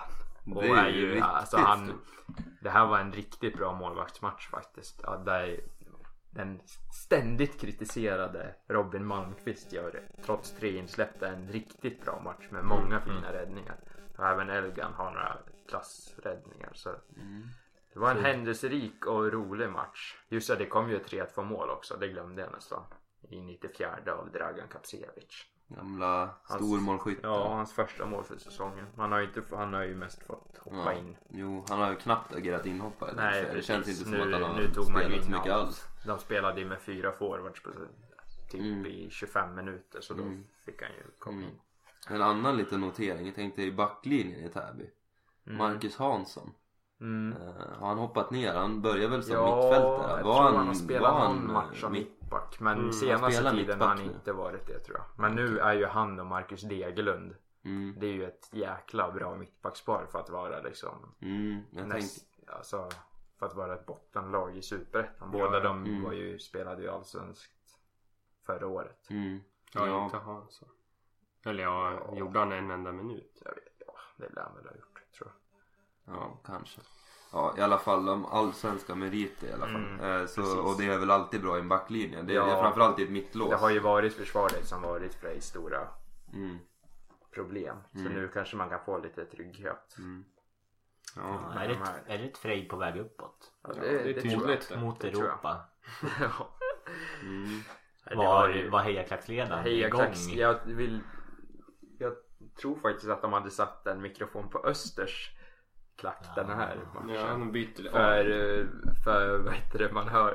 Och 0.55 0.63
Det 0.63 0.69
är 0.69 0.77
är 0.77 0.89
ju 0.89 1.01
ju, 1.01 1.07
riktigt 1.07 1.25
alltså 1.25 1.57
han. 1.57 2.01
Det 2.61 2.71
här 2.71 2.87
var 2.87 2.99
en 2.99 3.13
riktigt 3.13 3.57
bra 3.57 3.73
målvaktsmatch 3.73 4.49
faktiskt. 4.49 5.01
Ja, 5.03 5.17
där 5.17 5.61
den 6.35 6.61
ständigt 7.05 7.61
kritiserade 7.61 8.55
Robin 8.69 9.05
Malmqvist 9.07 9.73
gör 9.73 10.01
trots 10.25 10.53
tre 10.53 10.79
insläppta 10.79 11.29
en 11.29 11.49
riktigt 11.49 12.05
bra 12.05 12.21
match 12.25 12.47
med 12.51 12.65
många 12.65 13.01
fina 13.01 13.33
räddningar. 13.33 13.77
Och 14.19 14.27
även 14.27 14.51
Elgan 14.51 14.93
har 14.93 15.11
några 15.11 15.39
klassräddningar. 15.69 16.71
Så 16.75 16.91
Det 17.93 17.99
var 17.99 18.11
en 18.11 18.25
händelserik 18.25 19.07
och 19.07 19.33
rolig 19.33 19.69
match. 19.71 20.17
Just 20.29 20.49
det, 20.49 20.57
det 20.57 20.67
kom 20.67 20.91
ju 20.91 20.97
ett 20.97 21.11
3-2 21.11 21.45
mål 21.45 21.71
också. 21.71 21.97
Det 21.97 22.09
glömde 22.09 22.43
jag 22.43 22.53
nästan. 22.53 22.83
I 23.29 23.41
94 23.41 23.89
av 24.19 24.31
Dragan 24.33 24.69
Kapsevic. 24.69 25.47
Gamla 25.69 26.31
stormålskytten. 26.45 27.31
Ja, 27.31 27.49
hans 27.49 27.73
första 27.73 28.07
mål 28.07 28.25
för 28.25 28.37
säsongen. 28.39 28.87
Han 28.97 29.13
har 29.13 29.19
ju, 29.19 29.25
inte, 29.27 29.43
han 29.57 29.75
har 29.75 29.83
ju 29.83 29.97
mest 29.97 30.23
fått 30.27 30.59
hoppa 30.59 30.77
Ja. 30.77 30.93
in. 30.93 31.17
Jo, 31.29 31.65
han 31.69 31.79
har 31.81 31.91
ju 31.91 31.97
knappt 31.97 32.35
agerat 32.35 32.67
inhoppare. 32.67 33.13
Nej, 33.17 33.47
det 33.55 33.63
känns 33.63 33.89
inte 33.89 34.01
som 34.01 34.11
Nu- 34.11 34.21
att 34.35 34.41
han 34.43 34.51
har 34.51 34.59
nu 34.61 34.71
tog 34.71 34.91
man 34.91 35.03
spelat 35.03 35.25
så 35.25 35.31
mycket 35.31 35.53
alls. 35.53 35.89
De 36.07 36.19
spelade 36.19 36.61
ju 36.61 36.67
med 36.67 36.81
fyra 36.81 37.13
forwards 37.13 37.63
på 37.63 37.71
typ 38.51 38.61
Mm. 38.61 38.87
i 38.87 39.09
25 39.11 39.55
minuter 39.55 40.01
så 40.01 40.15
då 40.15 40.23
Mm. 40.23 40.45
fick 40.65 40.83
han 40.83 40.91
ju 40.93 41.03
komma 41.19 41.37
Mm. 41.37 41.49
in. 41.51 41.61
En 42.09 42.23
annan 42.23 42.57
liten 42.57 42.81
notering, 42.81 43.27
jag 43.27 43.35
tänkte 43.35 43.63
i 43.63 43.73
backlinjen 43.73 44.45
i 44.45 44.49
Täby. 44.49 44.91
Marcus 45.45 45.97
Hansson. 45.97 46.55
Mm. 47.01 47.37
Eh, 47.43 47.79
har 47.79 47.89
han 47.89 47.99
hoppat 47.99 48.31
ner? 48.31 48.55
Han 48.55 48.83
började 48.83 49.09
väl 49.09 49.23
som 49.23 49.35
Ja, 49.35 49.57
mittfältare? 49.57 50.19
jag 50.19 50.25
Var 50.25 50.35
tror 50.35 50.45
han, 50.45 50.57
han 50.57 50.67
har 50.67 50.75
spelat 50.75 51.13
han, 51.15 51.37
någon 51.37 51.53
match 51.53 51.81
som 51.81 51.93
eh, 51.95 51.99
mittback. 52.01 52.61
Men 52.61 52.73
Mm, 52.73 52.85
han 52.85 52.93
senaste 52.93 53.33
spelar 53.33 53.51
tiden 53.53 53.81
har 53.81 53.89
han 53.89 54.01
inte 54.01 54.33
varit 54.33 54.67
det 54.67 54.79
tror 54.79 54.97
jag. 54.99 55.07
Men 55.19 55.35
nu 55.35 55.59
är 55.59 55.73
ju 55.75 55.87
han 55.87 56.21
och 56.21 56.27
Marcus 56.27 56.63
Degerlund. 56.63 57.35
Mm, 57.65 57.95
Det 57.99 58.07
är 58.07 58.13
ju 58.13 58.25
ett 58.25 58.49
jäkla 58.53 59.11
bra 59.11 59.37
mittbackspar 59.37 60.07
för 60.13 60.19
att 60.21 60.31
vara 60.31 60.61
liksom 60.61 61.15
mm, 61.21 61.61
jag 61.71 61.89
näst, 61.89 62.27
alltså, 62.47 62.89
för 63.43 63.47
att 63.47 63.55
vara 63.55 63.75
ett 63.75 63.87
bottenlag 63.87 64.57
i 64.57 64.63
superettan. 64.63 65.29
Ja, 65.33 65.39
Båda 65.39 65.57
ja. 65.59 65.61
de 65.61 65.85
Mm. 65.87 66.03
var 66.03 66.13
ju, 66.13 66.39
spelade 66.39 66.83
ju 66.83 66.89
allsvenskt 66.89 67.79
förra 68.47 68.67
året. 68.67 69.11
mm, 69.11 69.41
Ja, 69.75 69.87
ja, 69.87 70.05
inte 70.05 70.17
Hansson. 70.17 70.69
Eller 71.45 71.63
ja, 71.63 72.15
gjorde 72.17 72.39
han 72.39 72.53
en 72.53 72.71
enda 72.71 72.93
minut? 72.93 73.43
Jag 73.45 73.55
vet, 73.55 73.83
ja, 73.87 73.95
det 74.17 74.29
lär 74.29 74.43
han 74.43 74.57
väl 74.57 74.65
ha 74.67 74.75
gjort 74.75 75.03
tror 75.19 75.33
jag. 76.05 76.15
ja, 76.15 76.39
kanske. 76.45 76.81
Ja, 77.33 77.55
i 77.59 77.61
alla 77.61 77.79
fall 77.79 78.09
om 78.09 78.27
allsvenska 78.27 78.95
meriter 78.95 79.47
i 79.47 79.53
alla 79.53 79.67
fall. 79.67 79.85
Mm, 79.85 80.01
eh, 80.01 80.27
så, 80.27 80.61
och 80.61 80.77
det 80.79 80.87
är 80.87 80.99
väl 80.99 81.11
alltid 81.11 81.43
bra 81.43 81.57
i 81.57 81.61
en 81.61 81.69
backlinje. 81.69 82.23
Det 82.23 82.33
är 82.33 82.37
Ja. 82.37 82.61
framförallt 82.63 82.99
i 82.99 83.03
ett 83.03 83.11
mittlås. 83.11 83.51
Det 83.51 83.57
har 83.57 83.71
ju 83.71 83.79
varit 83.81 84.15
försvaret 84.15 84.67
som 84.67 84.83
varit 84.83 85.15
Frejs 85.15 85.45
stora 85.47 85.89
Mm, 86.33 86.59
problem. 87.31 87.77
Så 87.93 87.99
Mm. 88.01 88.13
nu 88.13 88.29
kanske 88.29 88.57
man 88.57 88.69
kan 88.69 88.85
få 88.85 88.99
lite 88.99 89.25
trygghet. 89.25 89.95
mm. 89.99 90.25
Ja, 91.17 91.53
är, 91.61 91.69
det 91.69 91.75
ett, 91.75 91.81
är 92.07 92.19
det 92.19 92.25
ett 92.25 92.39
Frej 92.39 92.69
på 92.69 92.77
väg 92.77 92.97
uppåt? 92.97 93.53
Ja, 93.63 93.71
Ja, 93.77 93.83
det 93.83 93.89
är 93.89 94.03
tror 94.03 94.33
jag. 94.33 94.41
tydligt. 94.41 94.69
det. 94.69 94.77
Mot 94.81 95.01
det 95.01 95.11
tror 95.11 95.23
jag. 95.25 95.31
Europa? 95.33 95.61
Ja. 96.21 96.49
mm. 97.23 97.61
Det 98.09 98.15
Var, 98.15 98.25
var 98.25 98.49
ju- 98.49 98.69
var 98.69 98.81
hejaklacksledaren 98.81 99.63
Heja 99.65 99.87
igång? 99.87 100.01
Klacks. 100.01 100.29
Jag 100.29 100.59
vill... 100.65 101.01
Jag 101.99 102.13
tror 102.61 102.77
faktiskt 102.77 103.11
att 103.11 103.23
de 103.23 103.33
hade 103.33 103.51
satt 103.51 103.87
en 103.87 104.03
mikrofon 104.03 104.49
på 104.49 104.59
Östers 104.59 105.31
klack 105.97 106.25
den 106.37 106.47
här 106.51 106.77
matchen. 106.95 107.09
Ja, 107.09 107.27
de 107.27 107.53
byter 107.53 107.91
För, 107.91 108.31
eh, 108.61 108.67
för 109.05 109.39
vad 109.39 109.55
heter 109.55 109.79
det, 109.79 109.93
man 109.93 110.09
hör... 110.09 110.31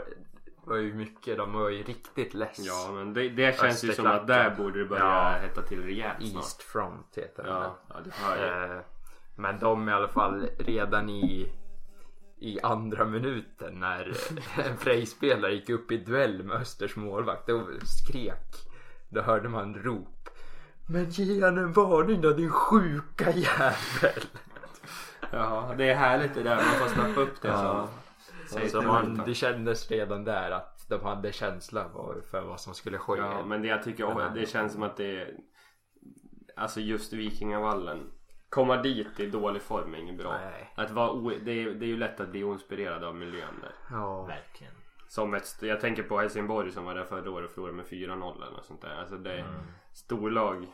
Det 0.63 0.69
var 0.69 0.77
ju 0.77 0.93
mycket, 0.93 1.37
de 1.37 1.53
var 1.53 1.69
ju 1.69 1.83
riktigt 1.83 2.33
less. 2.33 2.59
Ja, 2.59 2.91
men 2.93 3.13
det, 3.13 3.29
det 3.29 3.59
känns 3.59 3.83
ju 3.83 3.91
som 3.93 4.07
att 4.07 4.27
där 4.27 4.55
borde 4.55 4.79
det 4.79 4.85
börja 4.85 5.03
Ja. 5.03 5.29
hetta 5.41 5.61
till 5.61 5.83
rejält 5.83 6.27
snart. 6.27 6.43
East 6.43 6.61
Front 6.61 7.17
heter 7.17 7.43
den. 7.43 7.53
Ja, 7.53 7.77
ja, 7.89 7.95
det 8.03 8.13
hör 8.13 8.45
jag. 8.47 8.75
Eh, 8.77 8.81
Men 9.37 9.59
de 9.59 9.89
i 9.89 9.91
alla 9.91 10.07
fall 10.07 10.49
redan 10.59 11.09
i 11.09 11.51
i 12.39 12.59
andra 12.63 13.05
minuten 13.05 13.79
när 13.79 14.17
en 14.65 14.77
Frej-spelare 14.77 15.53
gick 15.53 15.69
upp 15.69 15.91
i 15.91 15.97
duell 15.97 16.43
med 16.43 16.57
Östers 16.57 16.95
målvakt 16.95 17.49
och 17.49 17.67
skrek. 17.83 18.55
Då 19.09 19.21
hörde 19.21 19.49
man 19.49 19.75
rop. 19.75 20.29
Men 20.89 21.09
ge 21.09 21.45
han 21.45 21.57
en 21.57 21.73
varning 21.73 22.21
då 22.21 22.33
din 22.33 22.49
sjuka 22.49 23.31
jävel. 23.31 24.23
Ja, 25.31 25.73
det 25.77 25.89
är 25.89 25.95
härligt 25.95 26.33
det 26.33 26.43
där. 26.43 26.55
Man 26.55 26.65
får 26.65 26.87
snappa 26.87 27.21
upp 27.21 27.41
det. 27.41 27.47
Ja. 27.47 27.89
Så. 28.47 28.53
Säg 28.53 28.69
Så 28.69 28.79
till 28.79 28.87
man, 28.87 29.21
det 29.25 29.33
kändes 29.33 29.91
redan 29.91 30.23
där 30.23 30.51
att 30.51 30.85
de 30.89 31.01
hade 31.01 31.31
känsla 31.31 31.85
för, 32.31 32.41
vad 32.41 32.59
som 32.59 32.73
skulle 32.73 32.97
ske. 32.97 33.17
Ja, 33.17 33.45
men 33.45 33.61
det 33.61 33.67
jag 33.67 33.83
tycker 33.83 34.03
om, 34.03 34.31
det 34.35 34.49
känns 34.49 34.73
som 34.73 34.83
att 34.83 34.97
det 34.97 35.21
är 35.21 35.33
Alltså 36.55 36.79
just 36.79 37.13
Vikingavallen 37.13 38.11
Komma 38.49 38.77
dit 38.81 39.19
i 39.19 39.29
dålig 39.29 39.61
form 39.61 39.93
är 39.93 39.97
inget 39.97 40.17
bra. 40.17 40.31
Nej. 40.37 40.73
Att 40.75 40.91
vara 40.91 41.11
o, 41.11 41.29
det, 41.29 41.51
är, 41.51 41.69
det 41.71 41.85
är 41.85 41.87
ju 41.87 41.97
lätt 41.97 42.19
att 42.19 42.29
bli 42.29 42.43
oinspirerad 42.43 43.03
av 43.03 43.15
miljön 43.15 43.59
där. 43.61 43.73
Ja. 43.91 44.23
Verkligen. 44.25 44.73
Som 45.07 45.33
ett, 45.33 45.57
jag 45.61 45.81
tänker 45.81 46.03
på 46.03 46.17
Helsingborg 46.19 46.71
som 46.71 46.85
var 46.85 46.95
där 46.95 47.03
förra 47.05 47.31
året 47.31 47.49
och 47.49 47.53
förlorade 47.55 47.77
med 47.77 47.85
4-0 47.85 48.35
eller 48.43 48.51
något 48.51 48.65
sånt 48.65 48.81
där. 48.81 48.95
Alltså 48.99 49.17
det 49.17 49.39
Mm. 49.39 49.61
storlag 49.93 50.65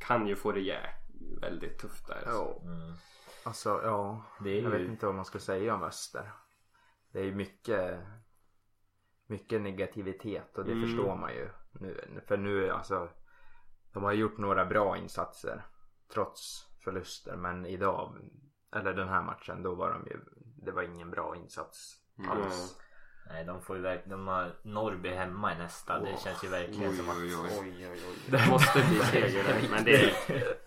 kan 0.00 0.26
ju 0.26 0.36
få 0.36 0.52
det 0.52 0.60
jä- 0.60 1.40
väldigt 1.40 1.78
tufft 1.78 2.06
där. 2.08 2.14
Alltså. 2.14 2.30
Ja. 2.32 2.60
Mm. 2.62 2.92
Alltså 3.44 3.80
ja. 3.84 4.22
Det 4.40 4.58
är 4.58 4.62
Jag 4.62 4.70
vet 4.70 4.80
ju... 4.80 4.86
inte 4.86 5.06
vad 5.06 5.14
man 5.14 5.24
ska 5.24 5.38
säga 5.38 5.74
om 5.74 5.82
Öster. 5.82 6.32
Det 7.12 7.18
är 7.18 7.24
ju 7.24 7.34
mycket, 7.34 8.00
mycket 9.26 9.60
negativitet 9.62 10.58
och 10.58 10.64
det 10.64 10.72
Mm. 10.72 10.84
förstår 10.88 11.16
man 11.16 11.32
ju. 11.34 11.48
Nu, 11.72 12.20
för 12.28 12.36
nu 12.36 12.70
alltså, 12.70 13.08
de 13.92 14.02
har 14.04 14.12
gjort 14.12 14.38
några 14.38 14.64
bra 14.64 14.96
insatser 14.96 15.62
trots 16.12 16.66
förluster. 16.84 17.36
Men 17.36 17.66
idag, 17.66 18.16
eller 18.76 18.94
den 18.94 19.08
här 19.08 19.22
matchen, 19.22 19.62
då 19.62 19.74
var 19.74 19.90
de 19.90 20.06
ju, 20.10 20.20
det 20.64 20.70
var 20.70 20.82
ingen 20.82 21.10
bra 21.10 21.36
insats 21.36 21.96
alls. 22.28 22.78
Nej, 23.30 23.44
de 23.44 23.62
får 23.62 23.76
ju 23.76 23.82
verkligen... 23.82 24.18
De 24.18 24.28
har 24.28 24.52
Norrby 24.62 25.08
hemma 25.08 25.52
i 25.54 25.58
nästa. 25.58 26.00
Det 26.00 26.20
känns 26.24 26.44
ju 26.44 26.48
verkligen 26.48 26.90
Oj, 26.90 26.96
som 26.96 27.08
att... 27.10 27.16
oj, 27.16 27.36
oj. 27.42 27.88
Oj. 27.92 28.00
Det 28.26 28.50
måste 28.50 28.84
bli 28.88 28.98
seger 28.98 29.44
där. 29.44 29.68
Men 29.70 29.84
det, 29.84 30.12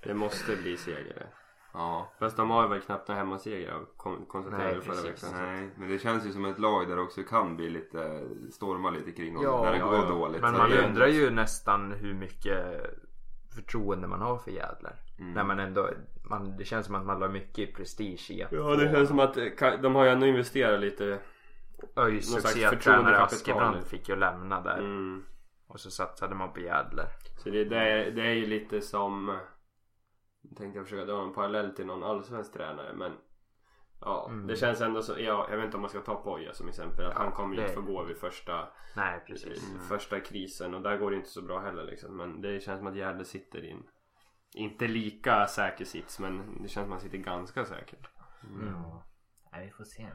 det 0.04 0.13
måste 0.13 0.56
bli 0.56 0.78
seger 0.78 1.13
där. 1.13 1.30
Ja. 1.73 2.12
Fast 2.19 2.38
de 2.38 2.50
har 2.50 2.67
väl 2.67 2.82
knappt 2.82 3.08
några 3.08 3.19
hemmasegrar 3.19 3.86
kon- 3.97 4.26
konstaterade 4.26 4.67
Nej, 4.67 4.76
vi 4.80 4.82
förra 4.86 5.02
veckan. 5.02 5.30
Nej, 5.34 5.69
men 5.78 5.89
det 5.89 6.00
känns 6.00 6.26
ju 6.26 6.32
som 6.32 6.45
ett 6.45 6.60
lag 6.60 6.88
där 6.88 6.95
det 6.95 7.02
också 7.02 7.23
kan 7.23 7.56
bli 7.56 7.69
lite, 7.69 8.23
storma 8.52 8.89
lite 8.89 9.12
kring 9.12 9.41
Ja, 9.41 9.63
när 9.63 9.71
det 9.71 9.78
ja, 9.78 9.86
går 9.86 9.95
ja. 9.95 10.06
dåligt. 10.10 10.41
Men 10.41 10.54
man 10.54 10.71
undrar 10.73 11.08
ju 11.08 11.30
nästan 11.30 11.91
hur 11.91 12.13
mycket 12.13 12.82
förtroende 13.56 14.08
man 14.08 14.21
har 14.21 14.38
för 14.38 14.52
Jädlar. 14.52 14.95
Mm. 15.19 15.34
När 15.34 15.43
man 15.43 15.60
ändå, 15.60 15.89
man, 16.30 16.58
det 16.58 16.65
känns 16.65 16.86
som 16.86 16.95
att 16.95 17.06
man 17.06 17.19
la 17.19 17.27
mycket 17.27 17.75
prestige 17.75 18.32
i 18.32 18.43
att 18.43 18.51
Ja 18.51 18.75
det 18.75 18.91
känns 18.91 19.10
som 19.10 19.19
att 19.19 19.38
de 19.82 19.95
har 19.95 20.03
ju 20.06 20.10
ändå 20.12 20.25
investerat 20.25 20.80
lite. 20.80 21.19
ÖIS 21.95 22.34
succétränare. 22.34 23.17
Askebrand 23.17 23.84
fick 23.84 24.10
ju 24.10 24.15
lämna 24.15 24.62
där. 24.62 24.77
Mm. 24.77 25.23
Och 25.67 25.80
så 25.80 25.91
satsade 25.91 26.36
man 26.36 26.53
på 26.53 26.60
Jädlar. 26.60 27.08
Så 27.38 27.49
det, 27.49 27.65
det, 27.65 27.77
är, 27.77 28.12
det 28.12 28.21
är 28.21 28.34
ju 28.34 28.45
lite 28.45 28.82
som 28.82 29.38
jag 30.41 30.58
tänkte 30.58 30.80
jag 30.80 30.86
försöka 30.86 31.06
dra 31.06 31.23
en 31.23 31.34
parallell 31.34 31.75
till 31.75 31.86
någon 31.86 32.03
allsvensk 32.03 32.53
tränare 32.53 32.93
men 32.93 33.12
Ja 34.01 34.27
Mm. 34.32 34.47
det 34.47 34.56
känns 34.56 34.82
ändå 34.82 35.01
så, 35.01 35.13
ja, 35.19 35.47
jag 35.49 35.58
vet 35.58 35.65
inte 35.65 35.77
om 35.77 35.82
man 35.82 35.89
ska 35.89 35.99
ta 35.99 36.15
Poja 36.15 36.53
som 36.53 36.67
exempel 36.69 37.06
att 37.06 37.13
Ja, 37.15 37.19
han 37.23 37.32
kommer 37.32 37.56
ju 37.56 37.62
inte 37.62 37.73
få 37.73 37.82
gå 37.82 38.03
vid 38.03 38.17
första 38.17 38.67
Nej 38.95 39.23
precis. 39.27 39.77
första 39.89 40.19
krisen 40.19 40.73
och 40.73 40.82
där 40.82 40.97
går 40.97 41.12
det 41.12 41.17
inte 41.17 41.30
så 41.30 41.41
bra 41.41 41.60
heller 41.60 41.84
liksom 41.84 42.17
men 42.17 42.41
det 42.41 42.60
känns 42.63 42.80
som 42.80 42.88
att 42.88 42.95
Gärde 42.95 43.25
sitter 43.25 43.60
i 43.65 43.71
en 43.71 43.84
inte 44.58 44.88
lika 44.88 45.48
säker 45.48 45.86
sits 45.86 46.20
men 46.20 46.62
det 46.62 46.70
känns 46.70 46.84
som 46.84 46.89
man 46.89 47.00
sitter 47.00 47.17
ganska 47.17 47.65
säkert. 47.65 48.08
Ja. 48.62 49.04
Nej, 49.52 49.65
vi 49.65 49.72
får 49.72 49.84
se. 49.84 50.08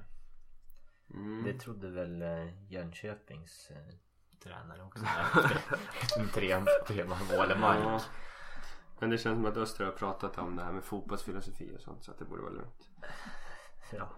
Mm. 1.14 1.44
Det 1.44 1.58
trodde 1.58 1.90
väl 1.90 2.22
eh, 2.22 2.70
Jönköpings 2.72 3.70
eh, 3.70 3.94
tränare 4.42 4.82
också. 4.82 5.04
En 6.18 6.28
tre, 6.28 6.64
tre 6.86 7.04
målemark. 7.04 7.78
Ja. 7.84 8.00
Men 8.98 9.10
det 9.10 9.18
känns 9.18 9.36
som 9.36 9.46
att 9.46 9.56
Öster 9.56 9.84
har 9.84 9.92
pratat 9.92 10.38
om 10.38 10.56
det 10.56 10.64
här 10.64 10.72
med 10.72 10.84
fotbollsfilosofi 10.84 11.72
och 11.76 11.80
sånt 11.80 12.04
så 12.04 12.10
att 12.10 12.18
det 12.18 12.24
borde 12.24 12.42
vara 12.42 12.52
lugnt. 12.52 12.88
Ja. 13.92 14.08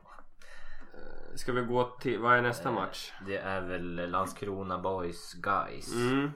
Ska 1.35 1.53
vi 1.53 1.61
gå 1.63 1.85
till, 1.85 2.19
vad 2.19 2.39
är 2.39 2.43
nästa 2.43 2.71
match? 2.71 3.13
Det 3.27 3.37
är 3.37 3.61
väl 3.61 4.11
Landskrona 4.11 4.79
Boys 4.79 5.33
Guys. 5.33 5.95
Mm. 5.95 6.31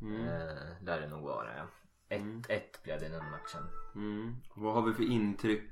Mm. 0.00 0.26
Eh, 0.26 0.82
lär 0.82 1.00
det 1.00 1.08
nog 1.08 1.22
vara 1.22 1.56
ja. 1.56 1.64
1-1 2.12 2.60
blev 2.82 3.00
det 3.00 3.06
i 3.06 3.08
den 3.08 3.30
matchen. 3.30 3.62
Mm. 3.94 4.36
Vad 4.54 4.74
har 4.74 4.82
vi 4.82 4.94
för 4.94 5.02
intryck 5.02 5.70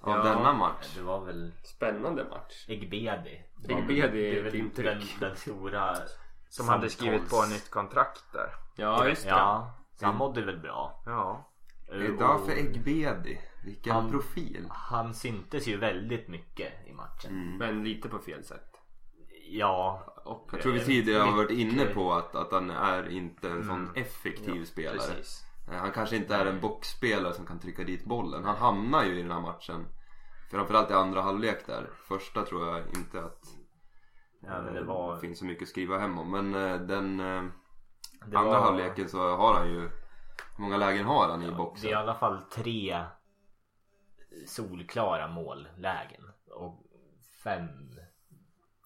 av 0.00 0.16
Ja, 0.16 0.22
denna 0.24 0.52
match? 0.52 0.94
Det 0.96 1.02
var 1.02 1.24
väl 1.24 1.52
Spännande 1.64 2.24
match. 2.24 2.64
Egbedi. 2.68 3.44
Egbedi 3.68 4.26
är 4.30 4.36
ett 4.38 4.44
väl 4.44 4.54
intryck. 4.54 4.86
Den, 4.86 5.02
den 5.20 5.36
stora 5.36 5.96
Som 6.48 6.68
hade 6.68 6.90
skrivit 6.90 7.30
på 7.30 7.46
nytt 7.46 7.70
kontrakt 7.70 8.24
där. 8.32 8.48
Ja 8.76 9.08
just 9.08 9.22
det. 9.24 9.28
Ja, 9.30 9.74
så 9.94 10.06
han 10.06 10.16
mådde 10.16 10.42
väl 10.44 10.58
bra. 10.58 11.02
Ja. 11.06 11.48
Idag 11.92 12.46
för 12.46 12.52
Egbedi. 12.52 13.40
Vilken 13.64 13.92
Han- 13.92 14.10
profil. 14.10 14.66
Han 14.70 15.14
syntes 15.14 15.66
ju 15.68 15.76
väldigt 15.76 16.28
mycket 16.28 16.72
i 16.86 16.92
matchen. 16.92 17.30
Mm. 17.32 17.56
Men 17.58 17.84
lite 17.84 18.08
på 18.08 18.18
fel 18.18 18.44
sätt. 18.44 18.68
Ja, 19.50 20.11
Och, 20.24 20.48
Jag 20.52 20.62
tror 20.62 20.72
vi 20.72 20.84
tidigare 20.84 21.22
har 21.22 21.36
varit 21.36 21.50
inne 21.50 21.84
på 21.84 22.12
att, 22.12 22.34
att 22.34 22.52
han 22.52 22.70
är 22.70 23.08
inte 23.08 23.50
en 23.50 23.64
sån 23.64 23.90
effektiv 23.94 24.64
spelare. 24.64 24.96
precis. 24.96 25.44
Eh, 25.70 25.74
Han 25.78 25.90
kanske 25.92 26.16
inte 26.16 26.34
är 26.34 26.46
en 26.46 26.60
boxspelare 26.60 27.32
som 27.32 27.46
kan 27.46 27.58
trycka 27.58 27.84
dit 27.84 28.04
bollen. 28.04 28.44
Han 28.44 28.56
hamnar 28.56 29.04
ju 29.04 29.18
i 29.18 29.22
den 29.22 29.30
här 29.30 29.40
matchen. 29.40 29.86
Framförallt 30.50 30.90
i 30.90 30.94
andra 30.94 31.22
halvlek 31.22 31.66
där. 31.66 31.90
Första 32.08 32.44
tror 32.44 32.66
jag 32.68 32.82
inte 32.96 33.24
att 33.24 33.40
Ja, 34.40 34.60
det 34.60 34.82
var... 34.84 35.16
finns 35.16 35.38
så 35.38 35.44
mycket 35.44 35.62
att 35.62 35.68
skriva 35.68 35.98
hem 35.98 36.18
om. 36.18 36.30
Men 36.30 36.54
eh, 36.54 36.80
den 36.80 37.20
eh, 37.20 37.42
Det 38.26 38.38
andra 38.38 38.50
var, 38.50 38.60
halvleken 38.60 39.08
så 39.08 39.36
har 39.36 39.54
han 39.54 39.68
ju 39.68 39.80
Hur 40.56 40.62
många 40.62 40.76
lägen 40.76 41.04
har 41.06 41.28
han 41.28 41.42
i 41.42 41.46
Det 41.46 41.52
är 41.52 41.56
boxen? 41.56 41.90
i 41.90 41.94
alla 41.94 42.14
fall 42.14 42.42
tre 42.42 43.04
solklara 44.46 45.28
mållägen. 45.28 46.22
Och 46.50 46.82
fem 47.44 47.68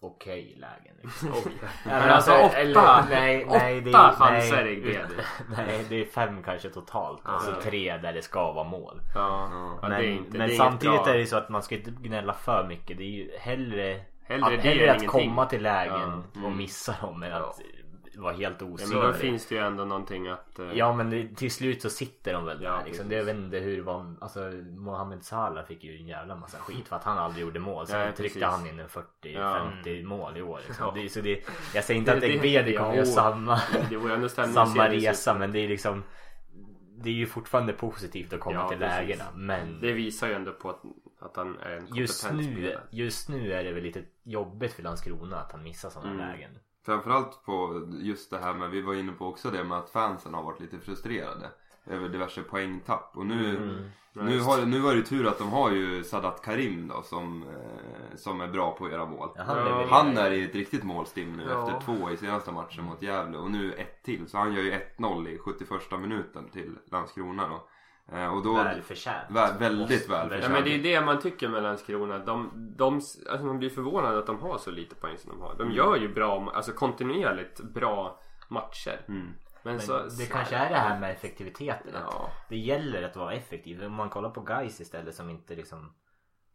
okej 0.06 0.56
lägen. 0.60 0.96
Liksom. 1.02 1.30
Men 1.84 2.10
alltså 2.10 2.32
åtta, 2.32 2.56
eller- 2.56 3.02
nej, 3.10 3.46
nej, 3.50 3.80
det 3.80 3.90
är- 3.90 3.94
åtta 3.94 4.12
chanser 4.18 4.56
nej, 4.64 4.72
i 4.72 4.76
Egbedi. 4.76 5.14
Nej, 5.56 5.84
det 5.88 6.00
är 6.00 6.04
fem 6.04 6.42
kanske 6.42 6.68
totalt. 6.70 7.22
Ja. 7.24 7.40
tre 7.62 7.96
där 7.96 8.12
det 8.12 8.22
ska 8.22 8.52
vara 8.52 8.68
mål. 8.68 9.00
Ja. 9.14 9.48
Ja. 9.52 9.78
Ja, 9.82 9.88
men 9.88 9.90
det 10.00 10.06
är 10.06 10.10
inte, 10.10 10.38
men 10.38 10.48
det 10.48 10.54
är 10.54 10.56
samtidigt 10.56 11.04
bra. 11.04 11.14
är 11.14 11.18
det 11.18 11.26
så 11.26 11.36
att 11.36 11.48
man 11.48 11.62
ska 11.62 11.74
inte 11.74 11.90
gnälla 11.90 12.32
för 12.32 12.66
mycket. 12.68 12.98
Det 12.98 13.04
är 13.04 13.10
ju 13.10 13.30
hellre, 13.38 14.00
Hellre 14.28 14.46
att, 14.46 14.52
det 14.62 14.68
hellre 14.68 14.92
att 14.94 15.06
komma 15.06 15.46
till 15.46 15.62
lägen 15.62 16.22
Ja, 16.34 16.44
och 16.46 16.52
missa 16.52 16.94
dem 17.00 17.22
än 17.22 17.32
att 17.32 17.60
vara 18.16 18.33
helt 18.33 18.57
Ja, 18.61 18.66
osynlig. 18.66 18.96
men 18.96 19.07
då 19.07 19.12
finns 19.12 19.46
det 19.46 19.55
ju 19.55 19.61
ändå 19.61 19.85
någonting 19.85 20.29
att... 20.29 20.59
eh, 20.59 20.66
Ja 20.72 20.92
men 20.94 21.11
det, 21.11 21.29
till 21.37 21.50
slut 21.50 21.83
så 21.83 21.90
sitter 21.90 22.33
de 22.33 22.44
väl 22.44 22.59
där 22.59 22.66
Ja, 22.66 22.83
liksom. 22.87 23.11
jag 23.12 23.24
vet 23.24 23.37
inte 23.37 23.59
hur 23.59 23.76
det 23.76 23.83
var. 23.83 24.14
Alltså 24.20 24.40
Mohamed 24.76 25.24
Salah 25.24 25.64
fick 25.66 25.85
ju 25.85 25.96
en 25.96 26.07
jävla 26.07 26.37
massa 26.37 26.59
skit 26.59 26.88
för 26.88 26.96
att 26.96 27.05
han 27.05 27.18
aldrig 27.18 27.44
gjorde 27.44 27.61
mål. 27.61 27.87
Sen 27.87 27.98
Nej, 28.00 28.12
tryckte 28.12 28.40
precis. 28.40 28.57
han 28.59 28.66
in 28.66 28.81
en 28.81 28.88
40-50 28.88 29.02
Ja. 30.02 30.09
mål 30.09 30.37
i 30.37 30.42
år. 30.42 30.61
Liksom. 30.66 30.87
Ja. 30.87 31.02
Det, 31.02 31.09
så 31.09 31.20
det, 31.20 31.44
jag 31.74 31.85
säger 31.85 31.98
inte 32.00 32.12
att 32.16 32.22
Egbedi 32.22 32.76
kommer 32.76 32.90
ja, 32.90 32.94
göra 32.96 33.07
samma, 33.07 33.59
samma 34.55 34.88
resa 34.88 35.35
men 35.35 35.52
det 35.52 35.59
är 35.59 35.68
liksom 35.68 36.02
Det 36.98 37.09
är 37.11 37.14
ju 37.14 37.26
fortfarande 37.26 37.72
positivt 37.72 38.33
att 38.33 38.40
komma 38.40 38.57
Ja, 38.57 38.68
till 38.68 38.79
precis. 38.79 38.98
lägena 39.09 39.24
men 39.35 39.81
Det 39.81 39.92
visar 39.92 40.29
ju 40.29 40.35
ändå 40.35 40.52
på 40.52 40.70
att, 40.70 40.83
att 41.20 41.37
han 41.37 41.59
är 41.59 41.70
en 41.70 41.79
kompetent 41.79 41.98
just 42.00 42.33
nu, 42.33 42.42
spelare. 42.42 42.81
just 42.90 43.29
nu 43.29 43.52
är 43.52 43.64
det 43.64 43.72
väl 43.72 43.83
lite 43.83 44.02
jobbigt 44.22 44.72
för 44.72 44.83
Landskrona 44.83 45.37
att 45.40 45.52
han 45.52 45.62
missar 45.62 45.90
sådana 45.90 46.11
Mm. 46.12 46.29
lägen. 46.29 46.50
Framförallt 46.87 47.44
på 47.44 47.83
just 48.01 48.31
det 48.31 48.38
här 48.38 48.55
med, 48.55 48.70
vi 48.70 48.83
var 48.83 48.94
inne 48.94 49.12
på 49.12 49.27
också 49.27 49.51
det 49.51 49.64
med 49.64 49.79
att 49.79 49.90
fansen 49.90 50.35
har 50.35 50.42
varit 50.42 50.61
lite 50.61 50.79
frustrerade 50.79 51.51
över 51.87 52.09
diverse 52.09 52.42
poängtapp. 52.42 53.11
Och 53.16 53.27
nu, 53.27 53.57
Mm. 53.57 54.27
nu, 54.29 54.40
har, 54.40 54.66
nu 54.66 54.81
var 54.81 54.90
det 54.90 54.96
ju 54.96 55.03
tur 55.03 55.27
att 55.27 55.38
de 55.38 55.49
har 55.49 55.70
ju 55.70 56.05
Sadat 56.05 56.42
Karim 56.44 56.88
då 56.88 57.03
som, 57.03 57.42
eh, 57.42 58.16
som 58.16 58.40
är 58.40 58.49
bra 58.49 58.70
på 58.79 58.85
att 58.85 58.90
göra 58.92 59.07
mål. 59.07 59.29
Ja, 59.37 59.42
han 59.46 59.57
Ja, 59.57 59.87
Han 59.90 60.18
är 60.18 60.31
i 60.31 60.44
ett 60.44 60.55
riktigt 60.55 60.85
målstim 60.85 61.33
nu 61.37 61.46
Ja. 61.51 61.62
efter 61.70 61.81
två 61.87 62.11
i 62.11 62.16
senaste 62.16 62.53
matchen 62.53 62.85
mot 62.85 63.03
Gävle 63.03 63.38
och 63.38 63.51
nu 63.51 63.72
ett 63.72 64.03
till. 64.03 64.29
Så 64.29 64.38
han 64.38 64.53
gör 64.55 64.62
ju 64.62 64.70
1-0 64.72 65.29
i 65.29 65.38
71 65.38 65.99
minuten 66.01 66.49
till 66.49 66.75
Landskrona 66.90 67.49
då. 67.49 67.68
Eh, 68.12 68.34
och 68.34 68.42
då 68.42 68.54
Välförtjänt. 68.54 69.28
Vä- 69.28 69.58
väldigt 69.58 70.10
välförtjänt. 70.10 70.42
Ja 70.44 70.48
men 70.48 70.64
det 70.64 70.74
är 70.74 70.82
det 70.82 71.00
man 71.06 71.20
tycker 71.20 71.48
med 71.48 71.62
Landskrona. 71.62 72.18
De, 72.18 72.50
de, 72.76 72.94
alltså 72.94 73.46
man 73.46 73.58
blir 73.58 73.70
förvånad 73.70 74.18
att 74.18 74.26
de 74.26 74.38
har 74.40 74.58
så 74.58 74.70
lite 74.70 74.94
poäng 74.94 75.18
som 75.18 75.30
de 75.30 75.40
har. 75.40 75.54
De 75.58 75.70
gör 75.72 75.96
ju 75.96 76.14
bra, 76.14 76.52
alltså 76.54 76.72
kontinuerligt 76.72 77.60
bra 77.60 78.20
matcher. 78.48 79.00
Mm. 79.08 79.26
Men, 79.62 79.74
Men 79.74 79.80
så, 79.80 79.98
det 80.18 80.26
kanske 80.26 80.56
är 80.56 80.70
det 80.70 80.76
här 80.76 81.00
med 81.00 81.10
effektiviteten. 81.10 81.90
Ja. 81.94 82.30
Det 82.48 82.56
gäller 82.56 83.02
att 83.02 83.16
vara 83.16 83.32
effektiv. 83.32 83.84
Om 83.84 83.92
man 83.92 84.10
kollar 84.10 84.30
på 84.30 84.40
guys 84.40 84.80
istället 84.80 85.14
som 85.14 85.30
inte 85.30 85.54
liksom 85.54 85.92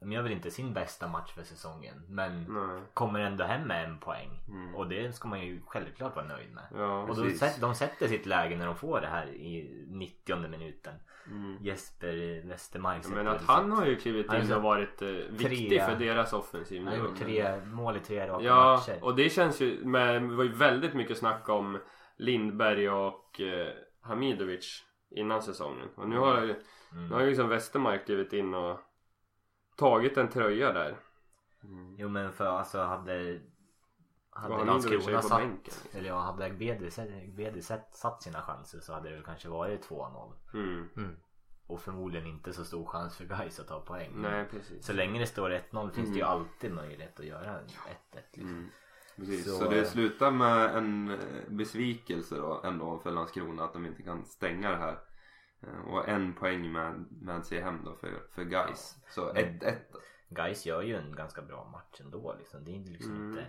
De 0.01 0.11
gör 0.11 0.21
väl 0.21 0.31
inte 0.31 0.51
sin 0.51 0.73
bästa 0.73 1.07
match 1.07 1.33
för 1.33 1.43
säsongen. 1.43 2.03
Men 2.07 2.43
Nej. 2.43 2.81
kommer 2.93 3.19
ändå 3.19 3.43
hem 3.43 3.67
med 3.67 3.85
en 3.85 3.97
poäng. 3.99 4.39
Mm. 4.47 4.75
Och 4.75 4.87
det 4.87 5.15
ska 5.15 5.27
man 5.27 5.41
ju 5.41 5.61
självklart 5.65 6.15
vara 6.15 6.25
nöjd 6.25 6.53
med. 6.53 6.63
Ja, 6.75 7.01
och 7.01 7.17
sätt, 7.17 7.61
de 7.61 7.75
sätter 7.75 8.07
sitt 8.07 8.25
läge 8.25 8.55
när 8.57 8.65
de 8.65 8.75
får 8.75 9.01
det 9.01 9.07
här 9.07 9.27
i 9.27 9.85
90 9.87 10.47
minuten. 10.47 10.93
Mm. 11.27 11.57
Jesper 11.61 12.47
Westermark 12.47 13.07
Men 13.07 13.27
att 13.27 13.41
han 13.41 13.71
har 13.71 13.85
ju 13.85 13.95
klivit 13.95 14.33
in 14.33 14.53
och 14.53 14.61
varit 14.63 15.01
eh, 15.01 15.07
viktig 15.29 15.81
för 15.81 15.95
deras 15.95 16.33
offensiv 16.33 16.83
Han 16.83 16.99
har 16.99 17.07
gjort 17.07 17.17
tre 17.17 17.65
mål 17.65 17.97
i 17.97 17.99
tre 17.99 18.27
raka 18.27 18.43
Ja, 18.45 18.75
matcher. 18.75 19.03
och 19.03 19.15
det 19.15 19.29
känns 19.29 19.61
ju, 19.61 19.85
med, 19.85 20.21
det 20.21 20.35
var 20.35 20.43
ju 20.43 20.53
väldigt 20.53 20.93
mycket 20.93 21.17
snack 21.17 21.49
om 21.49 21.79
Lindberg 22.17 22.89
och 22.89 23.41
eh, 23.41 23.67
Hamidovic 24.01 24.83
innan 25.09 25.41
säsongen. 25.41 25.87
Och 25.95 26.09
nu 26.09 26.17
har, 26.17 26.55
Mm. 26.93 27.07
nu 27.07 27.13
har 27.15 27.21
ju 27.21 27.27
liksom 27.27 27.49
Westermark 27.49 28.05
klivit 28.05 28.33
in 28.33 28.53
och 28.53 28.79
tagit 29.89 30.17
en 30.17 30.29
tröja 30.29 30.71
där. 30.73 30.95
Jo 31.97 32.09
men 32.09 32.31
för 32.31 32.45
alltså 32.45 32.81
hade 32.83 33.39
hade 34.33 34.65
Landskrona 34.65 35.21
satt, 35.21 35.39
bänken. 35.41 35.73
eller 35.93 36.09
ja, 36.09 36.19
hade 36.19 37.61
sett- 37.61 37.95
satt 37.95 38.23
sina 38.23 38.41
chanser 38.41 38.79
så 38.79 38.93
hade 38.93 39.09
det 39.09 39.15
väl 39.15 39.23
kanske 39.23 39.49
varit 39.49 39.89
2-0. 39.89 40.33
Mm. 40.53 41.15
Och 41.67 41.81
förmodligen 41.81 42.27
inte 42.27 42.53
så 42.53 42.63
stor 42.65 42.85
chans 42.85 43.17
för 43.17 43.25
guys 43.25 43.59
att 43.59 43.67
ta 43.67 43.79
poäng. 43.79 44.11
Nej 44.15 44.45
precis. 44.51 44.85
Så 44.85 44.93
länge 44.93 45.19
det 45.19 45.25
står 45.27 45.49
1-0 45.49 45.91
finns 45.91 46.09
det 46.09 46.15
ju 46.15 46.21
Mm. 46.21 46.31
alltid 46.31 46.73
möjlighet 46.73 47.19
att 47.19 47.25
göra 47.25 47.59
1-1 47.59 48.15
liksom. 48.33 48.49
Mm. 48.53 48.69
Precis. 49.15 49.45
Så- 49.45 49.51
Så, 49.65 49.69
det 49.69 49.85
slutar 49.85 50.31
med 50.31 50.75
en 50.75 51.09
eh, 51.09 51.17
besvikelse 51.49 52.35
då 52.35 52.61
ändå 52.63 52.99
för 52.99 53.11
Landskrona 53.11 53.63
att 53.63 53.73
de 53.73 53.85
inte 53.85 54.03
kan 54.03 54.25
stänga 54.25 54.69
det 54.71 54.77
här. 54.77 54.97
Eh, 55.63 55.87
Och 55.93 56.07
en 56.09 56.33
poäng 56.33 56.71
med, 56.71 57.05
med 57.21 57.45
sig 57.45 57.61
hem 57.61 57.79
då 57.85 57.95
för, 57.95 58.11
för 58.35 58.43
guys. 58.43 58.95
Så 59.09 59.33
1-1. 59.33 59.75
Guys 60.29 60.65
gör 60.65 60.81
ju 60.81 60.95
en 60.95 61.15
ganska 61.15 61.41
bra 61.41 61.69
match 61.71 62.01
ändå 62.01 62.35
liksom. 62.39 62.63
Det 62.65 62.71
är 62.71 62.75
inte 62.75 62.91
liksom 62.91 63.15
Mm. 63.15 63.29
inte 63.29 63.45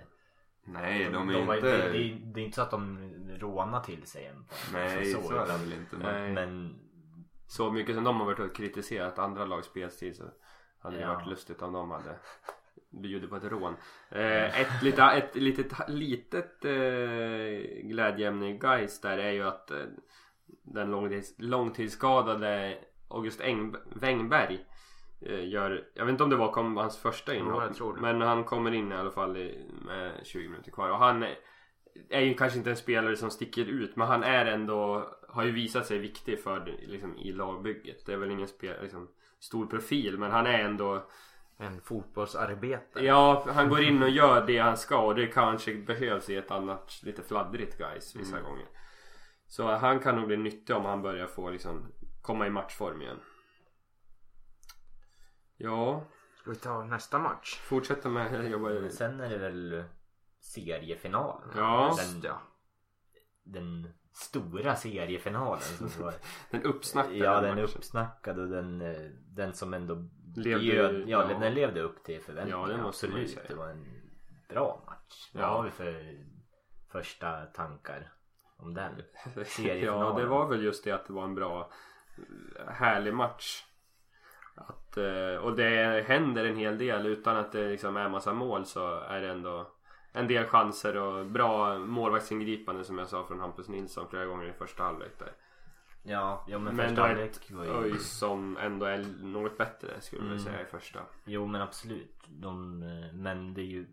Nej, 0.64 1.04
de 1.10 1.28
är 1.28 1.32
de 1.34 1.46
var- 1.46 1.54
inte... 1.54 1.66
det, 1.76 1.92
det, 1.92 1.98
är- 1.98 2.20
det 2.34 2.40
är 2.40 2.44
inte 2.44 2.54
så 2.56 2.62
att 2.62 2.70
de 2.70 2.98
rånar 3.38 3.80
till 3.80 4.06
sig 4.06 4.26
en 4.26 4.44
poäng. 4.44 4.84
Nej, 4.84 5.04
så, 5.12 5.22
så 5.22 5.34
är 5.34 5.46
det 5.46 5.58
väl 5.58 5.72
inte. 5.72 5.96
Men... 5.96 6.34
Men 6.34 6.78
Så 7.46 7.70
mycket 7.70 7.94
som 7.94 8.04
de 8.04 8.16
har 8.20 8.26
varit 8.26 8.38
och 8.38 8.54
kritiserat 8.56 9.18
andra 9.18 9.44
lags 9.44 9.66
spelstid 9.66 10.16
så 10.16 10.24
hade 10.78 10.96
det 10.96 11.02
Ja. 11.02 11.14
varit 11.14 11.26
lustigt 11.28 11.62
om 11.62 11.72
de 11.72 11.90
hade 11.90 12.16
bjudit 12.90 13.30
på 13.30 13.36
ett 13.36 13.44
rån. 13.44 13.76
Eh, 14.10 14.60
ett, 14.60 14.82
lite, 14.82 15.02
ett 15.02 15.34
litet, 15.36 15.72
litet 15.88 16.64
eh, 16.64 17.82
glädjeämne 17.88 18.48
i 18.50 18.58
Gais 18.58 19.00
där 19.00 19.18
är 19.18 19.30
ju 19.30 19.42
att 19.42 19.70
eh, 19.70 19.78
den 20.62 20.90
långtids, 20.90 21.34
långtidsskadade 21.38 22.78
August 23.08 23.40
Eng, 23.40 23.74
Wengberg 23.94 24.64
eh, 25.20 25.48
gör, 25.48 25.84
jag 25.94 26.04
vet 26.04 26.12
inte 26.12 26.24
om 26.24 26.30
det 26.30 26.36
var 26.36 26.52
kom, 26.52 26.76
hans 26.76 26.98
första 26.98 27.34
inhopp 27.34 27.78
det. 27.78 28.00
men 28.00 28.20
han 28.20 28.44
kommer 28.44 28.72
in 28.72 28.92
i 28.92 28.94
alla 28.94 29.10
fall 29.10 29.36
i, 29.36 29.70
med 29.86 30.12
20 30.24 30.48
minuter 30.48 30.70
kvar 30.70 30.90
och 30.90 30.98
han 30.98 31.22
är, 31.22 31.36
är 32.10 32.20
ju 32.20 32.34
kanske 32.34 32.58
inte 32.58 32.70
en 32.70 32.76
spelare 32.76 33.16
som 33.16 33.30
sticker 33.30 33.64
ut 33.64 33.96
men 33.96 34.08
han 34.08 34.22
är 34.22 34.46
ändå 34.46 35.08
har 35.28 35.44
ju 35.44 35.52
visat 35.52 35.86
sig 35.86 35.98
viktig 35.98 36.40
för 36.40 36.78
liksom, 36.86 37.18
i 37.18 37.32
lagbygget. 37.32 38.06
Det 38.06 38.12
är 38.12 38.16
väl 38.16 38.30
ingen 38.30 38.48
spel, 38.48 38.82
liksom, 38.82 39.08
stor 39.40 39.66
profil 39.66 40.18
men 40.18 40.30
han 40.30 40.46
är 40.46 40.58
ändå 40.58 41.06
En 41.58 41.80
fotbollsarbetare. 41.80 43.04
Ja, 43.04 43.46
han 43.48 43.68
går 43.68 43.82
in 43.82 44.02
och 44.02 44.10
gör 44.10 44.46
det 44.46 44.58
han 44.58 44.76
ska 44.76 44.98
och 44.98 45.14
det 45.14 45.26
kanske 45.26 45.74
behövs 45.74 46.30
i 46.30 46.36
ett 46.36 46.50
annat 46.50 47.00
lite 47.02 47.22
fladdrigt 47.22 47.78
guys 47.78 48.16
vissa 48.16 48.40
gånger. 48.40 48.66
Så 49.52 49.66
han 49.76 50.00
kan 50.00 50.16
nog 50.16 50.26
bli 50.26 50.36
nyttig 50.36 50.76
om 50.76 50.84
han 50.84 51.02
börjar 51.02 51.26
få 51.26 51.50
liksom 51.50 51.92
komma 52.22 52.46
i 52.46 52.50
matchform 52.50 53.02
igen. 53.02 53.20
Ja, 55.56 56.04
Ska 56.40 56.50
vi 56.50 56.56
ta 56.56 56.84
nästa 56.84 57.18
match? 57.18 57.58
fortsätta 57.60 58.08
med 58.08 58.50
jobba 58.50 58.88
sen 58.90 59.20
är 59.20 59.30
det 59.30 59.38
väl 59.38 59.84
seriefinalen. 60.40 61.48
Ja. 61.56 61.96
Den, 61.98 62.20
Ja. 62.24 62.40
den 63.42 63.92
stora 64.12 64.76
seriefinalen. 64.76 65.60
Som 65.62 65.88
var, 66.04 66.14
Den 66.50 66.62
uppsnackade 66.62 67.16
ja 67.16 67.40
den 67.40 67.54
matchen. 67.54 67.64
uppsnackad 67.76 68.38
och 68.38 68.48
den, 68.48 68.80
eh, 68.80 69.10
den 69.28 69.54
som 69.54 69.74
ändå 69.74 69.94
Levde- 70.36 70.60
bjöd, 70.60 71.08
ja, 71.08 71.30
ja. 71.32 71.38
den 71.38 71.54
levde 71.54 71.80
upp 71.80 72.04
till 72.04 72.22
förväntningarna. 72.22 72.72
Ja, 72.72 72.78
ju 72.78 72.86
absolut. 72.88 73.38
Det 73.48 73.54
var 73.54 73.68
en 73.68 73.86
bra 74.48 74.82
match. 74.86 75.30
Vad 75.34 75.42
Ja. 75.44 75.48
har 75.48 75.62
vi 75.64 75.70
för 75.70 76.18
första 76.88 77.46
tankar 77.46 78.12
om 78.62 78.74
den? 78.74 78.92
Ja, 79.36 79.44
Seriefinalen. 79.44 80.16
det 80.16 80.26
var 80.26 80.46
väl 80.48 80.62
just 80.64 80.84
det 80.84 80.90
att 80.92 81.06
det 81.06 81.12
var 81.12 81.24
en 81.24 81.34
bra 81.34 81.70
eh, 82.58 82.72
härlig 82.72 83.14
match. 83.14 83.64
Att, 84.54 84.96
eh, 84.96 85.36
och 85.42 85.56
det 85.56 86.04
händer 86.08 86.44
en 86.44 86.56
hel 86.56 86.78
del 86.78 87.06
utan 87.06 87.36
att 87.36 87.52
det 87.52 87.68
liksom 87.68 87.96
är 87.96 88.08
massa 88.08 88.32
mål 88.32 88.64
så 88.66 89.00
är 89.00 89.20
det 89.20 89.28
ändå 89.30 89.70
en 90.12 90.26
del 90.28 90.46
chanser 90.46 90.96
och 90.96 91.26
bra 91.26 91.78
målvaktsingripande 91.78 92.84
som 92.84 92.98
jag 92.98 93.08
sa 93.08 93.24
från 93.24 93.40
Hampus 93.40 93.68
Nilsson 93.68 94.06
flera 94.10 94.26
gånger 94.26 94.44
i 94.46 94.52
första 94.52 94.82
halvlek 94.82 95.18
där. 95.18 95.32
Ja, 96.04 96.44
ja 96.48 96.58
men, 96.58 96.76
Men 96.76 96.88
första 96.88 97.02
halvlek 97.02 97.50
var 97.50 97.64
ju... 97.64 97.70
ÖIS 97.70 98.18
som 98.18 98.56
ändå 98.56 98.86
är 98.86 99.04
något 99.22 99.58
bättre 99.58 100.00
skulle 100.00 100.22
jag 100.22 100.30
Mm. 100.30 100.38
säga 100.38 100.60
i 100.62 100.64
första. 100.64 101.00
Jo 101.24 101.46
men 101.46 101.60
absolut. 101.62 102.24
De, 102.28 102.82
eh, 102.82 103.12
men 103.14 103.54
det 103.54 103.60
är 103.60 103.66
ju 103.66 103.86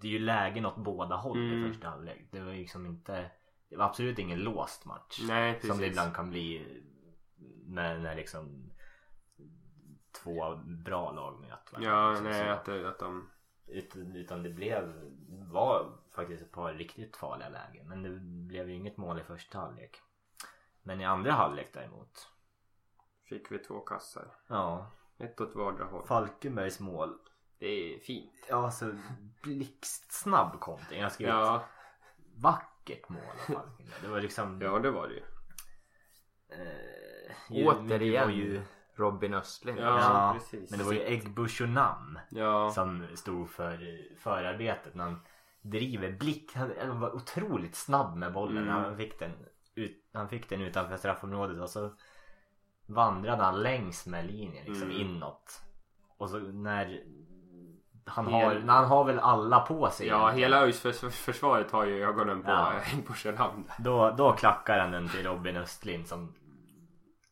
Det 0.00 0.08
är 0.08 0.12
ju 0.12 0.18
lägen 0.18 0.66
åt 0.66 0.76
båda 0.76 1.16
håll 1.16 1.38
Mm. 1.38 1.64
i 1.64 1.68
första 1.72 1.88
halvlek. 1.88 2.28
Det 2.30 2.40
var 2.40 2.52
ju 2.52 2.58
liksom 2.58 2.86
inte 2.86 3.30
Det 3.74 3.78
var 3.78 3.84
absolut 3.86 4.18
ingen 4.18 4.38
låst 4.38 4.84
match. 4.84 5.20
Nej. 5.28 5.60
Som 5.60 5.78
det 5.78 5.86
ibland 5.86 6.14
kan 6.14 6.30
bli 6.30 6.82
när, 7.66 7.98
när 7.98 8.14
liksom 8.14 8.70
Två 10.22 10.56
bra 10.56 11.12
lag 11.12 11.40
möter 11.40 11.72
varandra, 11.72 11.90
Ja, 11.90 12.08
liksom 12.10 12.26
nej 12.26 12.48
att, 12.48 12.64
det- 12.64 12.88
att 12.88 12.98
de... 12.98 13.30
utan, 13.66 14.16
utan 14.16 14.42
det 14.42 14.50
blev 14.50 14.92
Var 15.28 15.92
faktiskt 16.14 16.42
ett 16.42 16.52
par 16.52 16.72
riktigt 16.72 17.16
farliga 17.16 17.48
lägen. 17.48 17.88
Men 17.88 18.02
det 18.02 18.10
blev 18.48 18.68
ju 18.68 18.74
inget 18.74 18.96
mål 18.96 19.20
i 19.20 19.22
första 19.22 19.58
halvlek. 19.58 20.00
Men 20.82 21.00
i 21.00 21.04
andra 21.04 21.32
halvlek 21.32 21.70
däremot. 21.72 22.28
Fick 23.28 23.52
vi 23.52 23.58
två 23.58 23.80
kassar. 23.80 24.36
Ja. 24.46 24.90
Ett 25.18 25.40
åt 25.40 25.54
vardera 25.54 25.84
håll. 25.86 26.06
Falkenbergs 26.06 26.80
mål. 26.80 27.18
Det 27.58 27.66
är 27.66 27.98
fint. 27.98 28.32
Ja, 28.48 28.64
alltså 28.64 28.92
blixtsnabb 29.42 30.60
kontring. 30.60 31.00
Jag 31.00 31.12
skrev 31.12 31.28
Ja, 31.28 31.64
vackert 32.36 32.73
mål 33.08 33.20
av 33.20 33.54
Falkenberg. 33.54 33.98
Det 34.02 34.08
var 34.08 34.20
liksom... 34.20 34.60
ja 34.62 34.78
det 34.78 34.90
var 34.90 35.08
det 35.08 35.14
ju. 35.14 35.22
Eh, 36.48 37.56
ju- 37.58 37.66
Återigen. 37.66 38.12
Det 38.20 38.24
var 38.24 38.32
ju, 38.32 38.62
Robin 38.96 39.34
Östling. 39.34 39.76
Ja, 39.76 40.00
ja, 40.00 40.36
precis. 40.38 40.70
men 40.70 40.78
det 40.78 40.84
var 40.84 40.92
ju 40.92 41.00
Egbushonam 41.00 42.18
Ja. 42.30 42.70
som 42.70 43.06
stod 43.14 43.50
för 43.50 43.98
förarbetet. 44.18 44.94
När 44.94 45.04
han 45.04 45.20
driver 45.62 46.12
blick. 46.12 46.54
Han, 46.54 46.72
han 46.80 47.00
var 47.00 47.14
otroligt 47.16 47.74
snabb 47.74 48.16
med 48.16 48.32
bollen. 48.32 48.62
Mm. 48.62 48.68
Han, 48.74 48.96
fick 48.96 49.18
den 49.18 49.30
ut, 49.74 50.04
han 50.12 50.28
fick 50.28 50.48
den 50.48 50.60
utanför 50.60 50.96
straffområdet 50.96 51.60
och 51.60 51.70
så 51.70 51.94
vandrade 52.86 53.42
han 53.42 53.62
längs 53.62 54.06
med 54.06 54.26
linjen 54.26 54.64
liksom 54.64 54.90
Mm. 54.90 55.00
inåt. 55.00 55.62
Och 56.16 56.30
så 56.30 56.38
när 56.38 57.04
han 58.06 58.26
Hel- 58.26 58.44
har, 58.44 58.54
när 58.54 58.72
han 58.72 58.84
har 58.84 59.04
väl 59.04 59.18
alla 59.18 59.60
på 59.60 59.90
sig. 59.90 60.06
Ja, 60.06 60.14
egentligen. 60.22 60.52
hela 60.52 60.64
ÖIS 60.64 60.80
förs- 60.80 61.14
försvaret 61.14 61.70
har 61.70 61.84
ju 61.84 62.04
ögonen 62.04 62.42
på 62.42 62.50
Ja. 62.50 62.72
Då, 63.78 64.10
då 64.10 64.32
klackar 64.32 64.78
han 64.78 64.90
den 64.90 65.08
till 65.08 65.26
Robin 65.26 65.56
Östlind 65.56 66.08
som 66.08 66.34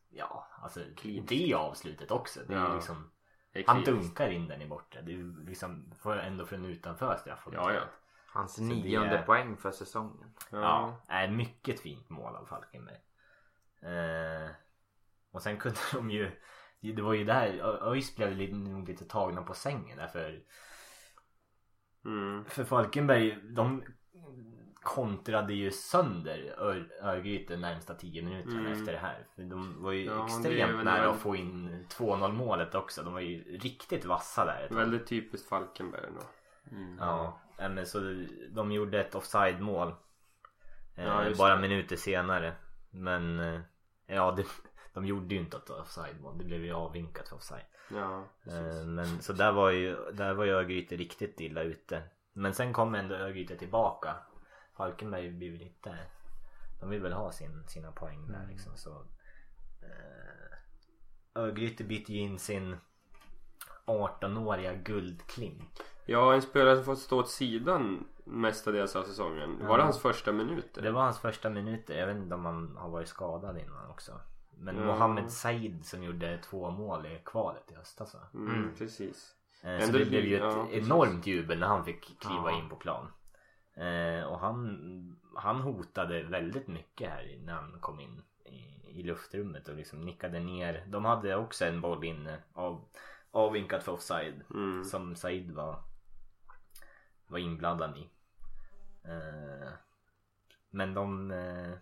Ja, 0.09 0.47
alltså 0.61 0.79
det 1.27 1.53
avslutet 1.53 2.11
också. 2.11 2.39
Det 2.47 2.53
är 2.53 2.57
Ja. 2.59 2.73
liksom 2.75 3.09
Det 3.53 3.59
är 3.59 3.67
Han 3.67 3.83
dunkar 3.83 4.29
in 4.29 4.47
den 4.47 4.61
i 4.61 4.67
bortre. 4.67 5.01
Det 5.01 5.11
är 5.13 5.45
liksom 5.45 5.93
för- 6.01 6.17
ändå 6.17 6.45
från 6.45 6.65
utanför 6.65 7.17
straffområdet. 7.17 7.73
Ja, 7.75 7.79
ja. 7.79 7.87
Hans 8.33 8.59
nionde 8.59 9.17
är- 9.17 9.23
poäng 9.25 9.57
för 9.57 9.71
säsongen. 9.71 10.33
Ja. 10.51 10.59
Ja, 10.59 10.95
är 11.07 11.27
mycket 11.27 11.79
fint 11.79 12.09
mål 12.09 12.35
av 12.35 12.45
Falkenberg. 12.45 12.97
Eh, 13.81 14.49
och 15.31 15.41
sen 15.41 15.57
kunde 15.57 15.79
de 15.93 16.11
ju 16.11 16.31
Det 16.91 17.01
var 17.01 17.13
ju 17.13 17.23
där 17.23 17.47
Ö- 17.61 17.91
ÖIS 17.91 18.15
blev 18.15 18.37
lite, 18.37 18.55
nog 18.55 18.87
lite 18.89 19.05
tagna 19.05 19.41
på 19.41 19.53
sängen 19.53 19.97
därför 19.97 20.39
Mm. 22.05 22.45
För 22.45 22.63
Falkenberg 22.63 23.37
de 23.43 23.83
kontrade 24.83 25.53
ju 25.53 25.71
sönder 25.71 26.55
Ör- 26.57 26.91
Örgryte 27.01 27.57
närmsta 27.57 27.93
10 27.93 28.21
minuterna 28.21 28.59
Mm. 28.59 28.71
efter 28.73 28.91
det 28.93 28.97
här. 28.99 29.27
För 29.35 29.43
de 29.43 29.83
var 29.83 29.91
ju 29.91 30.05
Ja, 30.05 30.13
det 30.13 30.23
extremt 30.23 30.71
väl 30.77 30.85
nära 30.85 31.01
väl- 31.01 31.09
att 31.09 31.19
få 31.19 31.35
in 31.35 31.85
2-0 31.89 32.31
målet 32.31 32.75
också. 32.75 33.03
De 33.03 33.13
var 33.13 33.19
ju 33.19 33.57
riktigt 33.57 34.05
vassa 34.05 34.45
där. 34.45 34.67
Väldigt 34.71 35.07
typiskt 35.07 35.49
Falkenberg 35.49 36.01
ändå. 36.07 36.21
Ja, 36.99 37.39
nej, 37.59 37.69
men 37.69 37.85
så 37.85 38.25
de 38.51 38.71
gjorde 38.71 38.99
ett 39.01 39.15
offside 39.15 39.61
mål. 39.61 39.93
Eh, 40.95 41.05
Ja, 41.05 41.25
just 41.25 41.37
bara 41.39 41.55
det. 41.55 41.61
minuter 41.61 41.95
senare. 41.95 42.53
Men 42.91 43.39
eh, 43.39 43.59
ja, 44.07 44.31
det, 44.31 44.45
de 44.93 45.05
gjorde 45.05 45.35
ju 45.35 45.41
inte 45.41 45.57
ett 45.57 45.69
offside 45.69 46.21
mål. 46.21 46.37
Det 46.37 46.43
blev 46.43 46.65
ju 46.65 46.73
avvinkat 46.73 47.29
för 47.29 47.35
offside. 47.35 47.65
Ja, 47.91 48.23
precis. 48.43 48.79
Eh, 48.79 48.85
men 48.85 49.21
så 49.21 49.33
där 49.33 49.51
var 49.51 49.69
ju, 49.69 50.11
där 50.11 50.33
var 50.33 50.45
ju 50.45 50.51
Örgryte 50.51 50.95
riktigt 50.95 51.39
illa 51.39 51.61
ute. 51.63 52.03
Men 52.33 52.53
sen 52.53 52.73
kom 52.73 52.95
ändå 52.95 53.15
Örgryte 53.15 53.55
tillbaka. 53.55 54.15
Falkenberg 54.77 55.31
blir 55.31 55.47
ju 55.47 55.57
lite 55.57 55.97
De 56.79 56.89
vill 56.89 57.01
väl 57.01 57.13
ha 57.13 57.31
sin, 57.31 57.67
sina 57.67 57.91
poäng 57.91 58.27
där 58.31 58.47
liksom 58.47 58.77
så 58.77 58.89
eh, 59.81 60.57
Örgryte 61.35 61.83
byter 61.83 62.11
ju 62.11 62.19
in 62.19 62.39
sin 62.39 62.77
18-åriga 63.85 64.73
Guldklink. 64.73 65.81
Ja, 66.05 66.33
en 66.33 66.41
spelare 66.41 66.75
som 66.75 66.85
fått 66.85 66.99
stå 66.99 67.19
åt 67.19 67.29
sidan 67.29 68.07
mestadels 68.23 68.95
av 68.95 69.03
säsongen. 69.03 69.67
Var 69.67 69.77
det 69.77 69.83
hans 69.83 69.99
första 69.99 70.31
minuter? 70.31 70.81
Det 70.81 70.91
var 70.91 71.03
hans 71.03 71.19
första 71.19 71.49
minuter. 71.49 71.97
Jag 71.99 72.07
vet 72.07 72.17
inte 72.17 72.35
om 72.35 72.45
han 72.45 72.77
har 72.77 72.89
varit 72.89 73.07
skadad 73.07 73.57
innan 73.57 73.89
också. 73.89 74.19
Men 74.57 74.75
Ja. 74.77 74.85
Mohamed 74.85 75.31
Said 75.31 75.85
som 75.85 76.03
gjorde 76.03 76.37
två 76.37 76.71
mål 76.71 77.05
i 77.05 77.21
kvalet 77.25 77.71
i 77.71 77.75
höstas 77.75 78.13
va? 78.13 78.19
Mm, 78.33 78.75
precis. 78.77 79.35
Eh, 79.63 79.79
Så 79.79 79.85
Ändå 79.85 79.97
det 79.97 80.05
blev 80.05 80.25
ju 80.25 80.35
ett 80.35 80.41
ja, 80.43 80.67
enormt 80.71 81.27
jubel 81.27 81.59
när 81.59 81.67
han 81.67 81.85
fick 81.85 82.19
kliva 82.19 82.51
Ja. 82.51 82.57
in 82.57 82.69
på 82.69 82.75
plan. 82.75 83.07
Eh, 83.75 84.23
och 84.23 84.39
han, 84.39 85.15
han 85.35 85.61
hotade 85.61 86.23
väldigt 86.23 86.67
mycket 86.67 87.09
här 87.09 87.37
när 87.43 87.53
han 87.53 87.79
kom 87.79 87.99
in 87.99 88.21
i, 88.45 88.89
i 88.99 89.03
luftrummet 89.03 89.67
och 89.67 89.75
liksom 89.75 90.01
nickade 90.01 90.39
ner. 90.39 90.85
De 90.87 91.05
hade 91.05 91.35
också 91.35 91.65
en 91.65 91.81
boll 91.81 92.03
inne 92.03 92.37
av, 92.53 92.85
avvinkat 93.31 93.83
för 93.83 93.91
offside 93.91 94.41
Mm. 94.53 94.83
som 94.83 95.15
Said 95.15 95.51
var, 95.51 95.83
var 97.27 97.39
inblandad 97.39 97.97
i. 97.97 98.09
Eh, 99.05 99.69
men 100.69 100.93
de, 100.93 101.31
eh, 101.31 101.73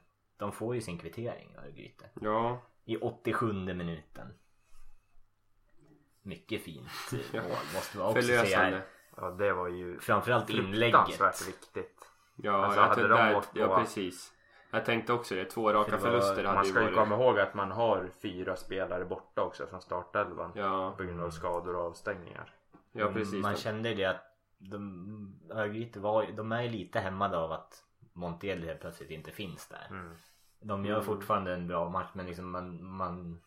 de 0.41 0.51
får 0.51 0.75
ju 0.75 0.81
sin 0.81 0.97
kvittering 0.97 1.55
Örgryte. 1.65 2.09
Ja, 2.21 2.61
I 2.85 2.97
87 2.97 3.53
minuten. 3.53 4.33
Mycket 6.21 6.61
fint 6.63 6.87
Ja. 7.33 7.41
mål 7.41 7.51
måste 7.73 7.97
man 7.97 8.07
också 8.07 8.21
säga. 8.21 8.81
Ja, 9.17 9.29
det 9.31 9.53
var 9.53 9.67
ju 9.67 9.99
Framförallt 9.99 10.49
inlägget. 10.49 11.05
fruktansvärt 11.05 11.47
viktigt. 11.47 12.07
Ja, 12.35 12.51
Alltså, 12.65 12.79
jag 12.79 12.87
hade 12.87 13.01
de 13.01 13.07
där, 13.07 13.35
åkt 13.35 13.49
ja 13.53 13.79
precis. 13.79 14.33
Jag 14.71 14.85
tänkte 14.85 15.13
också 15.13 15.35
det. 15.35 15.45
Två 15.45 15.73
raka 15.73 15.89
För 15.91 15.97
det 15.97 16.03
var- 16.03 16.09
förluster 16.21 16.43
hade 16.43 16.55
Man 16.55 16.65
ska 16.65 16.79
ju 16.79 16.85
varit... 16.85 16.95
komma 16.97 17.15
ihåg 17.15 17.39
att 17.39 17.53
man 17.53 17.71
har 17.71 18.09
fyra 18.21 18.55
spelare 18.55 19.05
borta 19.05 19.41
också 19.41 19.67
från 19.67 19.81
startelvan. 19.81 20.51
Ja, 20.55 20.93
På 20.97 21.03
grund 21.03 21.21
av 21.21 21.29
skador 21.29 21.75
och 21.75 21.85
avstängningar. 21.85 22.53
ja 22.91 23.11
precis. 23.13 23.41
Man 23.41 23.55
kände 23.55 23.93
det 23.93 24.05
att 24.05 24.21
de, 24.57 25.39
Örgryte 25.51 25.99
var, 25.99 26.25
de 26.31 26.51
är 26.51 26.69
lite 26.69 26.99
hämmade 26.99 27.37
av 27.37 27.51
att 27.51 27.83
Montiel 28.13 28.63
helt 28.63 28.81
plötsligt 28.81 29.09
inte 29.09 29.31
finns 29.31 29.67
där. 29.67 29.87
Mm. 29.89 30.15
De 30.61 30.85
gör 30.85 30.93
Mm. 30.93 31.05
fortfarande 31.05 31.53
en 31.53 31.67
bra 31.67 31.89
match 31.89 32.09
men 32.13 32.25
liksom 32.25 32.51
man, 32.51 32.83
man 32.83 33.41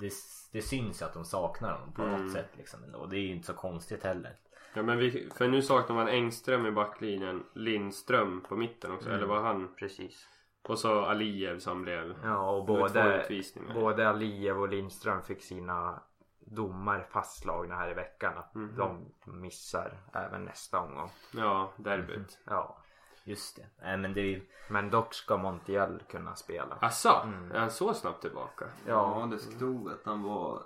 det, 0.00 0.12
det 0.52 0.62
syns 0.62 1.02
ju 1.02 1.06
att 1.06 1.14
de 1.14 1.24
saknar 1.24 1.72
honom 1.72 1.92
på 1.92 2.02
Mm. 2.02 2.22
något 2.22 2.32
sätt 2.32 2.48
liksom 2.56 2.84
ändå. 2.84 2.98
Och 2.98 3.08
det 3.08 3.16
är 3.16 3.20
ju 3.20 3.30
inte 3.34 3.46
så 3.46 3.54
konstigt 3.54 4.04
heller. 4.04 4.36
Ja 4.74 4.82
men 4.82 4.98
vi, 4.98 5.30
för 5.36 5.48
nu 5.48 5.62
saknar 5.62 5.96
man 5.96 6.08
Engström 6.08 6.66
i 6.66 6.70
backlinjen, 6.70 7.44
Lindström 7.54 8.40
på 8.48 8.56
mitten 8.56 8.92
också, 8.92 9.08
Mm. 9.08 9.18
eller 9.18 9.28
var 9.28 9.42
han? 9.42 9.74
Precis. 9.78 10.26
Och 10.62 10.78
så 10.78 11.04
Aliyev 11.04 11.58
som 11.58 11.82
blev... 11.82 12.14
Ja, 12.24 12.50
och 12.50 12.64
både, 12.66 13.26
både 13.74 14.08
Aliyev 14.08 14.58
och 14.60 14.68
Lindström 14.68 15.22
fick 15.22 15.42
sina 15.42 16.02
domar 16.40 17.06
fastslagna 17.10 17.74
här 17.74 17.90
i 17.90 17.94
veckan. 17.94 18.38
Att 18.38 18.54
Mhm. 18.54 18.76
de 18.76 19.12
missar 19.24 19.98
även 20.12 20.44
nästa 20.44 20.80
omgång. 20.80 21.10
Ja, 21.36 21.72
derbyt. 21.76 22.38
Ja. 22.44 22.76
Just 23.24 23.56
det. 23.56 23.66
Nej 23.82 23.96
men 23.96 24.14
det 24.14 24.20
är 24.20 24.24
ju 24.24 24.42
Men 24.68 24.90
dock 24.90 25.14
ska 25.14 25.36
Montiel 25.36 26.02
kunna 26.10 26.34
spela. 26.34 26.78
Asså? 26.80 27.20
Mm. 27.24 27.52
Är 27.52 27.58
han 27.58 27.70
så 27.70 27.94
snabbt 27.94 28.20
tillbaka? 28.22 28.64
Ja, 28.86 29.28
det 29.30 29.38
stod 29.38 29.88
att 29.92 30.00
han 30.04 30.22
var 30.22 30.62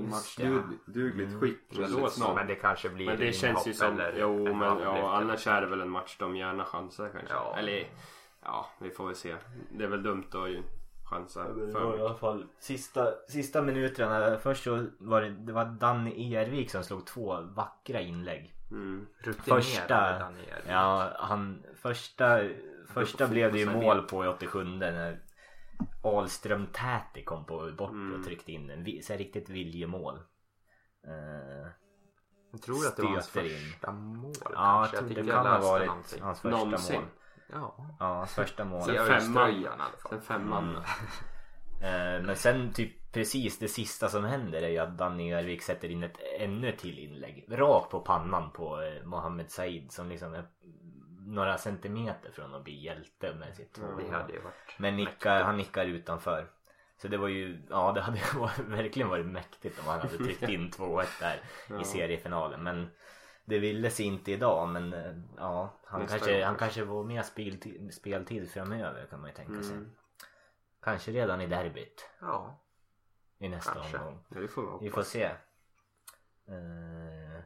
i 0.00 0.02
matchdugligt 0.02 1.40
skick 1.40 1.72
Mm. 1.72 1.82
väldigt 1.82 2.00
Så- 2.00 2.10
snart. 2.10 2.34
Men 2.34 2.46
det 2.46 2.54
kanske 2.54 2.88
blir 2.88 3.06
Men 3.06 3.18
det 3.18 3.32
känns 3.32 3.66
ju 3.66 3.74
som... 3.74 3.92
eller 4.00 4.14
Jo 4.20 4.46
en 4.46 4.58
men 4.58 4.78
ja, 4.78 5.16
annars 5.16 5.46
är 5.46 5.60
det 5.60 5.66
väl 5.66 5.80
en 5.80 5.90
match 5.90 6.16
de 6.18 6.36
gärna 6.36 6.64
chansar 6.64 7.08
kanske. 7.08 7.34
Ja. 7.34 7.56
Eller 7.58 7.86
ja, 8.42 8.66
vi 8.80 8.90
får 8.90 9.06
väl 9.06 9.14
se. 9.16 9.36
Det 9.70 9.84
är 9.84 9.88
väl 9.88 10.02
dumt 10.02 10.24
att 10.32 10.48
ju 10.50 10.62
chansa 11.10 11.44
Det 11.44 11.52
var 11.54 11.68
i 11.68 11.72
för 11.72 12.04
alla 12.06 12.14
fall 12.14 12.46
sista, 12.58 13.12
sista 13.28 13.62
minuterna. 13.62 14.38
Först 14.38 14.64
så 14.64 14.86
var 14.98 15.20
det, 15.22 15.30
det 15.30 15.52
var 15.52 15.64
Danny 15.64 16.34
Ervik 16.34 16.70
som 16.70 16.82
slog 16.84 17.06
två 17.06 17.40
vackra 17.40 18.00
inlägg. 18.00 18.54
Mm. 18.72 19.06
Första, 19.38 20.18
Daniel. 20.18 20.62
ja 20.68 21.12
han, 21.18 21.62
första 21.74 22.40
Första 22.88 23.28
blev 23.28 23.52
det 23.52 23.58
ju 23.58 23.70
mål 23.72 24.02
på 24.02 24.24
i 24.24 24.28
87 24.28 24.64
när 24.64 25.22
Ahlström 26.02 26.66
Täti 26.66 27.24
kom 27.24 27.44
på 27.44 27.72
bort 27.78 27.90
Mm. 27.90 28.20
och 28.20 28.26
tryckte 28.26 28.52
in 28.52 28.70
en 28.70 29.02
så 29.02 29.12
här 29.12 29.18
riktigt 29.18 29.48
viljemål. 29.48 30.18
Eh, 31.06 31.68
Jag 32.52 32.62
tror 32.62 32.86
att 32.86 32.96
det 32.96 33.02
var 33.02 33.10
hans 33.10 33.26
Stöter 33.26 33.46
in. 33.50 33.56
första 33.72 33.92
mål 33.92 34.32
ja, 34.44 34.50
jag 34.50 34.90
kanske. 34.90 34.96
tror 34.96 35.08
tycker 35.08 35.22
det 35.22 35.28
jag 35.28 35.44
kan 35.44 35.52
ha 35.62 35.70
varit 35.70 35.86
någonting. 35.86 36.22
hans 36.22 36.40
första 36.40 36.58
Någonsin. 36.58 37.00
mål. 37.00 37.08
Ja. 37.52 37.74
Ja, 38.00 38.06
hans 38.06 38.34
första 38.34 38.64
mål. 38.64 38.82
Sen 38.82 39.06
femman. 39.06 39.66
Sen 40.10 40.20
femman. 40.22 40.68
Mm. 40.68 40.82
Eh, 41.82 42.22
Men 42.22 42.36
sen 42.36 42.72
typ 42.72 43.12
precis 43.12 43.58
det 43.58 43.68
sista 43.68 44.08
som 44.08 44.24
händer 44.24 44.62
är 44.62 44.68
ju 44.68 44.78
att 44.78 44.98
Danny 44.98 45.32
Örvik 45.34 45.62
sätter 45.62 45.88
in 45.88 46.02
ett 46.02 46.18
ännu 46.38 46.72
till 46.72 46.98
inlägg. 46.98 47.46
Rakt 47.48 47.90
på 47.90 48.00
pannan 48.00 48.50
på 48.50 48.82
eh, 48.82 49.04
Mohammed 49.04 49.50
Said 49.50 49.92
som 49.92 50.08
liksom 50.08 50.34
är 50.34 50.44
några 51.26 51.58
centimeter 51.58 52.30
från 52.32 52.54
att 52.54 52.64
bli 52.64 52.84
hjälte 52.84 53.34
med 53.34 53.56
sitt 53.56 53.74
Det 53.74 53.80
2 53.80 54.12
hade 54.12 54.32
ju 54.32 54.40
varit 54.40 54.74
Men 54.78 54.96
nickar, 54.96 55.42
han 55.42 55.56
nickar 55.56 55.84
utanför. 55.86 56.50
Så 57.02 57.08
det 57.08 57.16
var 57.16 57.28
ju, 57.28 57.62
ja 57.70 57.92
det 57.92 58.00
hade 58.00 58.20
varit, 58.38 58.58
verkligen 58.58 59.08
varit 59.08 59.26
mäktigt 59.26 59.78
om 59.78 59.86
han 59.86 60.00
hade 60.00 60.16
tryckt 60.16 60.48
in 60.48 60.70
2-1 60.76 61.06
där 61.20 61.40
i 61.80 61.84
seriefinalen. 61.84 62.62
Men 62.62 62.90
det 63.44 63.58
ville 63.58 63.90
sig 63.90 64.06
inte 64.06 64.32
idag 64.32 64.68
men 64.68 64.92
eh, 64.92 65.12
ja 65.36 65.80
han 65.84 66.00
Nästa 66.00 66.18
kanske, 66.18 66.44
han 66.44 66.56
kanske 66.56 66.86
får 66.86 67.04
mer 67.04 67.22
speltid, 67.22 67.94
speltid 67.94 68.50
framöver 68.50 69.06
kan 69.10 69.20
man 69.20 69.30
ju 69.30 69.36
tänka 69.36 69.62
sig. 69.62 69.76
Mm. 69.76 69.90
Kanske 70.82 71.10
redan 71.12 71.40
i 71.40 71.46
derbyt 71.46 72.10
Ja. 72.20 72.58
i 73.38 73.48
nästa 73.48 73.72
Kanske. 73.74 73.98
omgång. 73.98 74.24
Ja, 74.28 74.40
det 74.40 74.48
får 74.48 74.62
vi 74.62 74.68
Vi 74.68 74.72
hoppas. 74.88 74.94
får 74.94 75.02
se. 75.02 75.24
Eh, 76.46 77.42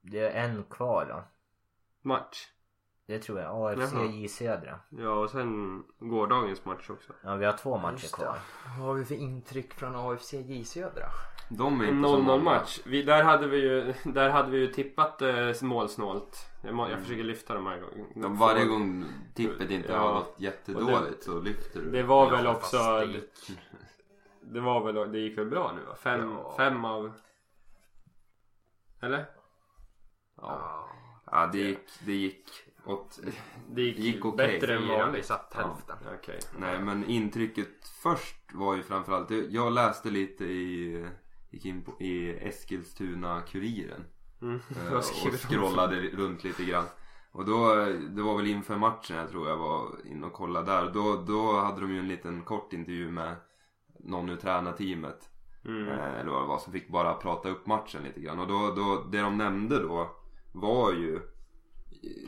det 0.00 0.18
är 0.20 0.44
en 0.44 0.64
kvar 0.64 1.06
då. 1.06 1.22
Match. 2.08 2.48
Det 3.06 3.18
tror 3.18 3.40
jag. 3.40 3.72
AFC 3.80 3.92
Jaha. 3.92 4.04
J 4.04 4.28
Södra. 4.28 4.80
Ja 4.88 5.10
och 5.12 5.30
sen 5.30 5.84
gårdagens 5.98 6.64
match 6.64 6.90
också. 6.90 7.12
Ja 7.22 7.34
vi 7.36 7.44
har 7.46 7.52
två 7.56 7.78
matcher 7.78 7.92
Just 8.02 8.16
det. 8.16 8.22
kvar. 8.22 8.38
Vad 8.64 8.86
har 8.86 8.94
vi 8.94 9.04
för 9.04 9.14
intryck 9.14 9.74
från 9.74 9.96
AFC 9.96 10.32
J 10.32 10.64
Södra? 10.64 11.06
De 11.52 11.80
är 11.80 11.84
En 11.84 11.96
inte 11.96 12.08
så 12.08 12.16
0-0 12.16 12.22
många. 12.22 12.42
match. 12.44 12.78
Vi, 12.84 13.02
där, 13.02 13.22
hade 13.24 13.46
vi 13.46 13.58
ju, 13.58 13.94
där 14.04 14.30
hade 14.30 14.50
vi 14.50 14.58
ju 14.58 14.66
tippat 14.66 15.22
eh, 15.22 15.52
målsnålt. 15.62 16.36
Jag, 16.64 16.74
må, 16.74 16.88
jag 16.90 17.00
försöker 17.00 17.24
lyfta 17.24 17.54
de 17.54 17.66
här 17.66 17.80
gångerna. 17.80 18.28
Varje 18.28 18.64
gång 18.64 19.04
tippet 19.34 19.70
inte 19.70 19.92
Ja. 19.92 19.98
har 19.98 20.14
gått 20.14 20.34
jättedåligt 20.38 21.22
så 21.24 21.40
lyfter 21.40 21.80
du. 21.80 21.90
Det 21.90 22.02
var 22.02 22.24
Ja, 22.26 22.30
väl 22.36 22.46
också... 22.46 22.76
det 22.78 23.20
Det 24.40 24.60
var 24.60 24.92
väl, 24.92 25.12
det 25.12 25.18
gick 25.18 25.38
väl 25.38 25.46
bra 25.46 25.72
nu 25.76 25.84
va? 25.88 25.96
Fem, 25.96 26.30
Ja. 26.32 26.54
fem 26.56 26.84
av... 26.84 27.12
Eller? 29.00 29.18
Ja. 29.18 29.24
Ja. 30.42 30.86
Ja, 31.32 31.46
det 31.52 31.58
gick, 31.58 31.78
det 32.06 32.12
gick 32.12 32.46
åt... 32.84 33.20
Det 33.70 33.82
gick, 33.82 33.98
gick 33.98 34.24
okej. 34.24 34.46
bättre 34.60 34.74
än 34.74 34.82
Fyra, 34.82 34.92
vi 34.96 35.00
vanligt. 35.02 35.26
satt 35.26 35.54
hälften. 35.54 35.96
Okej. 36.18 36.38
Nej 36.58 36.78
men 36.80 37.04
intrycket 37.04 37.68
först 38.02 38.36
var 38.54 38.76
ju 38.76 38.82
framförallt, 38.82 39.30
jag 39.30 39.72
läste 39.72 40.10
lite 40.10 40.44
i, 40.44 41.06
gick 41.50 41.64
in 41.64 41.84
på, 41.84 42.02
i 42.02 42.38
Eskilstuna-Kuriren. 42.48 44.04
Mm. 44.42 44.60
Eh, 44.88 44.92
och 44.96 45.04
scrollade 45.34 45.96
runt 45.96 46.44
lite 46.44 46.64
grann. 46.64 46.84
Och 47.32 47.44
då, 47.44 47.74
det 48.10 48.22
var 48.22 48.36
väl 48.36 48.46
inför 48.46 48.76
matchen 48.76 49.16
jag 49.16 49.30
tror 49.30 49.48
jag 49.48 49.56
var 49.56 50.06
inne 50.06 50.26
och 50.26 50.32
kollade 50.32 50.72
där. 50.72 50.90
Då, 50.94 51.24
då 51.26 51.60
hade 51.60 51.80
de 51.80 51.92
ju 51.92 51.98
en 51.98 52.08
liten 52.08 52.42
kort 52.42 52.72
intervju 52.72 53.10
med 53.10 53.36
någon 53.98 54.28
ur 54.28 54.36
tränarteamet. 54.36 55.28
Mm. 55.64 55.88
Eh, 55.88 56.20
Eller 56.20 56.30
vad 56.30 56.42
det 56.42 56.48
var 56.48 56.58
som 56.58 56.72
fick 56.72 56.88
bara 56.88 57.14
prata 57.14 57.48
upp 57.48 57.66
matchen 57.66 58.02
lite 58.02 58.20
grann. 58.20 58.38
Och 58.38 58.46
då, 58.46 58.74
då, 58.76 59.04
det 59.12 59.20
de 59.20 59.38
nämnde 59.38 59.82
då 59.82 60.10
var 60.52 60.92
ju 60.92 61.20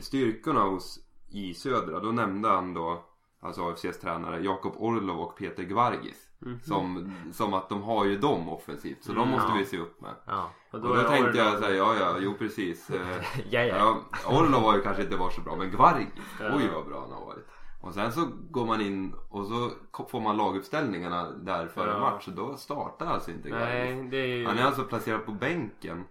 styrkorna 0.00 0.62
hos 0.62 0.98
i 1.30 1.54
Södra. 1.54 2.00
Då 2.00 2.12
nämnde 2.12 2.48
han 2.48 2.74
då 2.74 3.04
Alltså 3.42 3.62
AFCs 3.68 4.00
tränare 4.00 4.40
Jakob 4.40 4.72
Orlov 4.76 5.20
och 5.20 5.36
Peter 5.36 5.62
Gvargis. 5.62 6.28
Mhm. 6.38 6.60
Som, 6.60 7.12
som 7.32 7.54
att 7.54 7.68
de 7.68 7.82
har 7.82 8.04
ju 8.04 8.18
dem 8.18 8.48
offensivt. 8.48 9.04
Så 9.04 9.12
de 9.12 9.28
måste 9.28 9.48
Ja. 9.52 9.54
vi 9.58 9.64
se 9.64 9.78
upp 9.78 10.00
med. 10.00 10.14
Ja. 10.26 10.50
Och 10.70 10.78
Och 10.78 10.96
då 10.96 11.02
tänkte 11.02 11.38
jag 11.38 11.46
Orlov- 11.54 11.60
säga, 11.60 11.76
ja 11.76 11.94
ja, 12.00 12.16
jo 12.20 12.34
precis. 12.38 12.90
Eh, 12.90 13.22
Ja, 13.50 13.60
ja. 13.60 13.96
Orlov 14.26 14.62
har 14.62 14.76
ju 14.76 14.82
kanske 14.82 15.02
inte 15.02 15.16
varit 15.16 15.34
så 15.34 15.40
bra, 15.40 15.56
men 15.56 15.70
Gvargis, 15.70 16.08
Ja. 16.40 16.56
oj 16.56 16.68
vad 16.74 16.86
bra 16.86 17.00
han 17.00 17.12
har 17.12 17.24
varit. 17.26 17.46
Och 17.82 17.94
sen 17.94 18.12
så 18.12 18.28
går 18.50 18.66
man 18.66 18.80
in 18.80 19.14
och 19.30 19.46
så 19.46 19.70
får 20.08 20.20
man 20.20 20.36
laguppställningarna 20.36 21.30
där 21.30 21.66
före 21.68 21.90
Ja. 21.90 21.98
match 21.98 22.28
och 22.28 22.34
då 22.34 22.56
startar 22.56 23.06
alltså 23.06 23.30
inte 23.30 23.48
Gvargis. 23.48 23.68
Nej, 23.68 24.08
det 24.10 24.16
är 24.16 24.26
ju... 24.26 24.46
Han 24.46 24.58
är 24.58 24.64
alltså 24.64 24.82
placerad 24.84 25.26
på 25.26 25.32
bänken 25.32 26.04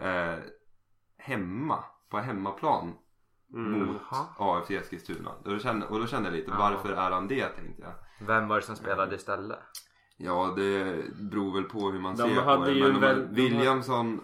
eh, 0.00 0.34
hemma, 1.18 1.84
på 2.10 2.18
hemmaplan 2.18 2.92
Mm. 3.52 3.86
mot. 3.86 3.96
AFC 4.38 4.70
Eskilstuna. 4.70 5.30
Och 5.44 5.50
då, 5.50 5.58
kände, 5.58 5.86
och 5.86 5.98
då 5.98 6.06
kände 6.06 6.28
jag 6.28 6.36
lite, 6.36 6.50
Ja. 6.50 6.56
varför 6.58 6.88
är 6.92 7.10
han 7.10 7.28
det 7.28 7.48
tänkte 7.48 7.82
jag. 7.82 8.26
Vem 8.26 8.48
var 8.48 8.56
det 8.56 8.62
som 8.62 8.76
spelade 8.76 9.14
istället? 9.16 9.58
Ja, 10.16 10.52
det 10.56 10.96
beror 11.30 11.54
väl 11.54 11.64
på 11.64 11.90
hur 11.90 12.00
man 12.00 12.16
De 12.16 12.28
ser 12.28 12.34
på 12.36 12.50
hade 12.50 12.64
det. 12.66 12.72
ju 12.72 12.92
Men 12.92 13.00
väl- 13.00 13.28
Williamson, 13.30 14.20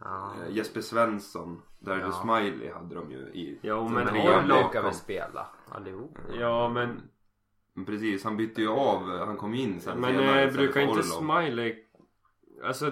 Ja. 0.00 0.32
eh, 0.46 0.56
Jesper 0.56 0.80
Svensson, 0.80 1.62
Dario 1.78 2.00
Ja. 2.02 2.12
Smiley 2.12 2.72
hade 2.72 2.94
de 2.94 3.10
ju 3.10 3.18
i. 3.18 3.58
Ja, 3.62 3.88
men 3.88 4.08
Orlov 4.08 4.68
ska 4.68 4.82
väl 4.82 4.94
spela 4.94 5.46
allihop? 5.68 6.18
Ja, 6.38 6.68
men... 6.68 7.02
Precis, 7.86 8.24
han 8.24 8.36
bytte 8.36 8.60
ju 8.62 8.68
av, 8.68 9.18
han 9.26 9.36
kom 9.36 9.54
in 9.54 9.80
sen 9.80 10.00
Men 10.00 10.16
senare 10.16 10.42
eh, 10.44 10.52
brukar 10.52 10.80
inte. 10.80 11.02
Smiley... 11.02 11.84
Alltså, 12.64 12.90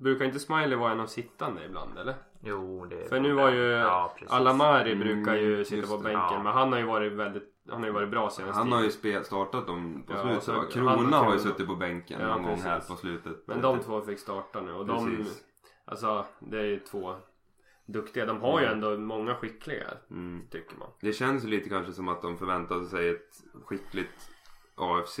brukar 0.00 0.24
inte 0.24 0.38
Smiley 0.38 0.74
vara 0.76 0.92
en 0.92 1.00
av 1.00 1.06
sittande 1.06 1.64
ibland 1.66 1.98
eller? 1.98 2.14
Jo, 2.42 2.84
det 2.84 3.08
För 3.08 3.20
nu 3.20 3.32
var 3.32 3.50
ju 3.50 3.62
Ja. 3.70 4.14
Alamari 4.28 4.92
Mm, 4.92 5.04
brukar 5.08 5.34
ju 5.34 5.64
sitta 5.64 5.76
just 5.76 5.90
på 5.92 5.98
bänken 5.98 6.20
Ja. 6.30 6.42
men 6.42 6.52
han 6.52 6.72
har 6.72 6.78
ju 6.78 6.84
varit 6.86 7.12
väldigt 7.12 7.54
Han 7.70 7.78
har 7.80 7.86
ju 7.86 7.92
varit 7.92 8.10
bra 8.10 8.30
senast 8.30 8.58
Han 8.58 8.72
har 8.72 8.82
ju 8.82 8.90
spel, 8.90 9.24
startat 9.24 9.66
dem 9.66 10.02
på 10.06 10.12
Ja, 10.12 10.22
slutet 10.22 10.42
så 10.42 10.52
han 10.52 10.66
Krona 10.66 11.16
har 11.16 11.32
ju 11.32 11.38
suttit 11.38 11.66
på 11.66 11.74
bänken 11.76 12.20
Ja, 12.20 12.26
någon 12.28 12.42
gång 12.42 12.60
här 12.60 12.80
på 12.80 12.96
slutet. 12.96 13.36
Men 13.46 13.60
de 13.62 13.80
två 13.80 14.00
fick 14.00 14.18
starta 14.18 14.60
nu 14.60 14.72
och 14.72 14.86
de 14.86 15.06
Precis. 15.16 15.42
Alltså 15.84 16.24
det 16.38 16.58
är 16.58 16.64
ju 16.64 16.78
två 16.80 17.14
Duktiga, 17.86 18.26
de 18.26 18.40
har 18.40 18.60
ju 18.60 18.66
ändå 18.66 18.96
många 18.98 19.34
skickliga 19.34 19.86
Mm. 20.10 20.42
tycker 20.50 20.76
man 20.76 20.88
Det 21.00 21.12
känns 21.12 21.44
ju 21.44 21.48
lite 21.48 21.68
kanske 21.68 21.92
som 21.92 22.08
att 22.08 22.22
de 22.22 22.38
förväntade 22.38 22.86
sig 22.86 23.08
ett 23.10 23.28
skickligt 23.64 24.30
AFC. 24.74 25.20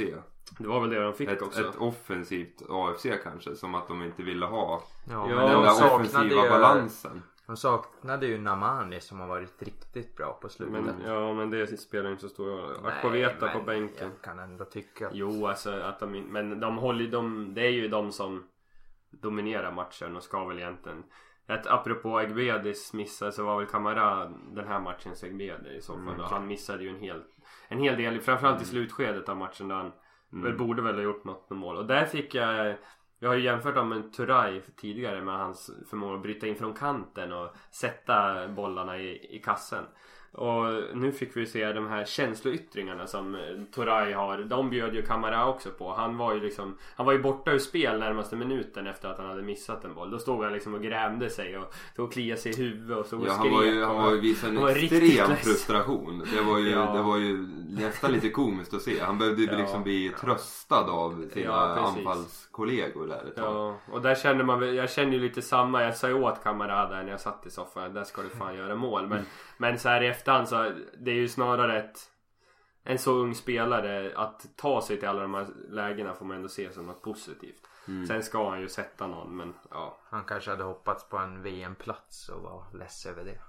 Det 0.58 0.68
var 0.68 0.80
väl 0.80 0.90
det 0.90 1.02
de 1.02 1.14
fick 1.14 1.28
Ett, 1.28 1.42
också 1.42 1.68
ett 1.68 1.76
offensivt 1.76 2.62
AFC 2.68 3.06
kanske. 3.22 3.54
Som 3.54 3.74
att 3.74 3.88
de 3.88 4.02
inte 4.02 4.22
ville 4.22 4.46
ha 4.46 4.82
Ja, 5.10 5.26
men 5.26 5.36
den 5.36 5.52
de 5.52 5.62
där 5.62 5.94
offensiva 5.94 6.44
ju, 6.44 6.50
balansen. 6.50 7.22
De 7.46 7.56
saknade 7.56 8.26
ju 8.26 8.38
Namani 8.38 9.00
som 9.00 9.20
har 9.20 9.26
varit 9.26 9.62
riktigt 9.62 10.16
bra 10.16 10.38
på 10.42 10.48
slutet. 10.48 10.84
men, 10.84 10.94
Ja 11.06 11.34
men 11.34 11.50
det 11.50 11.66
spelar 11.66 12.04
ju 12.04 12.10
inte 12.10 12.22
så 12.22 12.28
stor 12.28 12.46
roll 12.46 12.86
Akpoveta 12.86 13.48
på 13.48 13.60
bänken 13.60 14.10
Jag 14.12 14.22
kan 14.22 14.38
ändå 14.38 14.64
tycka 14.64 15.06
att 15.06 15.14
Jo 15.14 15.46
alltså 15.46 15.70
att 15.70 16.00
de 16.00 16.10
Men 16.10 16.60
de 16.60 16.78
håller 16.78 17.04
ju 17.04 17.10
de 17.10 17.54
Det 17.54 17.66
är 17.66 17.70
ju 17.70 17.88
de 17.88 18.12
som 18.12 18.44
Dominerar 19.10 19.72
matchen 19.72 20.16
och 20.16 20.22
ska 20.22 20.44
väl 20.44 20.58
egentligen 20.58 21.04
ett, 21.50 21.66
apropå 21.66 22.20
Egbedis 22.20 22.92
missar 22.92 23.30
så 23.30 23.44
var 23.44 23.58
väl 23.58 23.66
Kamara 23.66 24.32
den 24.52 24.68
här 24.68 24.80
matchens 24.80 25.22
Egbedi 25.24 25.76
i 25.76 25.80
så 25.80 25.92
fall. 25.92 26.02
Mm, 26.02 26.20
och 26.20 26.26
han 26.26 26.46
missade 26.46 26.82
ju 26.82 26.88
en 26.88 27.00
hel, 27.00 27.22
en 27.68 27.78
hel 27.78 27.96
del, 27.96 28.20
framförallt 28.20 28.62
i 28.62 28.64
slutskedet 28.64 29.28
av 29.28 29.36
matchen 29.36 29.68
där 29.68 29.76
han 29.76 29.92
Mm. 30.32 30.44
väl 30.44 30.58
borde 30.58 30.82
väl 30.82 30.94
ha 30.94 31.02
gjort 31.02 31.24
något 31.24 31.50
med 31.50 31.58
mål. 31.58 31.76
Och 31.76 31.86
där 31.86 32.06
fick 32.06 32.34
jag 32.34 32.76
jag 33.22 33.28
har 33.28 33.36
ju 33.36 33.44
jämfört 33.44 33.74
honom 33.74 33.88
med 33.88 34.12
Turay 34.12 34.60
tidigare 34.76 35.22
med 35.22 35.38
hans 35.38 35.70
förmåga 35.90 36.14
att 36.14 36.22
bryta 36.22 36.46
in 36.46 36.56
från 36.56 36.74
kanten 36.74 37.32
och 37.32 37.54
sätta 37.70 38.48
bollarna 38.48 38.98
i, 38.98 39.36
i 39.36 39.42
kassen. 39.44 39.84
Och 40.32 40.64
nu 40.96 41.12
fick 41.12 41.36
vi 41.36 41.46
se 41.46 41.72
de 41.72 41.88
här 41.88 42.04
känsloyttringarna 42.04 43.06
som 43.06 43.34
eh, 43.34 43.40
Turay 43.74 44.12
har. 44.12 44.38
De 44.38 44.70
bjöd 44.70 44.94
ju 44.94 45.02
Kamara 45.02 45.46
också 45.48 45.70
på. 45.70 45.92
Han 45.92 46.16
var 46.16 46.34
ju 46.34 46.40
liksom 46.40 46.76
Han 46.96 47.06
var 47.06 47.12
ju 47.12 47.18
borta 47.18 47.50
ur 47.52 47.58
spel 47.58 47.98
närmaste 48.00 48.36
minuten 48.36 48.86
efter 48.86 49.08
att 49.08 49.18
han 49.18 49.26
hade 49.26 49.42
missat 49.42 49.84
en 49.84 49.94
boll. 49.94 50.10
Då 50.10 50.18
stod 50.18 50.44
han 50.44 50.52
liksom 50.52 50.74
och 50.74 50.82
grämde 50.82 51.30
sig 51.30 51.58
och 51.58 51.74
stod 51.92 52.06
och 52.06 52.12
kliade 52.12 52.40
sig 52.40 52.52
i 52.52 52.56
huvudet 52.56 52.98
och 52.98 53.06
stod 53.06 53.20
och 53.20 53.26
Ja, 53.26 53.32
skrek. 53.32 53.52
han 53.52 53.58
var 53.60 53.64
ju, 53.64 53.84
han 53.84 53.96
var 53.96 54.10
ju 54.10 54.20
visade 54.20 54.60
en 54.60 54.66
extrem 54.68 55.36
frustration. 55.36 56.24
Det 56.36 56.42
var, 56.42 56.58
ju, 56.58 56.70
Ja. 56.70 56.92
det 56.92 57.02
var 57.02 57.16
ju 57.18 57.46
nästan 57.68 58.12
lite 58.12 58.30
komiskt 58.30 58.74
att 58.74 58.82
se. 58.82 59.00
Han 59.00 59.18
behövde 59.18 59.42
ju 59.42 59.48
Ja. 59.52 59.58
liksom 59.58 59.82
bli 59.82 60.08
tröstad 60.20 60.90
av 60.90 61.28
sina 61.32 61.46
Ja, 61.46 61.92
anfallskollegor 62.24 63.06
där 63.06 63.24
ett 63.28 63.36
tag. 63.36 63.44
Ja, 63.54 63.76
och 63.92 64.02
där 64.02 64.14
kände 64.14 64.44
man 64.44 64.74
jag 64.74 64.90
kände 64.90 65.16
ju 65.16 65.22
lite 65.22 65.42
samma, 65.42 65.82
jag 65.82 65.96
sa 65.96 66.08
ju 66.08 66.14
åt 66.14 66.42
Kamara 66.42 66.88
där 66.88 67.02
när 67.02 67.10
jag 67.10 67.20
satt 67.20 67.46
i 67.46 67.50
soffan, 67.50 67.94
där 67.94 68.04
ska 68.04 68.22
du 68.22 68.28
fan 68.28 68.56
göra 68.56 68.74
mål. 68.74 69.06
Men, 69.08 69.24
men 69.58 69.78
så 69.78 69.88
här 69.88 70.00
efterhand 70.20 70.48
så, 70.48 70.72
det 70.98 71.10
är 71.10 71.14
ju 71.14 71.28
snarare 71.28 71.78
ett, 71.82 71.98
en 72.82 72.98
så 72.98 73.12
ung 73.12 73.34
spelare, 73.34 74.12
att 74.16 74.56
ta 74.56 74.82
sig 74.82 74.98
till 74.98 75.08
alla 75.08 75.22
de 75.22 75.34
här 75.34 75.46
lägena 75.68 76.14
får 76.14 76.24
man 76.24 76.36
ändå 76.36 76.48
se 76.48 76.72
som 76.72 76.86
något 76.86 77.02
positivt. 77.02 77.66
Mm. 77.88 78.06
Sen 78.06 78.22
ska 78.22 78.50
han 78.50 78.60
ju 78.60 78.68
sätta 78.68 79.06
någon, 79.06 79.36
men 79.36 79.54
ja. 79.70 79.98
han 80.04 80.24
kanske 80.24 80.50
hade 80.50 80.64
hoppats 80.64 81.08
på 81.08 81.18
en 81.18 81.42
VM-plats 81.42 82.28
och 82.28 82.42
var 82.42 82.66
less 82.72 83.06
över 83.06 83.24
det. 83.24 83.40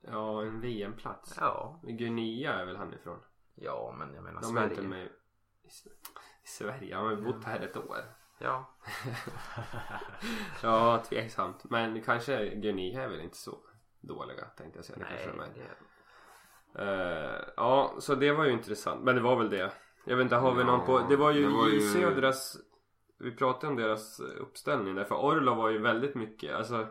Ja, 0.00 0.42
en 0.42 0.60
VM-plats. 0.60 1.36
Ja, 1.40 1.80
Guinea 1.82 2.54
är 2.54 2.64
väl 2.64 2.76
han 2.76 2.94
ifrån? 2.94 3.18
ja 3.60 3.94
men 3.98 4.14
jag 4.14 4.24
menar 4.24 4.42
De 4.42 4.56
är 4.56 4.62
inte 4.64 4.74
Sverige. 4.74 4.88
med 4.88 5.06
i, 5.06 5.68
i 6.44 6.48
Sverige, 6.48 6.96
han 6.96 7.04
har 7.04 7.12
ju 7.12 7.22
bott 7.22 7.44
här 7.44 7.60
ett 7.60 7.76
år. 7.76 7.98
Ja, 8.38 8.76
Ja, 10.62 11.04
tveksamt. 11.08 11.64
Men 11.64 12.02
kanske 12.02 12.54
Guinea 12.54 13.02
är 13.02 13.08
väl 13.08 13.20
inte 13.20 13.36
så 13.36 13.58
dåliga 14.00 14.44
tänkte 14.44 14.78
jag 14.78 14.84
säga. 14.84 14.98
Det 14.98 15.04
nej. 15.04 15.30
kanske. 15.36 15.60
Det, 15.60 15.66
Eh, 16.74 17.40
ja, 17.56 17.94
så 17.98 18.14
det 18.14 18.32
var 18.32 18.44
ju 18.44 18.52
intressant. 18.52 19.02
Men 19.04 19.14
det 19.14 19.20
var 19.20 19.36
väl 19.36 19.50
det. 19.50 19.72
Jag 20.04 20.16
vet 20.16 20.24
inte, 20.24 20.36
har 20.36 20.52
vi 20.54 20.60
Ja, 20.60 20.66
någon 20.66 20.86
på... 20.86 20.98
Det 21.08 21.16
var 21.16 21.30
ju 21.30 21.42
det 21.42 21.52
var 21.56 21.68
i 21.68 21.74
ju- 21.74 21.80
Södras... 21.80 22.56
Vi 23.18 23.30
pratade 23.36 23.66
om 23.66 23.76
deras 23.76 24.20
uppställning 24.20 24.94
där. 24.94 25.04
För 25.04 25.14
Orlov 25.14 25.56
var 25.56 25.68
ju 25.68 25.78
väldigt 25.78 26.14
mycket, 26.14 26.56
alltså... 26.56 26.86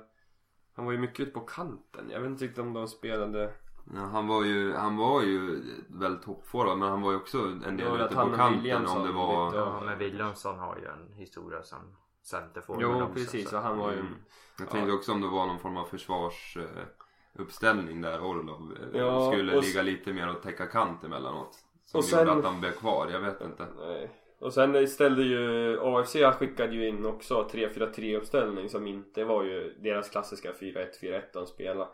Han 0.76 0.86
var 0.86 0.92
ju 0.92 0.98
mycket 0.98 1.20
ute 1.20 1.32
på 1.32 1.40
kanten. 1.40 2.10
Jag 2.10 2.20
vet 2.20 2.30
inte 2.30 2.44
riktigt 2.46 2.60
om 2.60 2.74
de 2.74 2.88
spelade... 2.88 3.54
Ja, 3.96 4.02
han 4.02 4.28
var 4.28 4.44
ju, 4.44 4.74
han 4.74 4.98
var 4.98 5.22
ju 5.22 5.62
väl 5.90 6.18
toppforward 6.18 6.78
men 6.78 6.90
han 6.90 7.02
var 7.02 7.12
ju 7.12 7.18
också 7.18 7.38
en 7.40 7.78
del 7.78 8.02
ute 8.02 8.16
på 8.16 8.22
och 8.22 8.36
kanten 8.36 8.88
om 8.88 9.08
det 9.08 9.12
var... 9.12 9.56
Ja, 9.56 9.82
men 9.86 9.98
Williamson 9.98 10.60
har 10.60 10.78
ju 10.78 10.86
en 10.86 11.14
historia 11.14 11.64
som 11.64 11.80
centerforward 12.28 12.84
Jo, 12.84 13.02
också, 13.04 13.14
precis. 13.14 13.50
så- 13.50 13.58
Och 13.58 13.62
han 13.64 13.78
var 13.78 13.92
ju... 13.92 14.00
Mm. 14.00 14.16
Jag 14.60 14.70
tänkte 14.70 14.92
också 14.94 15.12
om 15.12 15.22
det 15.22 15.28
var 15.28 15.46
någon 15.46 15.60
form 15.60 15.78
av 15.78 15.86
försvarsuppställning 15.86 18.02
där 18.02 18.22
Orlov 18.26 18.78
eh, 18.94 19.00
Ja, 19.00 19.32
skulle 19.32 19.58
och- 19.58 19.64
ligga 19.64 19.82
lite 19.82 20.14
mer 20.14 20.30
och 20.30 20.42
täcka 20.44 20.66
kant 20.66 21.04
emellanåt. 21.04 21.56
Som 21.86 21.98
Och 22.00 22.04
gjorde 22.04 22.08
sen- 22.26 22.30
att 22.40 22.46
han 22.46 22.60
blev 22.60 22.72
kvar, 22.72 23.10
jag 23.12 23.20
vet 23.20 23.42
inte. 23.42 23.68
Nej. 23.80 24.10
Och 24.40 24.54
sen 24.54 24.88
ställde 24.88 25.24
ju 25.24 25.80
AFC 25.82 26.16
skickade 26.40 26.76
ju 26.76 26.88
in 26.88 27.06
också 27.06 27.48
3-4-3 27.52 28.18
uppställning 28.18 28.70
som 28.70 28.88
inte 28.88 29.24
var 29.24 29.44
ju 29.44 29.74
deras 29.80 30.10
klassiska 30.10 30.52
4-1-4-1 30.54 31.22
de 31.34 31.48
spelade. 31.48 31.90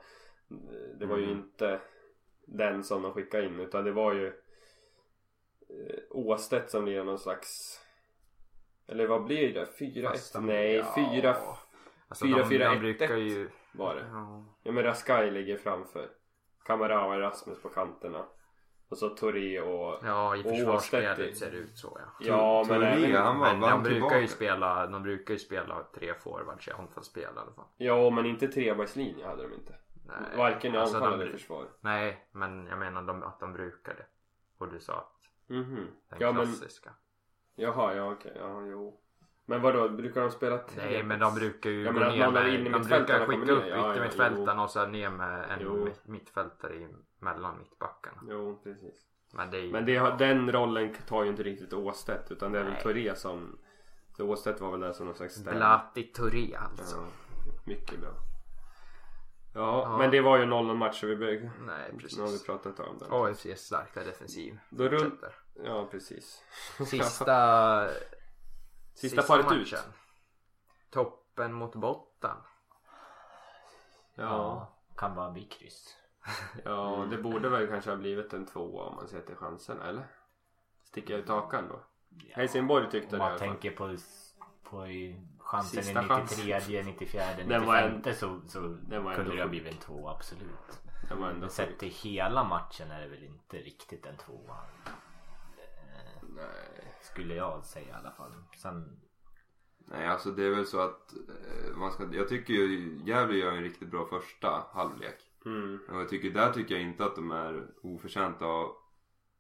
Det 1.00 1.06
var 1.06 1.18
ju 1.18 1.24
Mm. 1.24 1.38
inte 1.38 1.80
den 2.46 2.84
som 2.84 3.02
de 3.02 3.14
skickade 3.14 3.46
in 3.46 3.60
utan 3.60 3.84
det 3.84 3.92
var 3.92 4.14
ju 4.14 4.28
eh, 4.28 4.34
Åstedt 6.10 6.72
som 6.72 6.84
blir 6.84 7.04
någon 7.04 7.20
slags 7.20 7.80
eller 8.88 9.08
vad 9.08 9.24
blir 9.24 9.54
det? 9.54 9.66
4-1? 9.80 10.08
Fast 10.10 10.34
de- 10.34 10.46
Nej, 10.46 10.76
ja. 10.76 10.96
4 10.96 11.36
Alltså, 12.08 12.26
Fyra, 12.26 12.38
de, 12.38 12.50
fyra, 12.50 12.70
de 12.70 12.74
ett, 12.76 12.80
brukar 12.80 13.16
ju... 13.18 13.50
var 13.72 13.96
det. 13.96 14.06
Ja. 14.12 14.46
Ja 14.64 14.72
men 14.72 14.84
Raskai 14.84 15.32
ligger 15.32 15.58
framför. 15.58 16.10
Kamara 16.66 17.06
och 17.06 17.16
Erasmus 17.16 17.62
på 17.62 17.70
kanterna. 17.70 18.26
Och 18.90 18.98
så 18.98 19.10
Toré 19.10 19.62
och... 19.62 20.00
Ja, 20.04 20.36
i 20.36 20.44
försvarsspelet 20.44 21.38
ser 21.38 21.52
det 21.52 21.58
ut 21.58 21.78
så 21.78 21.98
ja. 22.02 22.12
Ja 22.20 22.66
men 22.70 22.80
Toré, 22.80 22.88
även... 23.06 23.16
han 23.16 23.40
var 23.40 23.54
Men 23.54 23.60
de 23.62 23.84
brukar 23.84 23.92
tillbaka. 23.94 24.20
ju 24.20 24.28
spela, 24.28 24.88
de 24.88 25.04
brukar 25.04 25.34
ju 25.34 25.40
spela 25.40 25.84
tre 25.96 26.14
forwards 26.14 26.68
i 26.68 26.72
anfallsspel 26.72 27.24
i 27.24 27.26
alla 27.40 27.54
fall. 27.54 27.66
Ja 27.78 28.10
men 28.10 28.26
inte 28.26 28.48
trebackslinje 28.48 29.28
hade 29.28 29.44
de 29.44 29.54
inte. 29.54 29.76
Nej, 30.06 30.38
Varken 30.38 30.76
i 30.76 30.78
alltså, 30.78 30.98
anfall 30.98 31.22
eller 31.22 31.32
försvar. 31.32 31.66
Nej, 31.82 32.28
men 32.32 32.66
jag 32.68 32.80
menar 32.80 33.02
de, 33.02 33.24
att 33.24 33.40
de 33.40 33.54
brukar 33.54 33.94
det. 33.94 34.06
Och 34.58 34.68
du 34.72 34.80
sa 34.80 34.94
att 34.94 35.20
Mhm. 35.50 35.76
den 36.10 36.18
Ja 36.20 36.32
men, 36.32 36.46
klassiska. 36.46 36.94
Jaha 37.56 37.94
ja 37.94 38.12
okej, 38.12 38.32
ja 38.36 38.62
jo. 38.66 39.00
Men 39.46 39.62
vadå, 39.62 39.90
brukar 39.90 40.22
de 40.22 40.32
spela 40.32 40.58
tre? 40.58 40.86
Nej, 40.86 41.04
men 41.04 41.20
de 41.20 41.36
brukar 41.36 41.70
ju 41.70 41.84
Ja, 41.84 41.92
gå 41.92 42.00
ner 42.00 42.32
med, 42.32 42.54
inne 42.54 42.70
i 42.70 42.72
de 42.72 42.82
brukar 42.82 43.26
skicka 43.26 43.52
upp 43.52 43.64
Ja, 43.70 43.76
ja, 43.78 43.92
yttermittfältarna 43.92 44.64
och 44.64 44.70
så 44.70 44.86
ner 44.86 45.10
med 45.10 45.44
en 45.52 45.60
Jo. 45.62 45.86
mitt- 45.86 46.08
mittfältare 46.08 46.76
i, 46.76 46.88
mellan 47.20 47.58
mittbackarna. 47.58 48.22
Jo 48.30 48.60
precis. 48.64 49.06
Men 49.34 49.52
det 49.52 49.60
ju... 49.60 49.72
Men 49.72 49.86
det, 49.86 50.16
den 50.20 50.52
rollen 50.52 50.94
tar 51.08 51.24
ju 51.24 51.30
inte 51.30 51.44
riktigt 51.44 51.74
Åstedt 51.74 52.32
utan 52.32 52.52
det 52.52 52.60
är 52.60 52.64
väl. 52.64 52.82
Toré 52.84 53.16
som... 53.16 53.58
Så 54.18 54.28
Åstedt 54.30 54.62
var 54.62 54.72
väl 54.72 54.80
där 54.80 54.94
som 54.94 55.06
någon 55.06 55.16
slags. 55.16 55.44
Blati 55.44 56.04
Touré 56.04 56.56
alltså. 56.56 56.96
Ja, 56.98 57.04
mycket 57.66 58.00
bra. 58.00 58.10
Ja, 59.56 59.82
Ja. 59.82 59.98
men 59.98 60.12
det 60.12 60.22
var 60.22 60.38
ju 60.38 60.46
0-0 60.46 60.74
match 60.76 61.04
vi 61.04 61.16
bör... 61.16 61.28
Nej, 61.28 61.50
Nu 61.60 61.74
har 61.76 61.92
vi 61.92 61.98
precis. 62.00 62.46
pratat 62.46 62.80
om 62.80 62.98
den. 62.98 63.08
AFCs 63.12 63.62
starka 63.66 64.04
defensiv. 64.04 64.60
Då. 64.70 64.90
Fortsätter. 64.90 65.36
Ja 65.64 65.88
precis. 65.92 66.44
Sista... 66.88 67.88
Sista 68.94 69.22
paret 69.22 69.52
ut. 69.52 69.76
Toppen 70.92 71.54
mot 71.54 71.76
botten. 71.76 72.36
Ja. 74.16 74.70
Kan 74.98 75.16
bara 75.16 75.32
bli 75.32 75.44
kryss. 75.46 75.98
Ja, 76.66 77.08
det 77.10 77.18
borde 77.18 77.50
väl 77.50 77.68
kanske 77.68 77.90
ha 77.90 77.98
blivit 77.98 78.34
en 78.34 78.46
tvåa 78.46 78.84
om 78.84 78.96
man 78.96 79.08
ser 79.08 79.22
till 79.22 79.36
chanserna, 79.36 79.86
eller? 79.90 80.08
Sticker 80.84 81.14
jag 81.14 81.22
ut 81.24 81.30
hakan 81.30 81.68
då? 81.68 81.80
Ja. 82.10 82.36
Helsingborg 82.36 82.90
tyckte 82.92 83.06
Om 83.06 83.12
det 83.12 83.16
i 83.16 83.20
man 83.20 83.28
alla 83.30 83.40
fall. 83.40 83.48
tänker 83.48 83.72
på, 83.72 83.96
på 84.70 84.88
i- 84.88 85.22
chansen 85.54 85.84
Sista 85.84 86.04
i 86.04 86.08
chansen. 86.08 86.46
93, 86.46 86.84
94, 86.84 87.24
Den 87.48 87.66
var 87.66 87.90
95 87.90 88.14
så, 88.14 88.42
så 88.48 88.60
den 88.90 89.04
var 89.04 89.16
kunde 89.16 89.36
det 89.36 89.42
ha 89.42 89.50
blivit 89.50 89.74
en 89.74 89.80
tvåa 89.80 90.12
absolut. 90.12 90.82
Det 91.10 91.16
var 91.16 91.30
ändå 91.30 91.48
sett 91.48 91.80
till 91.80 91.90
hela 91.90 92.44
matchen 92.44 92.92
är 92.92 93.02
det 93.02 93.08
väl 93.08 93.24
inte 93.24 93.58
riktigt 93.58 94.06
en 94.06 94.18
tvåa. 94.18 94.58
Eh, 94.86 96.24
Nej. 96.36 96.96
Skulle 97.02 97.36
jag 97.36 97.66
säga 97.66 97.88
i 97.88 97.92
alla 97.92 98.12
fall. 98.12 98.32
Sen, 98.58 99.00
Nej 99.86 100.08
alltså 100.08 100.32
det 100.32 100.44
är 100.44 100.50
väl 100.50 100.66
så 100.66 100.82
att 100.82 101.14
eh, 101.14 101.76
man 101.78 101.92
ska, 101.92 102.14
jag 102.14 102.30
tycker 102.30 102.54
ju 102.54 103.00
Gävle 103.06 103.38
gör 103.38 103.52
en 103.52 103.64
riktigt 103.64 103.92
bra 103.92 104.06
första 104.06 104.64
halvlek. 104.72 105.18
Mm. 105.46 105.80
Och 105.90 106.00
jag 106.00 106.10
tycker, 106.10 106.30
där 106.30 106.54
tycker 106.54 106.76
jag 106.76 106.84
inte 106.84 107.06
att 107.06 107.16
de 107.16 107.32
är 107.32 107.68
oförtjänta 107.82 108.46
av, 108.46 108.76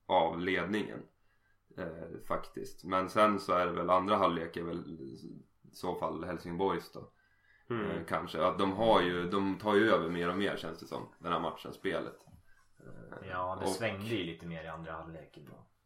av 0.05 0.39
ledningen. 0.39 0.99
Eh, 1.77 2.25
faktiskt. 2.27 2.83
Men 2.83 3.09
sen 3.09 3.39
så 3.39 3.53
är 3.53 3.65
det 3.65 3.71
väl 3.71 3.89
andra 3.89 4.15
halvlek 4.15 4.57
är 4.57 4.63
väl 4.63 4.97
i 5.73 5.75
så 5.75 5.95
fall 5.95 6.23
Helsingborgs 6.23 6.91
då. 6.91 7.09
Mm. 7.69 7.89
Eh, 7.91 8.03
kanske. 8.07 8.45
Att 8.45 8.59
de 8.59 8.71
har 8.71 9.01
ju, 9.01 9.29
de 9.29 9.57
tar 9.57 9.75
ju 9.75 9.91
över 9.91 10.09
mer 10.09 10.29
och 10.29 10.37
mer 10.37 10.57
känns 10.57 10.79
det 10.79 10.87
som. 10.87 11.07
Den 11.19 11.31
här 11.31 11.39
matchen, 11.39 11.73
spelet. 11.73 12.19
Eh, 12.79 13.27
ja 13.29 13.57
det 13.59 13.65
och- 13.65 13.71
svängde 13.71 14.05
ju 14.15 14.23
lite 14.23 14.45
mer 14.45 14.63
i 14.63 14.67
andra 14.67 14.91
halvlek. 14.91 15.37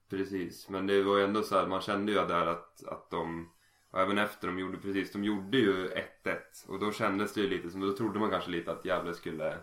Precis, 0.10 0.70
men 0.70 0.88
det 0.88 1.04
var 1.04 1.18
ju 1.18 1.24
ändå 1.24 1.42
så 1.42 1.56
här, 1.56 1.68
man 1.68 1.82
kände 1.82 2.12
ju 2.12 2.18
där 2.18 2.48
att, 2.48 2.84
att 2.88 3.10
de 3.10 3.50
och 3.92 4.00
även 4.00 4.18
efter 4.18 4.48
de 4.48 4.60
gjorde 4.60 4.78
precis, 4.78 5.12
de 5.12 5.24
gjorde 5.24 5.58
ju 5.58 5.88
1-1 6.24 6.68
och 6.68 6.80
då 6.80 6.92
kändes 6.92 7.34
det 7.34 7.42
ju 7.42 7.50
lite 7.50 7.70
som, 7.70 7.82
då 7.82 7.94
trodde 7.94 8.20
man 8.20 8.30
kanske 8.30 8.52
lite 8.52 8.72
att 8.72 8.86
Gävle 8.86 9.14
skulle 9.14 9.58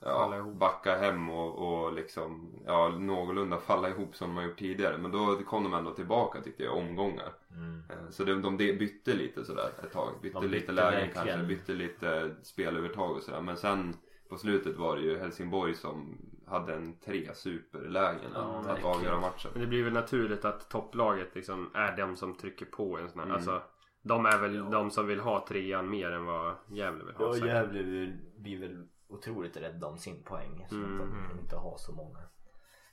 ja, 0.00 0.36
ihop. 0.36 0.54
backa 0.54 0.96
hem 0.96 1.30
och, 1.30 1.84
och 1.84 1.92
liksom 1.92 2.52
ja, 2.66 2.88
någorlunda 2.88 3.58
falla 3.58 3.88
ihop 3.88 4.16
som 4.16 4.28
de 4.28 4.36
har 4.36 4.44
gjort 4.44 4.58
tidigare. 4.58 4.98
Men 4.98 5.10
då 5.10 5.36
kom 5.46 5.64
de 5.64 5.74
ändå 5.74 5.90
tillbaka 5.90 6.40
tyckte 6.40 6.62
jag, 6.62 6.76
omgångar. 6.76 7.32
Mm. 7.50 7.82
Eh, 7.90 8.10
Så 8.10 8.24
de, 8.24 8.42
de 8.42 8.56
bytte 8.56 9.14
lite 9.14 9.44
sådär 9.44 9.70
ett 9.82 9.92
tag. 9.92 10.12
Bytte, 10.22 10.40
bytte 10.40 10.52
lite 10.52 10.72
lägen 10.72 11.00
verkligen. 11.00 11.26
kanske, 11.26 11.46
bytte 11.46 11.72
lite 11.72 12.30
spelövertag 12.42 13.16
och 13.16 13.22
sådär. 13.22 13.40
Men 13.40 13.56
sen 13.56 13.94
på 14.28 14.38
slutet 14.38 14.76
var 14.76 14.96
det 14.96 15.02
ju 15.02 15.18
Helsingborg 15.18 15.74
som 15.74 16.18
hade 16.46 16.74
en 16.74 16.98
tre 16.98 17.34
superlägen 17.34 18.30
Ja, 18.34 18.40
att, 18.40 18.66
att 18.66 18.84
avgöra 18.84 19.20
matchen. 19.20 19.50
Men 19.52 19.60
det 19.60 19.66
blir 19.68 19.84
väl 19.84 19.92
naturligt 19.92 20.44
att 20.44 20.70
topplaget 20.70 21.34
liksom 21.34 21.70
är 21.74 21.96
de 21.96 22.16
som 22.16 22.34
trycker 22.34 22.66
på 22.66 22.98
en 22.98 23.08
sån 23.10 23.18
här. 23.18 23.26
Mm. 23.26 23.36
Alltså, 23.36 23.62
de 24.02 24.26
är 24.26 24.38
väl 24.38 24.70
de 24.70 24.90
som 24.90 25.06
vill 25.06 25.20
ha 25.20 25.46
trean 25.48 25.90
mer 25.90 26.10
än 26.10 26.24
vad 26.24 26.54
Gävle 26.68 27.04
vill 27.04 27.14
ha. 27.14 27.36
Ja. 27.36 27.46
Gävle 27.46 28.12
blir 28.36 28.60
väl 28.60 28.86
otroligt 29.08 29.56
rädda 29.56 29.86
om 29.86 29.98
sin 29.98 30.22
poäng. 30.22 30.66
Så 30.68 30.74
Mm. 30.76 31.00
att 31.00 31.28
de 31.30 31.38
inte 31.40 31.56
har 31.56 31.76
så 31.78 31.92
många. 31.92 32.18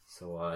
Så, 0.06 0.52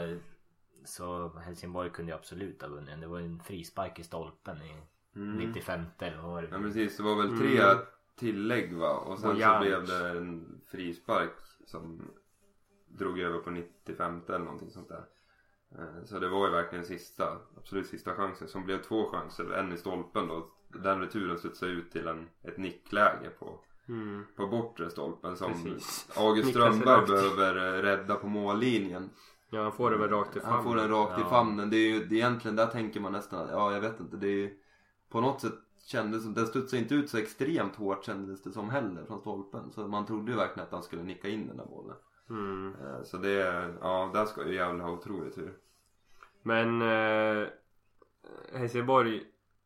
så 0.85 1.37
Helsingborg 1.39 1.89
kunde 1.89 2.11
ju 2.11 2.15
absolut 2.17 2.61
ha 2.61 2.69
vunnit. 2.69 3.01
Det 3.01 3.07
var 3.07 3.19
ju 3.19 3.25
en 3.25 3.39
frispark 3.39 3.99
i 3.99 4.03
stolpen 4.03 4.57
i 4.61 4.81
Mm. 5.15 5.37
95 5.37 5.81
eller 5.99 6.17
vad 6.21 6.31
var 6.31 6.41
det? 6.41 6.47
Ja 6.51 6.57
precis, 6.57 6.97
det 6.97 7.03
var 7.03 7.15
väl 7.15 7.37
tre 7.37 7.61
Mm. 7.61 7.77
tillägg 8.15 8.73
va? 8.77 8.89
Och 8.97 9.19
sen 9.19 9.29
så 9.29 9.33
Bojanic. 9.33 9.67
blev 9.67 9.87
det 9.87 10.09
en 10.09 10.61
frispark 10.67 11.31
som 11.65 12.11
drog 12.87 13.19
över 13.19 13.39
på 13.39 13.49
95 13.49 14.21
eller 14.27 14.39
någonting 14.39 14.71
sånt 14.71 14.89
där. 14.89 15.05
Eh, 15.77 16.03
Så 16.05 16.19
det 16.19 16.27
var 16.29 16.45
ju 16.47 16.51
verkligen 16.53 16.85
sista, 16.85 17.37
absolut 17.57 17.87
sista 17.87 18.13
chansen 18.15 18.47
som 18.47 18.65
blev 18.65 18.81
två 18.81 19.11
chanser. 19.11 19.51
En 19.51 19.71
i 19.73 19.77
stolpen 19.77 20.27
då. 20.27 20.49
Den 20.67 21.01
returen 21.01 21.37
studsade 21.37 21.71
ut 21.71 21.91
till 21.91 22.07
en, 22.07 22.29
ett 22.41 22.57
nickläge 22.57 23.29
på, 23.39 23.59
Mm. 23.89 24.25
på 24.35 24.47
bortre 24.47 24.89
stolpen 24.89 25.37
som 25.37 25.53
Precis. 25.53 26.09
August 26.17 26.49
Strömberg 26.49 27.05
behöver 27.07 27.55
eh, 27.55 27.81
rädda 27.81 28.15
på 28.15 28.27
mållinjen. 28.27 29.09
Ja, 29.49 29.63
han 29.63 29.71
får 29.71 29.91
det 29.91 29.97
väl 29.97 30.09
rakt 30.09 30.37
i 30.37 30.39
Han 30.43 30.63
får 30.63 30.75
den 30.75 30.89
famnen. 30.89 30.99
rakt 30.99 31.19
i 31.21 31.23
famnen. 31.23 31.69
Det 31.69 31.77
är 31.77 31.89
ju 31.89 32.05
det 32.05 32.15
är 32.15 32.17
egentligen, 32.17 32.55
där 32.55 32.67
tänker 32.67 32.99
man 32.99 33.11
nästan, 33.11 33.47
ja 33.51 33.73
jag 33.73 33.81
vet 33.81 33.99
inte. 33.99 34.17
Det 34.17 34.27
är 34.27 34.31
ju, 34.37 34.57
på 35.09 35.21
något 35.21 35.41
sätt 35.41 35.53
kändes 35.85 36.23
som, 36.23 36.33
den 36.33 36.47
studsade 36.47 36.81
inte 36.81 36.95
ut 36.95 37.09
så 37.09 37.17
extremt 37.17 37.75
hårt 37.75 38.05
kändes 38.05 38.43
det 38.43 38.51
som 38.51 38.69
heller 38.69 39.05
från 39.05 39.19
stolpen. 39.19 39.71
Så 39.71 39.87
man 39.87 40.05
trodde 40.05 40.31
ju 40.31 40.37
verkligen 40.37 40.65
att 40.67 40.73
han 40.73 40.83
skulle 40.83 41.03
nicka 41.03 41.27
in 41.27 41.47
den 41.47 41.57
där 41.57 41.65
bollen. 41.65 41.95
Mm. 42.29 42.73
Eh, 42.81 43.03
Så 43.03 43.17
det, 43.17 43.73
ja 43.81 44.11
där 44.13 44.25
ska 44.25 44.47
ju 44.47 44.55
Gävle 44.55 44.83
ha 44.83 44.91
otroligt 44.91 45.35
tur. 45.35 45.53
Men 46.41 46.81
eh, 46.81 47.47
Helsingborg 48.53 49.23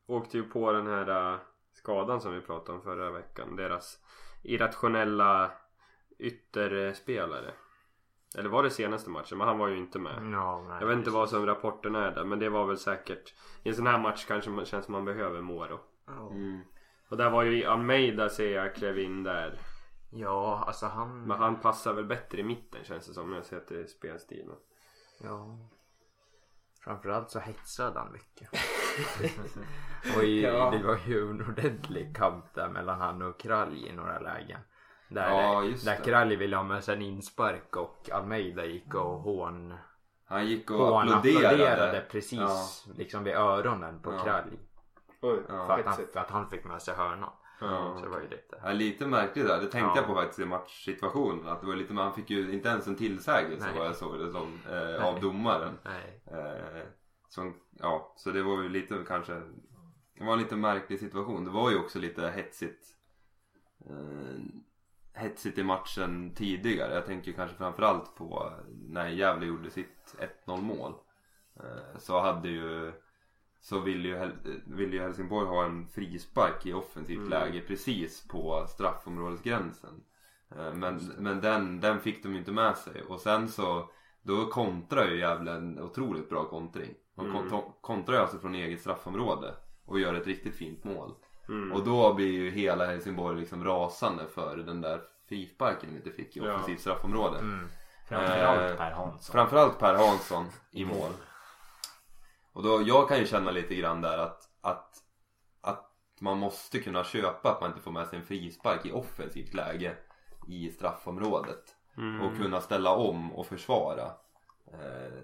åkte 0.07 0.37
ju 0.37 0.43
på 0.43 0.71
den 0.71 0.87
här 0.87 1.31
eh, 1.33 1.39
skadan 1.73 2.21
som 2.21 2.33
vi 2.33 2.41
pratade 2.41 2.77
om 2.77 2.83
förra 2.83 3.11
veckan. 3.11 3.55
Deras 3.55 3.99
irrationella 4.43 5.51
ytterspelare. 6.19 7.53
Eller 8.37 8.49
var 8.49 8.63
det 8.63 8.69
senaste 8.69 9.09
matchen? 9.09 9.37
Men 9.37 9.47
han 9.47 9.57
var 9.57 9.67
ju 9.67 9.77
inte 9.77 9.99
med. 9.99 10.33
Ja, 10.33 10.65
nej, 10.67 10.77
Jag 10.79 10.87
vet 10.87 10.97
inte 10.97 11.09
vad 11.09 11.29
som 11.29 11.45
rapporten 11.45 11.95
är 11.95 12.11
där 12.11 12.23
men 12.23 12.39
det 12.39 12.49
var 12.49 12.65
väl 12.65 12.77
säkert 12.77 13.33
I 13.63 13.69
en 13.69 13.75
sån 13.75 13.87
här 13.87 13.99
match 13.99 14.25
kanske 14.27 14.49
man 14.49 14.65
känns 14.65 14.87
man 14.87 15.05
behöver 15.05 15.41
Moro 15.41 15.79
Ja. 16.05 16.29
Mm. 16.31 16.61
Och 17.09 17.17
där 17.17 17.29
var 17.29 17.43
ju 17.43 17.65
Almeida 17.65 18.29
ser 18.29 18.55
jag 18.55 18.75
klev 18.75 18.99
in 18.99 19.23
där 19.23 19.59
Ja, 20.11 20.63
alltså 20.67 20.85
han... 20.85 21.23
Men 21.23 21.37
han 21.37 21.59
passar 21.59 21.93
väl 21.93 22.05
bättre 22.05 22.39
i 22.39 22.43
mitten 22.43 22.83
känns 22.83 23.07
det 23.07 23.13
som 23.13 23.29
när 23.29 23.37
jag 23.37 23.45
ser 23.45 23.59
till 23.59 23.87
spelstilen 23.87 24.55
Ja. 25.17 25.57
Framförallt 26.83 27.29
så 27.29 27.39
hetsade 27.39 27.99
han 27.99 28.11
mycket. 28.11 28.49
och 30.17 30.23
i, 30.23 30.43
Ja. 30.43 30.69
det 30.71 30.83
var 30.87 30.97
ju 31.07 31.29
en 31.29 31.41
ordentlig 31.49 32.15
kamp 32.17 32.45
där 32.53 32.69
mellan 32.69 33.01
han 33.01 33.21
och 33.21 33.39
Kralj 33.39 33.87
i 33.87 33.91
några 33.91 34.19
lägen. 34.19 34.59
Där, 35.09 35.29
Ja, 35.29 35.63
just 35.63 35.85
där. 35.85 35.95
Kralj 35.95 36.35
ville 36.35 36.55
ha 36.55 36.63
med 36.63 36.83
sig 36.83 36.95
en 36.95 37.01
inspark 37.01 37.75
och 37.75 38.09
Almeida 38.13 38.65
gick 38.65 38.95
och 38.95 39.19
hån, 39.19 39.73
Han 40.25 40.45
gick 40.47 40.71
och 40.71 40.77
hån 40.77 41.09
applåderade. 41.09 41.47
applåderade 41.47 42.05
precis 42.11 42.83
Ja. 42.87 42.93
liksom 42.97 43.23
vid 43.23 43.33
öronen 43.33 43.99
på 44.01 44.13
Ja. 44.13 44.23
Kralj. 44.23 44.59
Oj, 45.21 45.39
Ja. 45.49 45.67
För 45.67 45.79
att, 45.79 45.85
han, 45.85 45.95
för 46.13 46.19
att 46.19 46.29
han 46.29 46.49
fick 46.49 46.63
med 46.63 46.81
sig 46.81 46.95
hörnan. 46.95 47.29
Ja. 47.61 47.95
Så 47.99 48.03
det 48.05 48.09
var 48.11 48.17
ju 48.19 48.29
lite. 48.29 48.59
Ja, 48.63 48.71
lite 48.71 49.07
märkligt 49.07 49.47
där. 49.47 49.55
Det 49.59 49.67
tänkte 49.67 49.79
Ja. 49.79 49.95
jag 49.95 50.05
på 50.07 50.15
faktiskt 50.15 50.39
i 50.39 50.45
matchsituationen. 50.45 51.47
Att 51.47 51.61
det 51.61 51.67
var 51.67 51.75
lite, 51.75 51.93
men 51.93 52.03
han 52.03 52.13
fick 52.13 52.29
ju 52.29 52.53
inte 52.53 52.69
ens 52.69 52.87
en 52.87 52.95
tillsägelse 52.95 53.67
vad 53.77 53.85
jag 53.87 53.95
såg 53.95 54.19
det 54.19 54.31
som. 54.31 54.59
Eh, 54.71 55.05
av 55.05 55.19
domaren. 55.21 55.77
Nej. 55.83 56.21
Eh, 56.25 56.83
som, 57.33 57.53
ja, 57.79 58.13
så 58.17 58.31
det 58.31 58.43
var 58.43 58.61
ju 58.63 58.69
lite 58.69 59.03
kanske. 59.07 59.33
Det 60.17 60.23
var 60.23 60.33
en 60.33 60.39
lite 60.39 60.55
märklig 60.55 60.99
situation. 60.99 61.45
Det 61.45 61.51
var 61.51 61.71
ju 61.71 61.79
också 61.79 61.99
lite 61.99 62.29
hetsigt. 62.29 62.85
Eh, 63.89 64.39
hetsigt 65.13 65.57
i 65.57 65.63
matchen 65.63 66.33
tidigare. 66.35 66.93
Jag 66.93 67.05
tänker 67.05 67.31
kanske 67.31 67.57
framförallt 67.57 68.15
på 68.15 68.53
när 68.89 69.07
Gävle 69.07 69.45
gjorde 69.45 69.69
sitt 69.69 70.15
1-0 70.45 70.61
mål. 70.61 70.93
Eh, 71.59 71.97
så 71.99 72.19
hade 72.21 72.49
ju 72.49 72.93
så 73.61 73.79
ville 73.79 74.07
ju, 74.07 74.31
ville 74.65 74.95
ju 74.95 75.01
Helsingborg 75.01 75.47
ha 75.47 75.65
en 75.65 75.87
frispark 75.87 76.65
i 76.65 76.73
offensivt 76.73 77.17
Mm. 77.17 77.29
läge 77.29 77.61
precis 77.61 78.27
på 78.27 78.65
straffområdesgränsen. 78.69 80.03
Eh, 80.55 80.73
Men, 80.73 81.11
men 81.17 81.41
den, 81.41 81.79
den 81.79 81.99
fick 81.99 82.23
de 82.23 82.31
ju 82.31 82.39
inte 82.39 82.51
med 82.51 82.77
sig 82.77 83.01
och 83.01 83.19
sen 83.19 83.49
så 83.49 83.89
då 84.21 84.45
kontrar 84.45 85.05
ju 85.07 85.19
Gävle 85.19 85.51
en 85.51 85.79
otroligt 85.79 86.29
bra 86.29 86.45
kontring. 86.45 86.93
De 87.15 87.29
Mm. 87.35 87.49
kon- 87.49 87.73
kontrar 87.81 88.17
alltså 88.19 88.37
från 88.39 88.55
eget 88.55 88.81
straffområde 88.81 89.55
och 89.85 89.99
gör 89.99 90.13
ett 90.13 90.27
riktigt 90.27 90.55
fint 90.55 90.83
mål. 90.83 91.13
Mm. 91.49 91.71
Och 91.71 91.83
då 91.83 92.13
blir 92.13 92.31
ju 92.31 92.49
hela 92.51 92.85
Helsingborg 92.85 93.39
liksom 93.39 93.63
rasande 93.63 94.27
för 94.27 94.57
den 94.57 94.81
där 94.81 95.01
frisparken 95.29 95.89
de 95.89 95.95
inte 95.95 96.11
fick 96.11 96.37
i 96.37 96.39
Ja. 96.39 96.53
offensivt 96.53 96.79
straffområde. 96.81 97.39
Mm. 97.39 97.67
Framförallt 98.09 98.71
Eh, 98.71 98.77
Per 98.77 98.91
Hansson. 98.91 99.33
Framförallt 99.33 99.79
Per 99.79 99.93
Hansson 99.95 100.45
i 100.71 100.85
mål. 100.85 101.11
Och 102.53 102.63
då, 102.63 102.81
jag 102.85 103.07
kan 103.09 103.17
ju 103.17 103.25
känna 103.25 103.51
lite 103.51 103.75
grann 103.75 104.01
där 104.01 104.17
att, 104.17 104.49
att, 104.61 104.97
att 105.61 105.89
man 106.19 106.37
måste 106.37 106.79
kunna 106.79 107.03
köpa 107.03 107.51
att 107.51 107.61
man 107.61 107.69
inte 107.69 107.81
får 107.81 107.91
med 107.91 108.07
sig 108.07 108.19
en 108.19 108.25
frispark 108.25 108.85
i 108.85 108.91
offensivt 108.91 109.53
läge 109.53 109.97
i 110.47 110.69
straffområdet. 110.71 111.63
Mm. 111.97 112.21
Och 112.21 112.37
kunna 112.37 112.61
ställa 112.61 112.95
om 112.95 113.33
och 113.33 113.45
försvara 113.45 114.11
eh, 114.73 115.23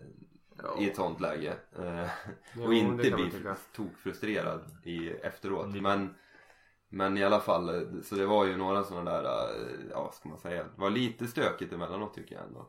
i 0.79 0.89
ett 0.89 0.95
sånt 0.95 1.19
läge. 1.21 1.53
Eh, 1.79 2.07
Jo, 2.53 2.65
och 2.65 2.73
inte 2.73 3.11
bli 3.11 3.31
tokfrustrerad 3.75 4.61
i, 4.83 5.09
efteråt. 5.09 5.73
Det- 5.73 5.81
Men, 5.81 6.15
men 6.89 7.17
i 7.17 7.23
alla 7.23 7.39
fall, 7.39 7.69
eh, 7.69 7.81
så 8.03 8.15
det 8.15 8.25
var 8.25 8.45
ju 8.45 8.57
några 8.57 8.83
sådana 8.83 9.11
där, 9.11 9.23
eh, 9.23 9.89
ja 9.91 10.03
vad 10.03 10.13
ska 10.13 10.29
man 10.29 10.37
säga, 10.37 10.63
det 10.63 10.81
var 10.81 10.89
lite 10.89 11.27
stökigt 11.27 11.73
emellanåt 11.73 12.13
tycker 12.13 12.35
jag 12.35 12.43
ändå. 12.45 12.67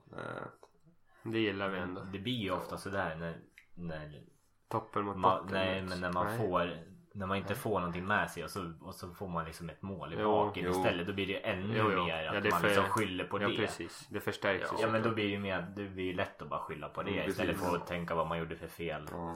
Det 1.23 1.39
gillar 1.39 1.69
vi 1.69 1.79
ändå. 1.79 2.01
Det 2.13 2.19
blir 2.19 2.33
ju 2.35 2.51
ofta 2.51 2.79
sådär 2.79 3.17
när, 3.17 3.41
när 3.75 4.23
Toppen 4.69 5.05
mot 5.05 5.17
man, 5.17 5.43
botten. 5.43 5.53
nej 5.59 5.83
men 5.83 6.01
när 6.01 6.13
man 6.13 6.27
Nej. 6.27 6.39
får 6.39 6.90
när 7.13 7.27
man 7.27 7.37
inte 7.37 7.55
får 7.55 7.81
någonting 7.81 8.07
med 8.07 8.31
sig 8.31 8.45
och 8.45 8.51
så, 8.51 8.73
och 8.81 8.95
så 8.95 9.15
får 9.15 9.29
man 9.29 9.45
liksom 9.45 9.71
ett 9.71 9.83
mål 9.83 10.13
i 10.13 10.17
Jo, 10.21 10.25
baken 10.33 10.65
jo. 10.65 10.71
istället. 10.71 11.07
Då 11.07 11.13
blir 11.13 11.27
det 11.27 11.37
ännu 11.37 11.79
Jo, 11.79 11.91
jo. 11.93 12.05
mer 12.05 12.27
att 12.27 12.45
Ja, 12.45 12.51
man 12.51 12.61
för- 12.61 12.69
liksom 12.69 12.85
skyller 12.85 13.25
på 13.25 13.43
Ja 13.43 13.49
det. 13.49 13.57
precis. 13.57 14.07
Det 14.11 14.21
förstärks 14.21 14.73
ju 14.73 14.77
Ja 14.81 14.89
men 14.91 15.03
då 15.03 15.11
blir 15.11 15.25
det 15.25 15.31
ju 15.31 15.39
mer, 15.39 15.73
det 15.77 15.89
blir 15.89 16.15
lätt 16.15 16.43
att 16.43 16.49
bara 16.49 16.61
skylla 16.61 16.89
på 16.89 17.03
det 17.03 17.11
Mm, 17.11 17.29
istället 17.31 17.57
för 17.59 17.77
att 17.77 17.87
tänka 17.87 18.15
vad 18.15 18.27
man 18.27 18.39
gjorde 18.39 18.57
för 18.57 18.69
fel. 18.69 19.07
ja. 19.11 19.35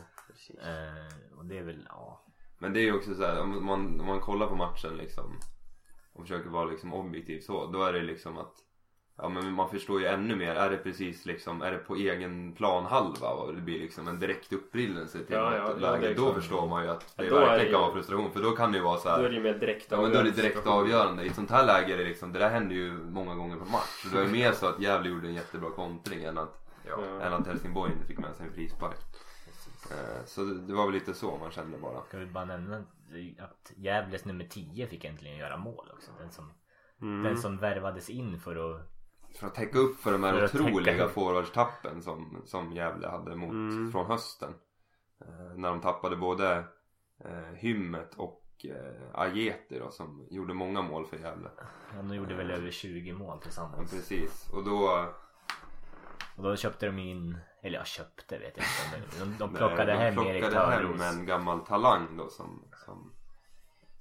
Eh, 0.63 1.39
och 1.39 1.45
det 1.45 1.59
är 1.59 1.63
väl, 1.63 1.87
ja. 1.89 2.25
Men 2.59 2.73
det 2.73 2.81
är 2.81 2.85
ju 2.85 2.93
också 2.97 3.15
så 3.15 3.23
här, 3.27 3.41
om 3.43 3.67
man, 3.67 4.01
om 4.01 4.07
man 4.07 4.21
kollar 4.21 4.47
på 4.47 4.55
matchen 4.55 4.97
liksom 4.97 5.41
och 6.13 6.23
försöker 6.23 6.51
vara 6.51 6.65
liksom 6.65 6.93
objektiv 6.95 7.41
så, 7.41 7.67
då 7.67 7.83
är 7.83 7.93
det 7.93 8.03
liksom 8.03 8.39
att 8.39 8.55
Ja 9.17 9.29
men 9.29 9.53
man 9.53 9.69
förstår 9.71 10.01
ju 10.01 10.07
ännu 10.07 10.37
mer, 10.37 10.55
är 10.55 10.71
det 10.71 10.77
precis 10.77 11.27
liksom, 11.27 11.63
är 11.63 11.71
det 11.73 11.79
på 11.79 11.95
egen 11.97 12.53
planhalva 12.53 13.29
och 13.29 13.55
det 13.55 13.61
blir 13.61 13.81
liksom 13.81 14.09
en 14.09 14.21
direkt 14.21 14.53
upprinnelse 14.53 15.19
till 15.19 15.35
Ja, 15.37 15.51
något 15.51 15.81
ja, 15.83 15.91
läge. 15.93 16.11
är 16.11 16.15
då 16.15 16.35
förstår 16.35 16.69
man 16.69 16.85
ju 16.85 16.91
att 16.91 17.17
det 17.17 17.25
Ja, 17.27 17.37
är 17.37 17.47
verkligen 17.47 17.73
kan 17.73 17.81
vara 17.83 17.93
frustration 17.93 18.31
för 18.33 18.43
då 18.43 18.51
kan 18.51 18.73
det 18.73 18.79
ju 18.79 18.85
vara 18.85 18.99
så 18.99 19.09
här, 19.09 19.19
Då 19.19 19.25
är 19.25 19.29
det 19.29 19.35
ju 19.37 19.43
mer 19.43 19.55
direkt 19.55 19.87
Ja 19.91 20.03
men 20.03 20.13
då 20.13 20.19
är 20.19 20.25
det 20.25 20.31
direkt 20.31 20.67
avgörande. 20.67 21.25
I 21.25 21.29
ett 21.29 21.35
sånt 21.35 21.51
här 21.51 21.67
läge 21.67 21.95
är 21.95 21.99
det 21.99 22.05
liksom, 22.05 22.33
det 22.33 22.39
där 22.39 22.51
händer 22.51 22.75
ju 22.75 22.93
många 22.93 23.35
gånger 23.35 23.57
på 23.57 23.65
match. 23.65 24.03
Så 24.11 24.17
det 24.17 24.23
ju 24.25 24.31
mer 24.33 24.53
så 24.53 24.67
att 24.67 24.81
Gävle 24.81 25.09
gjorde 25.09 25.29
en 25.29 25.35
jättebra 25.35 25.71
kontring 25.71 26.25
än 26.25 26.39
att, 26.39 26.67
än 27.23 27.33
att 27.33 27.47
Helsingborg 27.47 27.93
inte 27.93 28.07
fick 28.07 28.19
med 28.19 28.35
sig 28.37 28.47
en 28.47 28.53
frispark. 28.53 28.99
Eh, 29.91 30.25
Så 30.27 30.41
det, 30.45 30.61
det 30.67 30.75
var 30.75 30.85
väl 30.85 30.95
lite 30.95 31.15
så 31.15 31.37
man 31.37 31.51
kände 31.51 31.79
bara. 31.79 32.01
Ska 32.09 32.19
vi 32.19 32.27
bara 32.27 32.45
nämna 32.45 32.77
att 33.39 33.73
Gävles 33.77 34.25
nummer 34.25 34.45
10 34.45 34.87
fick 34.87 35.05
äntligen 35.05 35.37
göra 35.37 35.57
mål 35.57 35.91
också. 35.95 36.11
Den 36.21 36.31
som, 36.31 36.53
Mm. 37.03 37.23
den 37.23 37.39
som 37.39 37.57
värvades 37.57 38.11
in 38.11 38.41
för 38.41 38.57
att 38.75 38.81
För 39.39 39.47
att 39.47 39.55
täcka 39.55 39.79
upp 39.79 40.01
för 40.01 40.13
de 40.13 40.25
här 40.25 40.47
För 40.47 40.61
otroliga 40.63 41.09
forwardstappen 41.09 42.03
som, 42.03 42.43
som 42.45 42.73
Gävle 42.73 43.09
hade 43.09 43.37
mot, 43.37 43.51
Mm. 43.51 43.93
från 43.93 44.07
hösten. 44.07 44.55
Eh, 45.21 45.57
när 45.57 45.69
de 45.71 45.81
tappade 45.81 46.17
både 46.17 46.65
eh, 47.25 47.55
Hymmet 47.57 48.15
och 48.15 48.43
eh, 48.65 49.21
Ajeti 49.21 49.79
då 49.79 49.91
som 49.91 50.27
gjorde 50.31 50.55
många 50.55 50.83
mål 50.83 51.07
för 51.07 51.17
Gävle. 51.17 51.49
Han 51.95 52.13
gjorde 52.13 52.35
väl 52.35 52.51
över 52.51 52.71
20 52.71 53.13
mål 53.13 53.37
Ja, 53.37 53.43
tillsammans. 53.43 53.91
precis. 53.91 54.49
Och 54.53 54.65
då... 54.65 55.09
Och 56.37 56.43
då 56.43 56.57
köpte 56.57 56.87
de 56.87 56.99
in, 56.99 57.39
eller 57.63 57.79
ja 57.79 57.85
köpte 57.85 58.39
vet 58.39 58.57
jag 58.57 58.67
inte. 59.01 59.19
De, 59.25 59.37
de 59.39 59.55
plockade 59.55 59.93
de 59.93 59.99
hem 59.99 60.15
plockade 60.15 60.35
Erik 60.39 60.45
hem 60.45 60.53
Törnros. 60.53 61.03
en 61.03 61.27
gammal 61.27 61.61
talang 61.67 62.17
då 62.17 62.29
som, 62.29 62.65
som, 62.87 63.13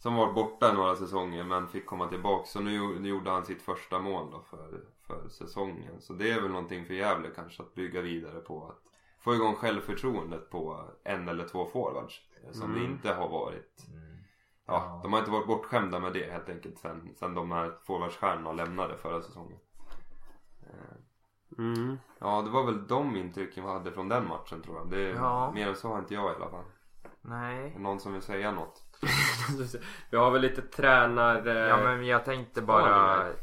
som 0.04 0.16
var 0.16 0.34
borta 0.34 0.74
några 0.74 0.96
säsonger 0.96 1.44
men 1.44 1.68
fick 1.68 1.86
komma 1.86 2.08
tillbaka. 2.08 2.46
Så 2.46 2.60
nu, 2.60 3.00
nu 3.00 3.10
gjorde 3.10 3.30
han 3.32 3.46
sitt 3.46 3.62
första 3.62 4.00
mål 4.00 4.32
då 4.32 4.42
för, 4.42 4.82
för 5.08 5.30
säsongen. 5.30 6.02
Så 6.02 6.14
det 6.14 6.32
är 6.32 6.42
väl 6.42 6.52
någonting 6.52 6.86
för 6.86 6.94
Gävle 6.94 7.30
kanske 7.36 7.64
att 7.64 7.76
bygga 7.76 8.02
vidare 8.02 8.40
på. 8.40 8.66
Att 8.68 8.82
få 9.20 9.36
igång 9.36 9.56
självförtroendet 9.56 10.50
på 10.50 10.86
en 11.04 11.28
eller 11.28 11.48
två 11.48 11.66
forwards. 11.66 12.22
eh, 12.44 12.52
Som 12.52 12.64
Mm. 12.72 12.80
det 12.80 12.86
inte 12.86 13.14
har 13.14 13.30
varit. 13.30 13.86
Mm. 13.94 14.18
Ja, 14.66 14.74
Ja. 14.88 15.00
de 15.04 15.14
har 15.14 15.20
inte 15.20 15.32
varit 15.32 15.48
bortskämda 15.48 16.00
med 16.00 16.14
det 16.14 16.32
helt 16.32 16.50
enkelt 16.50 16.78
sen, 16.80 17.14
sen 17.16 17.34
de 17.36 17.52
här 17.52 17.74
forwardsstjärnorna 17.84 18.52
lämnade 18.52 18.98
förra 18.98 19.22
säsongen. 19.22 19.60
Mm. 21.58 21.98
Ja, 22.20 22.42
det 22.42 22.50
var 22.50 22.64
väl 22.66 22.88
de 22.88 23.16
intrycken 23.16 23.64
vi 23.66 23.70
hade 23.72 23.92
från 23.92 24.10
den 24.10 24.28
matchen 24.28 24.62
tror 24.62 24.78
jag. 24.78 24.90
Det, 24.90 25.10
Ja. 25.10 25.52
Mer 25.52 25.68
än 25.68 25.76
så 25.76 25.90
har 25.90 26.00
inte 26.00 26.14
jag 26.14 26.32
i 26.32 26.36
alla 26.36 26.50
fall. 26.50 26.66
Är 27.04 27.10
Nej. 27.22 27.76
någon 27.80 28.00
som 28.00 28.14
vill 28.14 28.22
säga 28.22 28.52
något? 28.52 28.82
Vi 30.10 30.18
har 30.18 30.32
väl 30.32 30.42
lite 30.42 30.62
tränar... 30.62 31.48
Eh, 31.48 31.54
Ja 31.56 31.78
men 31.78 32.06
jag 32.06 32.26
tänkte 32.26 32.62
bara... 32.62 32.82
Spaningar. 33.16 33.34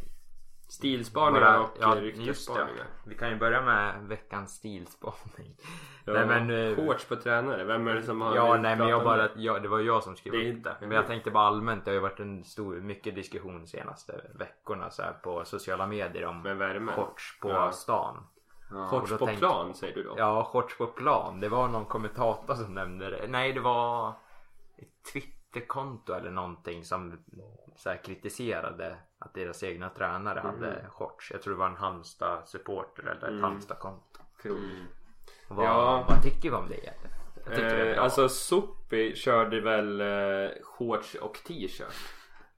Stilspaningar 0.68 1.58
och 1.58 1.70
ja, 1.80 1.94
ja, 1.96 2.00
ryktesspaningar. 2.02 2.86
Vi 3.06 3.14
kan 3.14 3.28
ju 3.30 3.36
börja 3.36 3.62
med 3.62 3.94
veckans 4.02 4.50
stilspaning. 4.54 5.56
Ja, 6.04 6.12
Nej, 6.12 6.26
men, 6.26 6.50
eh, 6.70 6.76
Shorts 6.76 7.04
på 7.04 7.16
tränare. 7.16 7.64
Vem 7.64 7.86
är 7.88 7.94
det 7.94 8.02
som 8.02 8.20
har 8.20 8.36
Ja 8.36 8.56
nej 8.56 8.76
men 8.76 8.88
jag 8.88 9.04
bara, 9.04 9.16
det? 9.22 9.30
ja, 9.36 9.58
det 9.58 9.68
var 9.68 9.78
jag 9.80 10.02
som 10.02 10.16
skrev 10.16 10.34
upp 10.56 10.64
det. 10.64 10.76
Men 10.80 10.90
jag 10.90 11.06
tänkte 11.06 11.30
bara 11.30 11.46
allmänt, 11.46 11.84
det 11.84 11.90
har 11.90 11.94
ju 11.94 12.00
varit 12.00 12.20
en 12.20 12.44
stor, 12.44 12.74
mycket 12.80 13.14
diskussion 13.14 13.58
de 13.60 13.66
senaste 13.66 14.20
veckorna 14.34 14.90
så 14.90 15.02
här, 15.02 15.12
på 15.12 15.44
sociala 15.44 15.86
medier 15.86 16.26
om 16.26 16.42
Med 16.42 16.88
shorts 16.94 17.38
på 17.40 17.48
Ja. 17.48 17.72
stan. 17.72 18.16
Shorts 18.90 18.92
Och 18.92 19.08
då 19.08 19.18
på 19.18 19.26
tänkte- 19.26 19.40
plan 19.46 19.74
säger 19.74 19.94
du 19.94 20.02
då? 20.02 20.14
Ja, 20.16 20.44
shorts 20.52 20.78
på 20.78 20.86
plan. 20.86 21.40
Det 21.40 21.48
var 21.48 21.68
någon 21.68 21.84
kommentator 21.84 22.54
som 22.54 22.74
nämnde 22.74 23.10
det. 23.10 23.26
Nej, 23.28 23.52
det 23.52 23.60
var 23.60 24.08
ett 24.78 25.12
Twitterkonto 25.52 26.12
eller 26.12 26.30
någonting 26.30 26.84
som 26.84 27.18
så 27.76 27.90
här, 27.90 27.96
kritiserade 28.04 28.96
att 29.18 29.34
deras 29.34 29.62
egna 29.62 29.88
tränare 29.88 30.40
hade 30.40 30.84
shorts. 30.90 31.30
Jag 31.30 31.42
tror 31.42 31.52
det 31.54 31.58
var 31.58 31.66
en 31.66 31.76
Halmstad 31.76 32.48
supporter 32.48 33.02
eller 33.02 33.12
ett 33.22 33.22
Mm. 33.28 33.42
Halmstad-konto. 33.44 34.20
Mm. 34.44 34.60
Vad, 35.48 35.66
Ja. 35.66 36.04
vad 36.08 36.22
tycker 36.22 36.50
vi 36.50 36.56
om 36.56 36.68
det 36.68 36.74
egentligen? 36.74 37.16
Jag 37.44 37.54
tycker 37.54 37.62
det 37.76 37.82
är 37.82 37.86
Eh, 37.86 37.94
bra. 37.94 38.02
alltså 38.02 38.28
Sopi 38.28 39.14
körde 39.16 39.60
väl 39.60 40.00
eh, 40.00 40.50
shorts 40.62 41.14
och 41.14 41.34
t-shirt. 41.34 41.94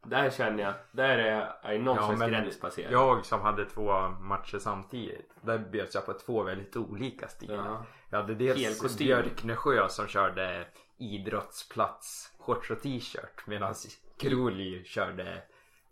Där 0.05 0.30
känner 0.30 0.62
jag, 0.62 0.74
där 0.93 1.18
är, 1.18 1.53
är 1.62 1.78
någon 1.78 1.97
Ja, 1.97 2.07
slags 2.16 2.30
gräns 2.30 2.61
passerad. 2.61 2.93
Jag 2.93 3.24
som 3.26 3.40
hade 3.40 3.64
två 3.64 4.09
matcher 4.09 4.59
samtidigt. 4.59 5.30
Där 5.40 5.59
bjöds 5.59 5.95
jag 5.95 6.07
på 6.07 6.12
två 6.12 6.43
väldigt 6.43 6.76
olika 6.76 7.28
stilar. 7.28 7.55
Ja. 7.66 7.84
Jag 8.11 8.18
hade 8.20 8.34
dels. 8.34 8.99
Björknesjö 8.99 9.88
som 9.88 10.07
körde 10.07 10.66
idrottsplats 10.99 12.32
shorts 12.38 12.70
och 12.70 12.80
t-shirt. 12.82 13.47
Medan 13.47 13.74
Kroli 14.18 14.84
körde 14.84 15.43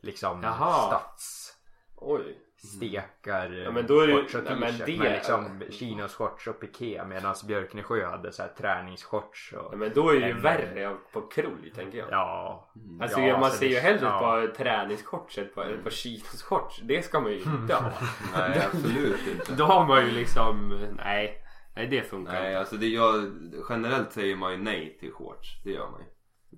liksom 0.03 0.43
Jaha. 0.43 0.87
stads 0.87 1.57
Oj. 1.97 2.39
stekar 2.57 3.51
Ja, 3.53 3.71
men 3.71 3.87
då 3.87 4.01
är 4.01 4.07
det- 4.07 4.13
shorts 4.15 4.35
och 4.35 4.43
men 4.45 4.59
t-shirt. 4.61 4.87
det- 4.87 4.99
Med 4.99 5.13
liksom 5.13 5.63
chinos 5.71 6.15
shorts 6.15 6.47
och 6.47 6.61
piké. 6.61 7.05
Medan 7.05 7.35
Björknesjö 7.47 8.07
hade 8.07 8.33
så 8.33 8.43
här 8.43 8.49
träningsshorts 8.59 9.53
och 9.53 9.73
Ja, 9.75 9.77
men 9.77 9.93
då 9.95 10.09
är 10.11 10.21
det 10.21 10.27
ju 10.27 10.33
En- 10.33 10.43
värre 10.43 10.97
på 11.13 11.21
krolj 11.21 11.73
tänker 11.75 11.99
jag. 11.99 12.09
ja. 12.11 12.71
Alltså 13.01 13.21
ja, 13.21 13.39
man 13.39 13.51
så 13.51 13.57
ser 13.57 13.67
ju 13.67 13.77
hellre 13.79 14.07
ja. 14.07 14.19
par 14.21 14.47
träningsshorts 14.47 15.39
än 15.39 15.49
par, 15.55 15.65
ett 15.67 15.83
par 15.83 15.91
chinos-shorts. 15.91 16.81
Det 16.83 17.03
ska 17.03 17.21
man 17.21 17.33
ju 17.33 17.39
inte 17.43 17.75
ha. 17.75 17.93
Nej, 18.39 18.63
absolut 18.67 19.27
inte. 19.27 19.53
Då 19.55 19.65
har 19.65 19.87
man 19.87 20.05
ju 20.07 20.11
liksom, 20.11 20.69
nej. 20.97 21.45
Nej 21.75 21.87
det 21.87 22.03
funkar 22.03 22.33
Nej, 22.33 22.47
inte. 22.47 22.59
alltså 22.59 22.77
det 22.77 22.87
jag, 22.87 23.33
generellt 23.69 24.13
säger 24.13 24.37
man 24.37 24.53
ju 24.53 24.59
nej 24.59 24.97
till 25.01 25.13
shorts. 25.13 25.63
Det 25.65 25.71
gör 25.71 25.91
man 25.91 26.01
ju. 26.01 26.07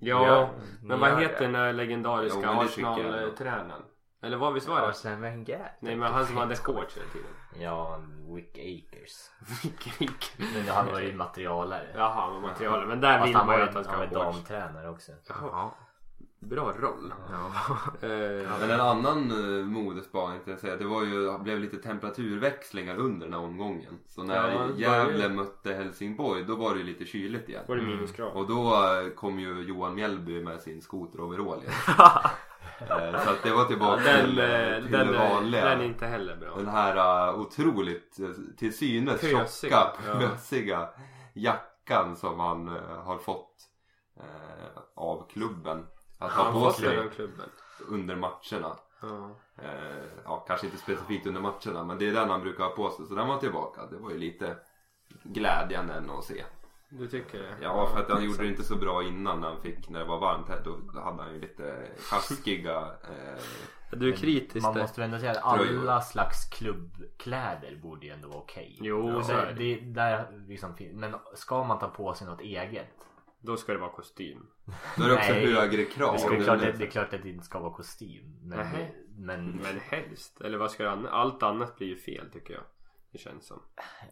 Ja, 0.08 0.26
Ja, 0.26 0.50
men 0.82 1.00
vad 1.00 1.20
heter 1.20 1.38
det. 1.38 1.44
den 1.44 1.52
där 1.52 1.72
legendariska 1.72 2.40
Jo. 2.42 2.60
Arsenal-tränaren? 2.60 3.82
Eller 4.22 4.36
vad 4.36 4.54
visst 4.54 4.68
var 4.68 4.80
det? 4.80 4.86
Arsene 4.86 5.16
Wenger. 5.16 5.72
Nej 5.80 5.96
men 5.96 6.12
han 6.12 6.26
som 6.26 6.36
hade 6.36 6.56
shorts 6.56 6.96
hela 6.96 7.06
tiden. 7.08 7.30
Ja, 7.62 8.02
Wick 8.34 8.58
Akers. 8.58 9.30
Vilken- 9.98 10.08
Men 10.54 10.68
han 10.68 10.86
var 10.86 11.00
ju 11.00 11.14
materialare. 11.14 11.86
Jaha, 11.94 12.32
med 12.32 12.42
materialet. 12.42 12.88
Men 12.88 13.00
där 13.00 13.18
Fast 13.18 13.28
vill 13.28 13.36
han 13.36 13.46
man 13.46 13.54
var 13.58 13.62
ju 13.64 13.68
att 13.68 13.74
han 13.74 13.84
ska 13.84 13.92
han 13.92 14.08
var 14.10 14.16
ha 14.24 14.24
shorts. 14.32 14.36
damtränare 14.48 14.88
också. 14.88 15.12
Ja. 15.28 15.74
Bra 16.42 16.72
roll. 16.72 17.12
ja. 17.30 17.52
Eh, 18.08 18.58
Men 18.60 18.70
en 18.70 18.80
annan 18.80 19.32
uh, 19.32 19.66
modespaning 19.66 20.32
tänkte 20.36 20.50
jag 20.50 20.60
säga, 20.60 20.76
det 20.76 20.84
var 20.84 21.02
ju, 21.02 21.38
blev 21.38 21.60
lite 21.60 21.76
temperaturväxlingar 21.76 22.96
under 22.96 23.26
den 23.26 23.34
här 23.34 23.40
omgången. 23.42 23.98
Så 24.08 24.22
när 24.22 24.50
Ja, 24.52 24.66
Gävle 24.76 25.22
ju- 25.22 25.28
mötte 25.28 25.72
Helsingborg 25.74 26.44
då 26.44 26.54
var 26.56 26.74
det 26.74 26.82
lite 26.82 27.04
kyligt 27.04 27.48
igen. 27.48 27.64
var 27.68 27.76
det 27.76 27.82
minusgrad? 27.82 28.32
Och 28.32 28.46
då 28.48 28.74
eh, 28.74 29.08
kom 29.14 29.40
ju 29.40 29.62
Johan 29.62 29.94
Mjällby 29.94 30.44
med 30.44 30.60
sin 30.60 30.82
skoteroverall 30.82 31.58
igen. 31.62 31.74
Eh, 32.80 33.24
Så 33.24 33.30
att 33.30 33.42
det 33.42 33.50
var 33.50 33.64
tillbaka 33.64 34.02
Den, 34.02 34.26
till, 34.26 34.38
eh, 34.38 34.82
till 34.82 34.92
den, 34.92 35.14
eh, 35.14 35.20
vanliga. 35.30 35.64
den 35.64 35.80
är 35.80 35.84
inte 35.84 36.06
heller 36.06 36.36
bra. 36.36 36.56
Den 36.56 36.68
här 36.68 37.34
otroligt 37.34 38.18
till 38.58 38.76
synes 38.76 39.20
Pösiga, 39.20 39.46
tjocka, 39.46 39.92
ja. 40.06 40.14
pösiga 40.18 40.88
jackan 41.34 42.16
som 42.16 42.40
han 42.40 42.68
har 43.04 43.18
fått 43.18 43.48
av 44.94 45.28
klubben. 45.32 45.86
Att 46.22 46.32
ha 46.32 46.44
Han 46.44 46.52
på 46.52 46.70
sig 46.70 46.98
under 47.88 48.16
matcherna. 48.16 48.76
Ja. 49.02 49.30
Eh, 49.62 50.04
ja, 50.24 50.44
kanske 50.48 50.66
inte 50.66 50.78
specifikt 50.78 51.26
under 51.26 51.40
matcherna 51.40 51.84
men 51.84 51.98
det 51.98 52.08
är 52.08 52.12
den 52.12 52.30
han 52.30 52.40
brukar 52.40 52.64
ha 52.64 52.70
på 52.70 52.90
sig. 52.90 53.06
Så 53.06 53.14
den 53.14 53.28
var 53.28 53.38
tillbaka. 53.38 53.86
Det 53.86 53.96
var 53.96 54.10
ju 54.10 54.18
lite 54.18 54.56
glädjande 55.22 55.94
ändå 55.94 56.18
att 56.18 56.24
se. 56.24 56.44
Du 56.88 57.06
tycker 57.08 57.38
det? 57.38 57.56
Ja, 57.62 57.86
för 57.86 58.00
att 58.00 58.10
han 58.10 58.24
gjorde 58.24 58.42
det 58.42 58.48
inte 58.48 58.64
så 58.64 58.76
bra 58.76 59.02
innan 59.02 59.40
när 59.40 59.48
han 59.48 59.60
fick, 59.60 59.88
när 59.88 59.98
det 59.98 60.04
var 60.04 60.20
varmt 60.20 60.48
här. 60.48 60.62
Då 60.64 61.00
hade 61.00 61.22
han 61.22 61.32
ju 61.34 61.40
lite 61.40 61.88
sjaskiga 62.10 62.76
eh, 62.80 63.42
Du 63.90 64.12
är 64.12 64.16
kritisk 64.16 64.62
Man 64.62 64.78
måste 64.78 65.00
väl 65.00 65.08
ändå 65.10 65.20
säga 65.20 65.30
att 65.32 65.44
alla 65.44 66.00
slags 66.00 66.44
klubbkläder 66.50 67.76
borde 67.82 68.06
ju 68.06 68.12
ändå 68.12 68.28
vara 68.28 68.38
okej. 68.38 68.78
Jo, 68.80 69.08
Ja, 69.08 69.22
så 69.22 69.32
är 69.32 69.46
det, 69.46 69.52
det. 69.52 69.80
där 69.80 70.44
liksom, 70.48 70.74
men 70.92 71.14
ska 71.34 71.64
man 71.64 71.78
ta 71.78 71.88
på 71.88 72.14
sig 72.14 72.26
något 72.26 72.40
eget? 72.40 72.86
Då 73.42 73.56
ska 73.56 73.72
det 73.72 73.78
vara 73.78 73.90
kostym. 73.92 74.46
Då 74.96 75.04
är 75.04 75.08
det 75.08 75.14
också 75.14 75.32
Nej. 75.32 75.52
högre 75.54 75.84
krav. 75.84 76.12
Det, 76.12 76.18
ska, 76.18 76.28
det, 76.30 76.34
är 76.34 76.38
Det- 76.38 76.44
klart, 76.44 76.60
det, 76.60 76.72
det 76.72 76.84
är 76.86 76.90
klart 76.90 77.14
att 77.14 77.22
det 77.22 77.28
inte 77.28 77.44
ska 77.44 77.58
vara 77.58 77.72
kostym. 77.74 78.38
Men, 78.42 78.66
men 79.16 79.50
Men 79.50 79.80
helst. 79.80 80.40
Eller 80.40 80.58
vad 80.58 80.70
ska 80.70 80.82
det 80.82 80.90
an- 80.90 81.06
Allt 81.06 81.42
annat 81.42 81.76
blir 81.76 81.88
ju 81.88 81.96
fel 81.96 82.30
tycker 82.32 82.54
jag. 82.54 82.62
Det 83.12 83.18
känns 83.18 83.46
som. 83.46 83.62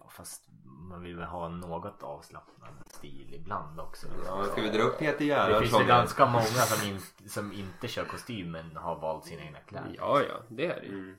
ja, 0.00 0.08
fast 0.10 0.48
man 0.90 1.02
vill 1.02 1.16
väl 1.16 1.26
ha 1.26 1.48
något 1.48 2.02
avslappnad 2.02 2.70
stil 2.86 3.34
ibland 3.34 3.80
också. 3.80 4.06
Ja, 4.26 4.44
ska 4.44 4.62
vi 4.62 4.70
dra 4.70 4.82
upp 4.82 4.98
Peter 4.98 5.18
Det 5.18 5.24
Gerhardsson? 5.24 5.60
finns 5.62 5.82
ju 5.82 5.86
ganska 5.86 6.26
många 6.26 6.42
som, 6.42 6.88
in, 6.88 7.00
som 7.28 7.52
inte 7.52 7.88
kör 7.88 8.04
kostym 8.04 8.50
men 8.50 8.76
har 8.76 9.00
valt 9.00 9.24
sina 9.24 9.42
egna 9.42 9.58
kläder. 9.58 9.94
Ja, 9.96 10.20
ja. 10.28 10.34
Det 10.48 10.66
är 10.66 10.80
det 10.80 10.86
ju. 10.86 11.16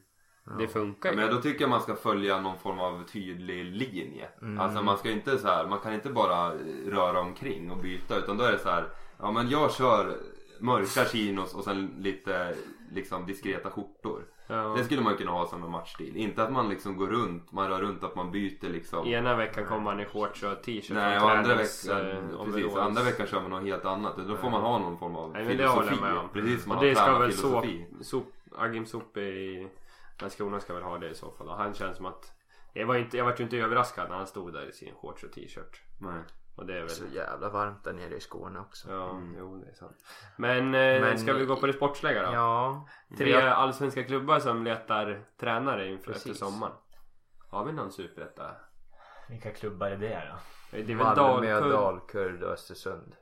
Det 0.60 0.68
funkar 0.68 1.10
ju. 1.12 1.16
Men 1.16 1.30
då 1.30 1.42
tycker 1.42 1.62
jag 1.62 1.70
man 1.70 1.82
ska 1.82 1.96
följa 1.96 2.39
någon 2.42 2.58
form 2.58 2.80
av 2.80 3.04
tydlig 3.04 3.66
linje. 3.66 4.30
Alltså 4.60 4.84
man 4.84 4.98
ska 4.98 5.12
inte 5.12 5.38
så 5.38 5.48
här, 5.48 5.68
man 5.68 5.80
kan 5.80 5.94
inte 5.94 6.10
bara 6.10 6.52
röra 6.86 7.20
omkring 7.20 7.72
och 7.72 7.78
byta 7.78 8.18
utan 8.18 8.38
då 8.38 8.44
är 8.44 8.52
det 8.52 8.60
så 8.60 8.70
här, 8.70 8.86
ja 9.20 9.32
men 9.32 9.50
jag 9.50 9.74
kör 9.74 10.18
mörka 10.60 11.06
chinos 11.06 11.54
och 11.54 11.64
sen 11.64 11.96
lite 12.00 12.56
liksom 12.92 13.26
diskreta 13.26 13.70
skjortor. 13.70 14.24
Ja. 14.48 14.74
Det 14.78 14.84
skulle 14.84 15.02
man 15.02 15.18
kunna 15.18 15.32
ha 15.32 15.48
som 15.48 15.64
en 15.64 15.72
matchstil. 15.72 16.16
Inte 16.18 16.44
att 16.44 16.52
man 16.52 16.70
liksom 16.70 16.98
går 16.98 17.08
runt, 17.08 17.52
man 17.52 17.70
rör 17.70 17.82
runt 17.82 18.04
att 18.04 18.16
man 18.16 18.32
byter 18.32 18.70
liksom. 18.70 19.08
Ena 19.08 19.36
veckan 19.36 19.66
kommer 19.66 19.82
man 19.82 20.00
i 20.00 20.06
shorts 20.06 20.44
och 20.44 20.64
t-shirt 20.64 20.96
Nej, 20.96 21.20
och 21.20 21.32
andra 21.32 21.56
veckan, 21.56 22.08
eh, 22.12 22.46
precis, 22.46 22.76
andra 22.76 23.04
veckan 23.04 23.28
kör 23.28 23.42
man 23.42 23.50
något 23.52 23.64
helt 23.64 23.86
annat. 23.86 24.18
Då 24.28 24.36
får 24.36 24.50
man 24.50 24.62
ha 24.62 24.78
någon 24.80 24.98
form 24.98 25.16
av 25.16 25.32
Nej 25.32 25.46
men 25.46 25.58
det 25.58 25.68
håller 25.68 25.88
filosofi. 25.88 26.06
jag 26.06 26.14
med 26.14 26.24
om. 26.24 26.30
Precis 26.34 26.62
som 26.64 26.70
man 26.70 26.78
och 26.78 26.84
det 26.84 27.00
har 27.00 27.06
ska 27.06 27.20
väl 27.20 27.34
så, 27.34 27.42
tränarfilosofi. 27.62 28.04
sop, 28.04 28.34
Agim 28.58 28.86
Sope 28.86 29.22
i 30.22 30.24
Landskrona 30.24 30.60
ska 30.60 30.74
väl 30.74 30.84
ha 30.84 30.98
det 30.98 31.10
i 31.10 31.16
så 31.16 31.32
fall. 31.32 31.48
Och 31.50 31.56
han 31.58 31.74
känns 31.74 31.98
som 31.98 32.06
att 32.06 32.34
jag 32.74 32.88
var, 32.88 32.96
inte, 32.96 33.18
jag 33.18 33.26
var 33.26 33.36
ju 33.38 33.44
inte 33.44 33.58
överraskad 33.58 34.10
när 34.10 34.16
han 34.18 34.28
stod 34.28 34.54
där 34.54 34.70
i 34.70 34.72
sin 34.72 34.96
shorts 34.96 35.24
och 35.24 35.32
t-shirt. 35.32 35.82
Nej. 36.00 36.22
Och 36.56 36.66
det 36.66 36.78
är 36.78 36.82
väl 36.82 36.90
Så 36.90 37.06
jävla 37.06 37.50
varmt 37.50 37.84
där 37.84 37.94
nere 37.94 38.16
i 38.16 38.20
Skåne 38.20 38.60
också. 38.60 38.92
Ja, 38.92 39.22
jo 39.38 39.58
det 39.58 39.70
är 39.70 39.74
sant. 39.74 39.98
Men, 40.38 40.66
eh, 40.66 41.02
Men- 41.02 41.18
ska 41.20 41.34
vi 41.34 41.46
gå 41.46 41.56
på 41.56 41.68
det 41.68 41.74
sportsliga 41.74 42.24
då? 42.26 42.34
Ja. 42.34 42.88
Tre 43.18 43.30
Jag- 43.30 43.44
allsvenska 43.48 44.04
klubbar 44.04 44.40
som 44.40 44.64
letar 44.64 45.26
tränare 45.40 45.88
inför 45.88 46.12
efter 46.12 46.34
sommaren. 46.34 46.74
Har 47.50 47.66
vi 47.66 47.72
någon 47.72 47.92
superetta? 47.92 48.56
Vilka 49.30 49.52
klubbar 49.52 49.88
är 49.88 49.98
det 49.98 50.30
då? 50.32 50.38
Det 50.72 50.80
är 50.80 50.84
väl 50.86 50.96
Malmö, 50.98 51.52
Dalkurd? 51.54 51.72
Dalkurd 51.72 52.44
och 52.44 52.52
Östersund. 52.52 53.16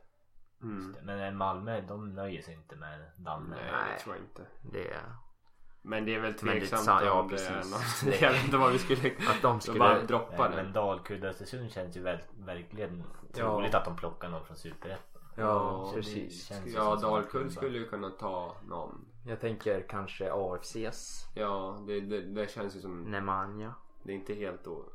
Mm. 0.62 0.96
Men 1.04 1.38
Malmö 1.38 1.82
de 1.82 2.16
nöjer 2.16 2.42
sig 2.42 2.54
inte 2.54 2.76
med 2.76 3.12
Danne. 3.18 3.56
Nej, 3.56 3.72
Nej. 3.72 3.94
det 3.98 4.04
tror 4.04 4.16
jag 4.16 4.24
inte. 4.24 4.46
Det 4.62 4.92
är... 4.92 5.02
Men 5.82 6.06
det 6.06 6.16
är 6.16 6.20
väl 6.20 6.34
Men 6.42 6.54
det 6.54 6.60
tveksamt 6.60 6.84
sant, 6.84 7.02
ja, 7.06 7.22
om 7.22 7.28
det 7.28 7.36
är 7.36 7.54
precis. 7.54 7.72
något. 8.06 8.22
Jag 8.22 8.32
vet 8.32 8.44
inte 8.44 8.58
vad 8.58 8.72
vi 8.72 8.80
skulle... 8.80 9.12
Att 9.30 9.42
de 9.42 9.62
skulle... 9.62 9.80
bara 9.80 10.02
droppa 10.02 10.50
det. 10.50 10.56
men 10.56 10.74
Dalkurd 10.74 11.24
Östersund 11.24 11.72
känns 11.72 11.98
ju 11.98 12.02
väl, 12.02 12.18
verkligen 12.38 13.04
Ja. 13.34 13.38
troligt 13.38 13.76
att 13.76 13.86
de 13.86 13.96
plockar 13.96 14.30
någon 14.30 14.46
från 14.46 14.58
Superettan. 14.58 15.22
Ja, 15.36 15.84
Så 15.86 15.96
det 15.96 16.02
precis. 16.02 16.52
Ja, 16.66 16.96
Dalkurd 16.96 17.52
skulle 17.52 17.78
ju 17.78 17.90
kunna 17.90 18.10
ta 18.10 18.56
någon. 18.68 19.06
Jag 19.26 19.42
tänker 19.42 19.86
kanske 19.90 20.32
AFCs 20.34 21.28
Ja, 21.36 21.84
det, 21.88 22.00
det, 22.00 22.22
det 22.22 22.52
känns 22.52 22.76
ju 22.76 22.82
som... 22.82 23.02
Nemanja. 23.02 23.74
Det 24.04 24.12
är 24.12 24.16
inte 24.16 24.34
helt 24.34 24.68
o... 24.68 24.86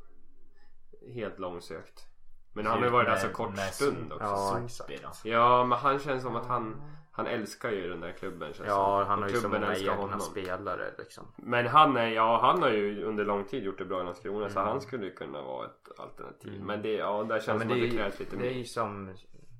Helt 1.13 1.39
långsökt. 1.39 2.07
Men 2.53 2.65
han 2.65 2.77
har 2.77 2.85
ju 2.85 2.91
varit 2.91 3.07
där 3.07 3.17
så 3.17 3.29
kort 3.29 3.55
med 3.55 3.73
stund 3.73 4.13
också. 4.13 4.25
Ja, 4.25 4.59
exakt. 4.65 5.01
då. 5.23 5.29
Ja, 5.29 5.63
men 5.63 5.77
han 5.77 5.99
känns 5.99 6.23
som 6.23 6.35
att 6.35 6.45
han... 6.47 6.81
Han 7.15 7.27
älskar 7.27 7.71
ju 7.71 7.89
den 7.89 7.99
där 7.99 8.11
klubben 8.11 8.53
känns 8.53 8.67
Ja, 8.69 9.03
han 9.07 9.21
har 9.21 9.29
ju 9.29 9.35
så 9.35 9.49
många 9.49 9.75
egna 9.75 9.93
honom. 9.95 10.19
spelare 10.19 10.93
liksom. 10.97 11.23
Men 11.35 11.67
han 11.67 11.97
är, 11.97 12.07
ja 12.07 12.39
han 12.41 12.61
har 12.61 12.69
ju 12.69 13.03
under 13.03 13.25
lång 13.25 13.43
tid 13.45 13.63
gjort 13.63 13.77
det 13.77 13.85
bra 13.85 14.01
i 14.01 14.03
Landskrona 14.03 14.49
så 14.49 14.59
Mm. 14.59 14.71
han 14.71 14.81
skulle 14.81 15.09
kunna 15.09 15.41
vara 15.41 15.65
ett 15.65 15.99
alternativ. 15.99 16.53
Mm. 16.55 16.67
Men 16.67 16.81
det, 16.81 16.93
ja 16.93 17.23
där 17.23 17.39
känns 17.39 17.47
Ja, 17.47 17.59
som 17.59 17.67
det, 17.67 17.73
att 17.85 17.91
det 17.91 17.97
krävs 17.97 18.19
lite 18.19 18.35
ju- 18.35 18.41
det 18.41 18.47
är 18.47 18.51
mer. 18.51 18.57
ju 18.57 18.65
som 18.65 19.13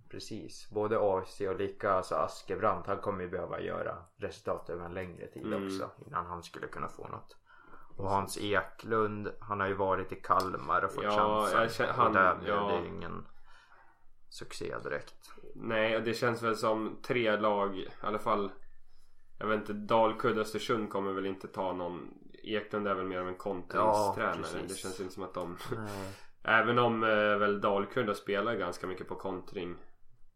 precis 0.09 0.69
både 0.69 0.97
AFC 0.99 1.41
och 1.41 1.55
lika 1.59 1.91
alltså 1.91 2.15
Askebrandt. 2.15 2.87
Han 2.87 2.97
kommer 2.97 3.23
ju 3.23 3.29
behöva 3.29 3.59
göra 3.61 3.95
resultat 4.17 4.69
över 4.69 4.85
en 4.85 4.93
längre 4.93 5.27
tid 5.27 5.45
Mm. 5.45 5.65
också 5.67 5.89
innan 6.07 6.25
han 6.25 6.43
skulle 6.43 6.67
kunna 6.67 6.87
få 6.87 7.07
något. 7.07 7.37
Och 7.97 8.09
Hans 8.09 8.37
Eklund, 8.37 9.31
han 9.39 9.59
har 9.59 9.67
ju 9.67 9.73
varit 9.73 10.11
i 10.11 10.15
Kalmar 10.15 10.81
och 10.85 10.91
fått 10.91 11.03
Ja, 11.03 11.11
chansen. 11.11 11.61
jag 11.61 11.71
känner- 11.71 11.93
han- 11.93 12.07
och 12.07 12.13
där 12.13 12.35
blev 12.35 12.55
ja. 12.55 12.67
det 12.81 12.87
ingen 12.87 13.25
succé 14.29 14.75
direkt. 14.83 15.15
Nej, 15.55 15.97
och 15.97 16.03
det 16.03 16.13
känns 16.13 16.43
väl 16.43 16.55
som 16.55 16.97
tre 17.01 17.37
lag 17.37 17.77
i 17.77 17.87
alla 18.01 18.19
fall. 18.19 18.51
Jag 19.39 19.47
vet 19.47 19.59
inte, 19.59 19.73
Dalkurd 19.73 20.37
Östersund 20.37 20.89
kommer 20.89 21.13
väl 21.13 21.25
inte 21.25 21.47
ta 21.47 21.73
någon. 21.73 22.13
Eklund 22.43 22.87
är 22.87 22.95
väl 22.95 23.05
mer 23.05 23.19
av 23.19 23.27
en 23.27 23.35
kontringstränare. 23.35 24.45
Ja, 24.53 24.59
det 24.67 24.75
känns 24.75 24.99
inte 24.99 25.13
som 25.13 25.23
att 25.23 25.33
de 25.33 25.57
Nej. 25.75 26.13
Även 26.47 26.79
om 26.79 27.03
eh, 27.03 27.09
väl 27.09 27.61
Dalkurd 27.61 28.07
har 28.07 28.13
spelat 28.13 28.57
ganska 28.57 28.87
mycket 28.87 29.07
på 29.07 29.15
kontring 29.15 29.75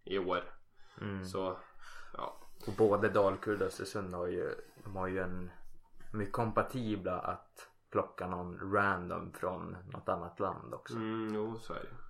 i 0.04 0.20
år. 0.20 0.44
Mm. 1.02 1.26
Så 1.26 1.58
ja. 2.14 2.38
Och 2.68 2.74
både 2.78 3.10
Dalkurd 3.10 3.62
och 3.62 3.68
Östersund 3.68 4.14
har 4.14 4.28
ju, 4.28 4.56
de 4.84 4.96
har 4.96 5.08
ju 5.08 5.20
en, 5.20 5.52
de 6.12 6.22
är 6.22 6.32
kompatibla 6.32 7.20
att 7.20 7.70
plocka 7.92 8.28
någon 8.28 8.74
random 8.74 9.34
från 9.34 9.78
något 9.94 10.10
annat 10.10 10.40
land 10.40 10.74
också. 10.74 10.96
Mm, 10.96 11.36
jo 11.36 11.56
så 11.56 11.74
är 11.74 11.80
det. 11.80 12.09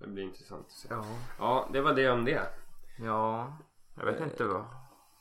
Det 0.00 0.06
blir 0.06 0.24
intressant 0.24 0.66
att 0.66 0.72
se. 0.72 0.88
Ja. 0.90 1.04
Ja, 1.38 1.68
det 1.72 1.80
var 1.80 1.94
det 1.94 2.10
om 2.10 2.24
det. 2.24 2.42
Ja. 2.98 3.56
Jag 3.96 4.04
vet 4.04 4.20
inte 4.20 4.44
vad. 4.44 4.64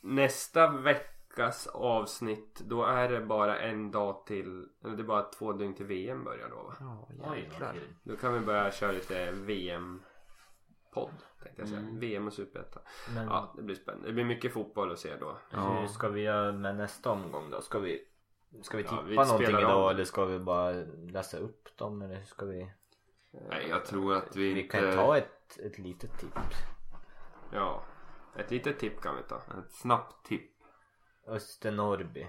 Nästa 0.01 0.67
veckas 0.71 1.67
avsnitt 1.67 2.59
då 2.65 2.83
är 2.85 3.09
det 3.09 3.21
bara 3.21 3.59
en 3.59 3.91
dag 3.91 4.25
till. 4.25 4.67
Eller 4.83 4.95
det 4.95 5.01
är 5.01 5.05
bara 5.07 5.23
två 5.23 5.53
dygn 5.53 5.73
till 5.75 5.85
VM 5.85 6.23
börjar 6.23 6.49
då 6.49 6.55
va? 6.55 6.73
Ja, 7.23 7.35
jäklar. 7.37 7.75
Då 8.03 8.15
kan 8.15 8.33
vi 8.33 8.39
börja 8.39 8.71
köra 8.71 8.91
lite 8.91 9.31
VM-podd. 9.31 11.11
Tänkte 11.43 11.61
jag 11.61 11.67
säga. 11.69 11.79
Mm. 11.81 11.99
VM 11.99 12.27
och 12.27 12.33
Superettan. 12.33 12.83
Men 13.15 13.27
Ja, 13.27 13.53
det 13.55 13.61
blir 13.61 13.75
spännande. 13.75 14.07
Det 14.07 14.13
blir 14.13 14.25
mycket 14.25 14.53
fotboll 14.53 14.91
att 14.91 14.99
se 14.99 15.15
då. 15.15 15.37
hur 15.51 15.87
ska 15.87 16.09
vi 16.09 16.21
göra 16.21 16.51
med 16.51 16.75
nästa 16.75 17.11
omgång 17.11 17.49
då? 17.51 17.61
Ska 17.61 17.79
vi, 17.79 18.05
ska 18.61 18.77
vi 18.77 18.83
Ja, 18.83 18.89
tippa 18.89 19.03
vi 19.03 19.15
någonting 19.15 19.47
idag 19.57 19.83
om. 19.85 19.89
eller 19.89 20.03
ska 20.03 20.25
vi 20.25 20.39
bara 20.39 20.71
läsa 21.11 21.37
upp 21.37 21.77
dem 21.77 22.01
eller 22.01 22.23
ska 22.23 22.45
vi? 22.45 22.71
Nej, 23.31 23.67
jag 23.69 23.85
tror 23.85 24.15
att 24.15 24.35
vi, 24.35 24.53
Vi 24.53 24.61
inte... 24.61 24.77
kan 24.77 24.93
ta 24.93 25.17
ett, 25.17 25.59
ett 25.59 25.77
litet 25.77 26.19
tips. 26.19 26.55
Ja. 27.53 27.83
Ett 28.35 28.51
litet 28.51 28.79
tipp 28.79 29.01
kan 29.01 29.15
vi 29.15 29.23
ta. 29.23 29.35
Ett 29.35 29.71
snabbt 29.71 30.25
tipp. 30.25 30.51
Östernorrby. 31.27 32.27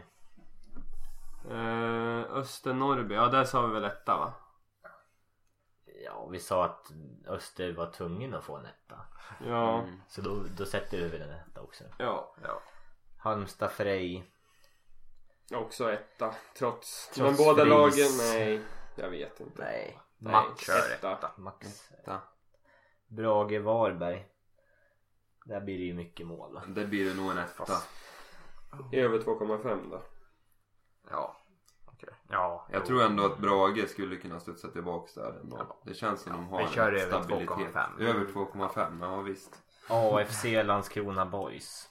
Eh, 1.50 2.36
Öster-Norrby. 2.36 3.14
Ja, 3.14 3.28
där 3.28 3.44
sa 3.44 3.66
vi 3.66 3.72
väl 3.74 3.84
etta 3.84 4.16
va? 4.16 4.34
Ja, 6.04 6.26
vi 6.26 6.38
sa 6.38 6.64
att 6.64 6.92
Öster 7.26 7.72
var 7.72 7.90
tvungen 7.90 8.34
att 8.34 8.44
få 8.44 8.56
en 8.56 8.66
etta. 8.66 9.00
Ja. 9.46 9.80
Mm. 9.80 10.00
Så 10.08 10.20
då, 10.20 10.44
då 10.56 10.66
sätter 10.66 10.98
vi 10.98 11.08
väl 11.08 11.22
en 11.22 11.30
etta 11.30 11.60
också. 11.60 11.84
Ja. 11.98 12.34
Halmstad 13.18 13.70
Frej. 13.70 14.32
Också 15.54 15.92
etta. 15.92 16.34
Trots. 16.58 17.10
Trots 17.14 17.38
Men 17.38 17.46
båda 17.46 17.64
lagen, 17.64 18.08
nej. 18.18 18.62
Jag 18.96 19.10
vet 19.10 19.40
inte. 19.40 19.62
Nej. 19.62 19.98
Max 20.20 20.68
etta. 20.68 21.12
etta. 21.12 21.30
Max. 21.36 21.90
Etta. 21.90 22.20
Brage 23.06 23.60
Varberg. 23.60 24.26
Där 25.44 25.60
blir 25.60 25.78
det 25.78 25.84
ju 25.84 25.94
mycket 25.94 26.26
mål 26.26 26.54
va? 26.54 26.62
Det 26.66 26.86
blir 26.86 27.08
det 27.08 27.14
nog 27.22 27.30
en 27.30 27.38
etta. 27.38 27.82
Över 28.92 29.18
2,5 29.18 29.90
då. 29.90 30.02
Ja. 31.10 31.36
Okej. 31.84 32.14
Ja. 32.28 32.66
Jag 32.70 32.80
jo. 32.80 32.86
tror 32.86 33.02
ändå 33.02 33.24
att 33.24 33.38
Brage 33.38 33.88
skulle 33.88 34.16
kunna 34.16 34.40
studsa 34.40 34.68
tillbaks 34.68 35.14
där 35.14 35.40
ändå. 35.40 35.80
Det 35.84 35.94
känns 35.94 36.20
som 36.22 36.32
de 36.32 36.48
har 36.48 36.62
Vi 36.62 36.68
kör 36.68 36.92
en 36.92 37.00
över 37.00 37.22
stabilitet. 37.22 37.74
2,5. 37.74 38.00
Över 38.00 38.24
2,5, 38.26 39.02
ja 39.02 39.20
visst. 39.20 39.62
AFC 39.88 40.44
Landskrona 40.64 41.26
Boys. 41.26 41.88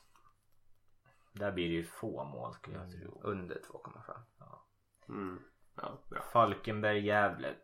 Där 1.31 1.51
blir 1.51 1.67
det 1.67 1.73
ju 1.73 1.83
få 1.83 2.23
mål 2.23 2.53
skulle 2.53 2.77
jag 2.77 2.91
tro. 2.91 3.21
Under 3.23 3.55
2,5. 3.55 4.19
Mm. 5.09 5.39
Ja, 5.75 5.99
bra. 6.09 6.21
Falkenberg 6.21 7.05
Gävle. 7.05 7.55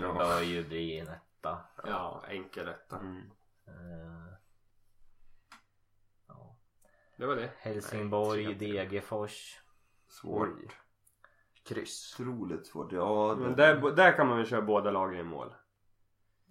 Ja. 0.00 0.12
bör 0.12 0.40
ju 0.40 0.64
bli 0.68 0.98
en 0.98 1.08
etta. 1.08 1.58
Ja, 1.84 2.24
enkel 2.28 2.68
etta. 2.68 2.96
Mm. 2.98 3.30
Eh, 3.66 4.32
ja. 6.28 6.56
Det 7.16 7.26
var 7.26 7.36
det. 7.36 7.50
Helsingborg, 7.58 8.54
Degerfors. 8.54 9.60
Svårt. 10.08 10.48
Oj. 10.48 10.68
Kryss. 11.64 12.16
Otroligt 12.20 12.66
svårt. 12.66 12.92
Ja, 12.92 13.36
Men 13.38 13.56
det... 13.56 13.56
där, 13.56 13.90
där 13.90 14.12
kan 14.16 14.26
man 14.28 14.36
väl 14.36 14.46
köra 14.46 14.62
båda 14.62 14.90
lagen 14.90 15.20
i 15.20 15.22
mål? 15.22 15.54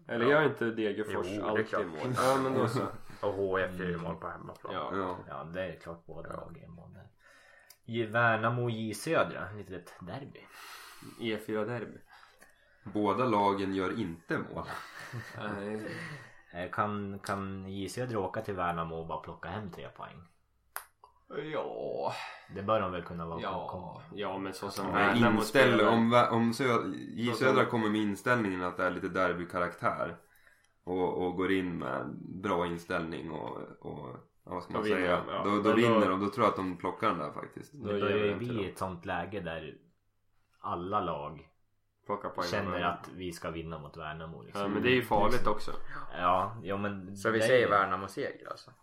Eller 0.08 0.26
Ja. 0.26 0.32
gör 0.32 0.46
inte 0.46 0.66
Degerfors 0.66 1.28
Jo, 1.30 1.46
alltid 1.46 1.80
i 1.80 1.86
mål? 1.86 2.14
Ja 2.16 2.38
men 2.44 2.54
då 2.54 2.68
så. 2.68 2.88
Och 3.22 3.34
HF 3.34 3.80
gör 3.80 3.86
ju 3.90 3.98
mål 3.98 4.16
på 4.16 4.28
hemmaplan. 4.28 4.74
Ja. 4.74 4.92
Ja. 4.94 5.18
Ja 5.28 5.44
det 5.44 5.64
är 5.64 5.80
klart 5.80 6.06
båda 6.06 6.34
lag 6.34 6.58
är 6.58 6.64
i 6.64 6.68
mål 6.68 6.94
där. 6.94 7.08
Värnamo 8.08 8.70
J 8.70 8.94
Södra, 8.94 9.52
lite 9.52 9.76
ett 9.76 9.94
derby. 10.02 10.46
E4 11.20 11.66
derby. 11.66 11.98
Båda 12.94 13.26
lagen 13.26 13.74
gör 13.76 14.00
inte 14.00 14.38
mål. 14.38 14.64
Eh, 16.54 16.70
Kan, 16.72 17.20
kan 17.20 17.68
J 17.70 17.90
Södra 17.90 18.20
åka 18.20 18.42
till 18.42 18.54
Värnamo 18.54 18.96
och 18.96 19.08
bara 19.08 19.18
plocka 19.20 19.50
hem 19.50 19.72
tre 19.72 19.88
poäng? 19.90 20.22
Ja. 21.54 22.14
Det 22.56 22.62
bör 22.64 22.82
de 22.82 22.92
väl 22.92 23.04
kunna 23.04 23.26
vara 23.26 23.42
Ja. 23.42 24.02
Ja 24.16 24.38
men 24.38 24.54
så 24.54 24.70
som 24.70 24.86
Ja, 24.88 24.94
Värnamo 24.94 25.38
inställ, 25.40 25.74
spelar. 25.74 25.92
om, 25.92 26.28
om 26.32 26.54
J 27.14 27.34
Södra 27.34 27.66
kommer 27.66 27.90
med 27.90 28.02
inställningen 28.02 28.64
att 28.64 28.78
det 28.78 28.84
är 28.86 28.92
lite 28.92 29.08
derbykaraktär 29.10 30.16
och, 30.84 31.26
och 31.26 31.36
går 31.36 31.52
in 31.52 31.78
med 31.78 32.16
bra 32.20 32.66
inställning 32.68 33.32
och, 33.32 33.58
och 33.80 34.08
ja, 34.46 34.52
vad 34.54 34.64
ska 34.64 34.74
man 34.74 34.82
Då 34.82 34.88
vinner 34.88 35.02
säga? 35.02 35.22
de, 35.28 35.34
ja. 35.34 35.44
Då, 35.44 35.50
då 35.56 35.62
då- 35.62 35.76
vinner 35.76 36.10
de. 36.10 36.20
Då 36.20 36.30
tror 36.30 36.46
jag 36.46 36.50
att 36.52 36.56
de 36.58 36.78
plockar 36.78 37.08
den 37.10 37.18
där 37.18 37.32
faktiskt. 37.32 37.74
Då 37.74 37.88
Det 37.88 37.94
ger 37.94 38.02
börjar 38.02 38.36
vi 38.36 38.48
dem. 38.48 38.66
ett 38.66 38.78
sånt 38.78 39.06
läge 39.06 39.40
där 39.40 39.76
alla 40.60 41.00
lag 41.02 41.48
Plocka 42.08 42.30
poäng. 42.30 42.48
känner 42.48 42.82
att 42.82 43.10
vi 43.16 43.32
ska 43.32 43.52
vinna 43.52 43.80
mot 43.80 43.98
Värnamo 43.98 44.42
liksom. 44.42 44.62
Ja 44.62 44.68
men 44.68 44.84
det 44.84 44.90
är 44.90 44.96
ju 44.96 45.04
farligt 45.04 45.48
också. 45.48 45.72
Ja, 46.14 46.58
ja 46.64 46.78
men 46.78 47.18
Så 47.18 47.32
vi 47.32 47.40
det 47.40 47.46
är 47.46 47.48
säger 47.48 47.70
Värnamo 47.70 48.08
seger 48.08 48.50
alltså? 48.50 48.74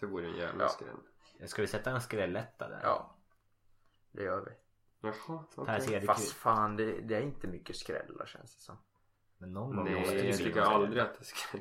Det 0.00 0.06
vore 0.06 0.26
en 0.26 0.36
jävla 0.36 0.64
Ja. 0.64 0.68
skräll. 0.68 1.48
Ska 1.48 1.62
vi 1.62 1.68
sätta 1.68 1.90
en 1.90 2.00
skrälletta 2.00 2.68
där? 2.68 2.80
Ja. 2.82 3.16
Det 4.12 4.22
gör 4.22 4.40
vi. 4.44 4.50
Jaha, 5.00 5.44
Per 5.54 5.62
okej. 5.62 5.80
Cederqvist. 5.80 6.06
Fast 6.06 6.32
fan 6.32 6.76
det, 6.76 7.00
det 7.00 7.16
är 7.16 7.20
inte 7.20 7.46
mycket 7.46 7.76
skrällar 7.76 8.26
känns 8.26 8.56
det 8.56 8.62
som. 8.62 8.76
Men 9.38 9.52
någon 9.52 9.76
gång 9.76 9.84
Nej, 9.84 9.94
måste 9.94 10.14
det 10.14 10.24
jag 10.28 10.36
bli 10.36 10.44
tycker 10.44 10.60
aldrig 10.60 11.02
att 11.02 11.18
det 11.18 11.24
ska 11.24 11.58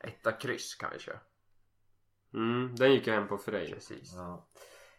Etta 0.00 0.32
kryss 0.32 0.74
kan 0.74 0.90
vi 0.92 0.98
köra. 0.98 1.20
Mm, 2.34 2.76
den 2.76 2.92
gick 2.92 3.06
jag 3.06 3.14
hem 3.14 3.28
på 3.28 3.38
Frej. 3.38 3.72
Precis. 3.72 4.12
Ja. 4.14 4.48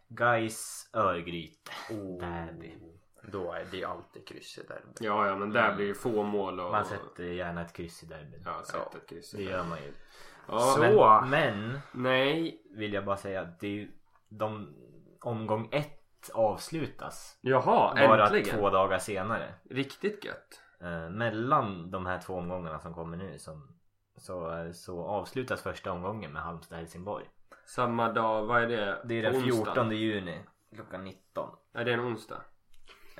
Gais 0.08 0.90
Örgryte. 0.94 1.72
Oh. 1.92 2.20
Derby. 2.20 2.78
Då 3.24 3.52
är 3.52 3.66
det 3.72 3.84
alltid 3.84 4.28
kryss 4.28 4.58
i 4.58 4.62
derby. 4.62 4.92
Ja, 5.00 5.28
ja 5.28 5.36
men 5.36 5.50
där 5.50 5.76
blir 5.76 5.88
det 5.88 5.94
få 5.94 6.24
mål 6.24 6.60
och... 6.60 6.72
Man 6.72 6.86
sätter 6.86 7.24
gärna 7.24 7.62
ett 7.62 7.74
kryss 7.74 8.04
i 8.04 8.06
derbyn. 8.06 8.44
Ja, 8.46 8.64
sätt 8.64 8.96
ett 8.96 9.10
kryss. 9.10 9.32
Det 9.32 9.44
gör 9.44 9.64
man 9.64 9.78
ju. 9.78 9.94
Ja, 10.48 10.60
Så. 10.60 11.26
Men, 11.28 11.80
men 11.92 12.04
nej. 12.04 12.62
vill 12.72 12.94
jag 12.94 13.06
bara 13.06 13.18
säga 13.18 13.42
att 13.42 13.60
det 13.60 13.82
är 13.82 13.90
de 14.30 14.76
omgång 15.22 15.70
ett 15.72 16.30
avslutas 16.34 17.38
Jaha, 17.42 17.96
bara 17.96 18.24
äntligen. 18.26 18.60
två 18.60 18.70
dagar 18.70 19.00
senare. 19.00 19.54
Riktigt 19.70 20.26
gött. 20.26 20.62
Eh, 20.82 21.10
mellan 21.10 21.92
de 21.92 22.06
här 22.06 22.20
två 22.20 22.34
omgångarna 22.36 22.80
som 22.80 22.94
kommer 22.94 23.18
nu 23.18 23.40
som, 23.40 23.80
så, 24.18 24.70
så 24.74 25.06
avslutas 25.06 25.62
första 25.62 25.92
omgången 25.92 26.34
med 26.34 26.42
Halmstad-Helsingborg. 26.42 27.26
Samma 27.66 28.12
dag, 28.12 28.46
vad 28.46 28.64
är 28.64 28.68
det? 28.68 29.02
Det 29.06 29.16
är 29.16 29.22
den 29.22 29.36
onsdagen? 29.36 29.66
14 29.66 29.92
juni 29.92 30.40
klockan 30.76 31.04
19. 31.04 31.50
Är 31.74 31.86
det 31.86 31.94
en 31.94 32.00
onsdag? 32.00 32.42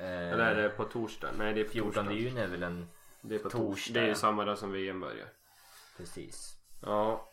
Eh, 0.00 0.32
Eller 0.32 0.54
är 0.54 0.62
det 0.62 0.68
på 0.68 0.84
torsdag? 0.84 1.30
Nej 1.38 1.54
det 1.54 1.60
är 1.60 1.64
på 1.64 1.70
14 1.70 1.92
torsdag. 1.92 2.12
juni 2.14 2.40
är 2.40 2.48
väl 2.48 2.62
en 2.62 2.88
Det 3.20 3.34
är 3.34 3.38
på 3.38 3.50
torsdag. 3.50 3.58
torsdag. 3.68 3.94
Det 3.94 4.00
är 4.00 4.08
ju 4.08 4.14
samma 4.14 4.44
dag 4.44 4.58
som 4.58 4.72
VM 4.72 5.00
börjar. 5.00 5.28
precis. 5.96 6.56
Ja, 6.82 7.28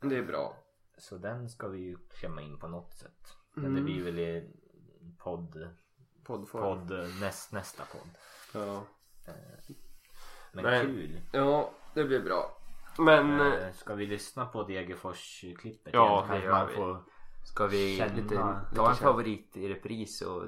det 0.00 0.16
är 0.16 0.22
bra. 0.22 0.56
Så 0.98 1.16
den 1.18 1.48
ska 1.48 1.68
vi 1.68 1.78
ju 1.78 1.96
klämma 2.10 2.42
in 2.42 2.58
på 2.58 2.68
något 2.68 2.94
sätt. 2.94 3.36
Men 3.54 3.64
Mm. 3.64 3.76
det 3.76 3.82
blir 3.82 4.04
väl 4.04 4.18
i 4.18 4.50
podd, 5.18 5.68
Poddform. 6.24 6.62
podd 6.62 6.98
näst, 7.20 7.52
nästa 7.52 7.82
podd. 7.84 8.08
Ja. 8.54 8.82
Men 10.52 10.64
Nej. 10.64 10.80
kul. 10.86 11.20
ja, 11.32 11.72
det 11.94 12.04
blir 12.04 12.20
bra. 12.20 12.56
Men... 12.98 13.40
eh, 13.40 13.46
Eh, 13.46 13.72
Ska 13.72 13.94
vi 13.94 14.06
lyssna 14.06 14.46
på 14.46 14.62
Degerfors-klippet? 14.62 15.90
Ja, 15.94 16.24
igen? 16.26 16.40
det 16.40 16.46
gör 16.46 16.66
vi. 16.66 16.74
får 16.74 17.02
Ska 17.46 17.66
vi 17.66 17.96
Känna- 17.98 18.14
lite, 18.14 18.22
lite 18.22 18.36
ta 18.76 18.88
en 18.90 18.96
känna. 18.96 19.10
favorit 19.12 19.56
i 19.56 19.68
repris 19.68 20.22
och 20.22 20.44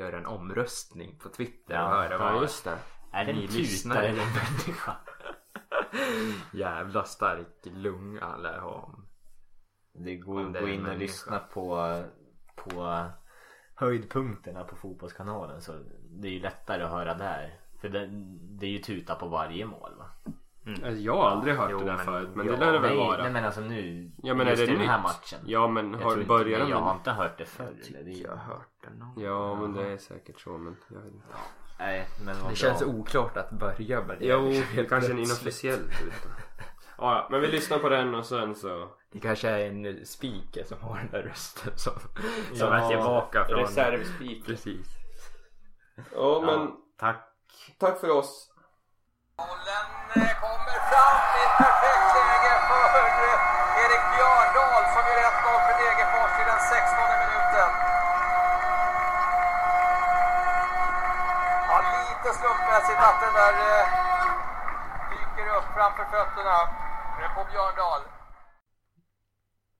göra 0.00 0.18
en 0.18 0.26
omröstning 0.26 1.18
på 1.18 1.28
Twitter 1.28 1.74
Ja, 1.74 1.84
och 1.84 1.90
höra 1.90 2.12
Ja, 2.12 2.32
vad 2.32 2.42
just 2.42 2.64
det. 2.64 2.78
Är 3.12 3.24
det 3.24 3.30
en 3.30 3.36
Ni 3.36 3.46
tuta 3.46 3.58
lyssnar. 3.58 4.02
eller 4.02 4.22
en 4.22 4.28
människa? 4.32 4.96
jävla 6.52 7.04
stark 7.04 7.58
lunga 7.62 8.24
han 8.24 8.42
lär 8.42 8.58
ha. 8.58 8.94
Det 9.92 10.16
går 10.16 10.40
Om 10.40 10.54
att 10.54 10.60
gå 10.60 10.68
in 10.68 10.86
och 10.86 10.96
lyssna 10.98 11.38
på, 11.38 12.02
på 12.56 13.04
höjdpunkterna 13.74 14.64
på 14.64 14.76
Fotbollskanalen 14.76 15.60
så 15.62 15.72
det 16.10 16.28
är 16.28 16.32
ju 16.32 16.40
lättare 16.40 16.82
att 16.82 16.90
höra 16.90 17.14
där. 17.14 17.60
För 17.80 17.88
det, 17.88 18.06
det 18.58 18.66
är 18.66 18.70
ju 18.70 18.78
tuta 18.78 19.14
på 19.14 19.28
varje 19.28 19.66
mål 19.66 19.99
va? 20.74 20.86
Alltså, 20.88 21.02
Jag 21.02 21.16
har 21.16 21.30
aldrig 21.30 21.54
hört 21.56 21.68
Jo, 21.70 21.78
det 21.78 21.84
där 21.84 21.96
men- 21.96 22.04
förut 22.04 22.28
men 22.34 22.46
ja, 22.46 22.52
det 22.52 22.58
lär 22.58 22.72
det 22.72 22.78
väl 22.78 22.90
nej, 22.90 22.98
vara. 22.98 23.22
nej 23.22 23.32
men 23.32 23.44
alltså 23.44 23.60
nu, 23.60 24.10
Ja 24.22 24.34
men 24.34 24.46
är 24.46 24.50
just 24.50 24.66
det 24.66 24.72
i 24.72 24.76
den 24.76 24.88
här 24.88 25.02
matchen. 25.02 25.38
Ja 25.46 25.68
men 25.68 25.92
Jag 25.92 25.98
har 25.98 26.12
inte- 26.12 26.26
börjar 26.26 26.58
de 26.60 26.70
Jag 26.70 26.76
har 26.80 26.94
inte 26.94 27.10
hört 27.10 27.38
det 27.38 27.44
förr. 27.46 27.64
Är- 27.64 28.22
Jag 28.22 28.30
har 28.30 28.36
hört 28.36 28.68
det 28.82 28.90
någon 28.98 29.14
gång. 29.14 29.24
Ja 29.24 29.54
men 29.54 29.72
det 29.72 29.86
är 29.92 29.98
säkert 29.98 30.40
så 30.40 30.50
men 30.50 30.76
jag 30.88 30.96
vet 31.00 31.12
inte. 31.14 31.26
nej, 31.78 32.08
men 32.24 32.36
Det 32.50 32.56
känns 32.56 32.78
bra. 32.80 32.88
oklart 32.88 33.36
att 33.36 33.50
börja 33.50 34.00
med 34.04 34.16
det. 34.18 34.26
Jo, 34.26 34.50
Helt 34.50 34.88
kanske 34.88 35.10
är 35.10 35.14
en 35.14 35.18
inofficiell. 35.18 35.80
Ja, 36.98 37.28
men 37.30 37.40
vi 37.40 37.46
lyssnar 37.46 37.78
på 37.78 37.88
den 37.88 38.14
och 38.14 38.24
sen 38.26 38.54
så... 38.54 38.88
Det 39.12 39.20
kanske 39.20 39.48
är 39.48 39.66
en 39.70 40.06
speaker 40.06 40.64
som 40.64 40.80
har 40.80 40.96
den 40.96 41.10
där 41.10 41.22
rösten 41.22 41.72
som, 41.76 41.92
som 42.54 42.68
Ja, 42.68 42.74
är 42.74 42.88
tillbaka 42.88 43.44
från... 43.44 43.58
Reservspik. 43.58 44.46
Precis. 44.46 44.86
Ja 46.14 46.42
men 46.46 46.54
Ja, 46.60 46.76
tack. 46.98 47.30
tack 47.78 48.00
för 48.00 48.10
oss. 48.10 48.49
Bollen 49.40 49.86
eh, 50.16 50.32
kommer 50.44 50.78
fram 50.90 51.18
i 51.36 51.40
ett 51.46 51.56
perfekt 51.64 52.08
läge 52.16 52.54
för 52.68 53.02
Erik 53.82 54.04
Björndal 54.12 54.84
som 54.94 55.02
gör 55.08 55.20
1-0 55.30 55.58
för 55.66 55.74
Degerfors 55.82 56.34
i 56.40 56.44
den 56.50 56.60
16 56.60 56.98
minuten. 57.22 57.70
Ja, 61.68 61.76
lite 61.96 62.28
slumpmässigt 62.38 63.00
att 63.08 63.20
den 63.20 63.34
där 63.40 63.54
eh, 63.70 63.86
dyker 65.10 65.46
upp 65.56 65.68
framför 65.76 66.04
fötterna 66.04 66.58
på 67.34 67.44
Björndal. 67.50 68.19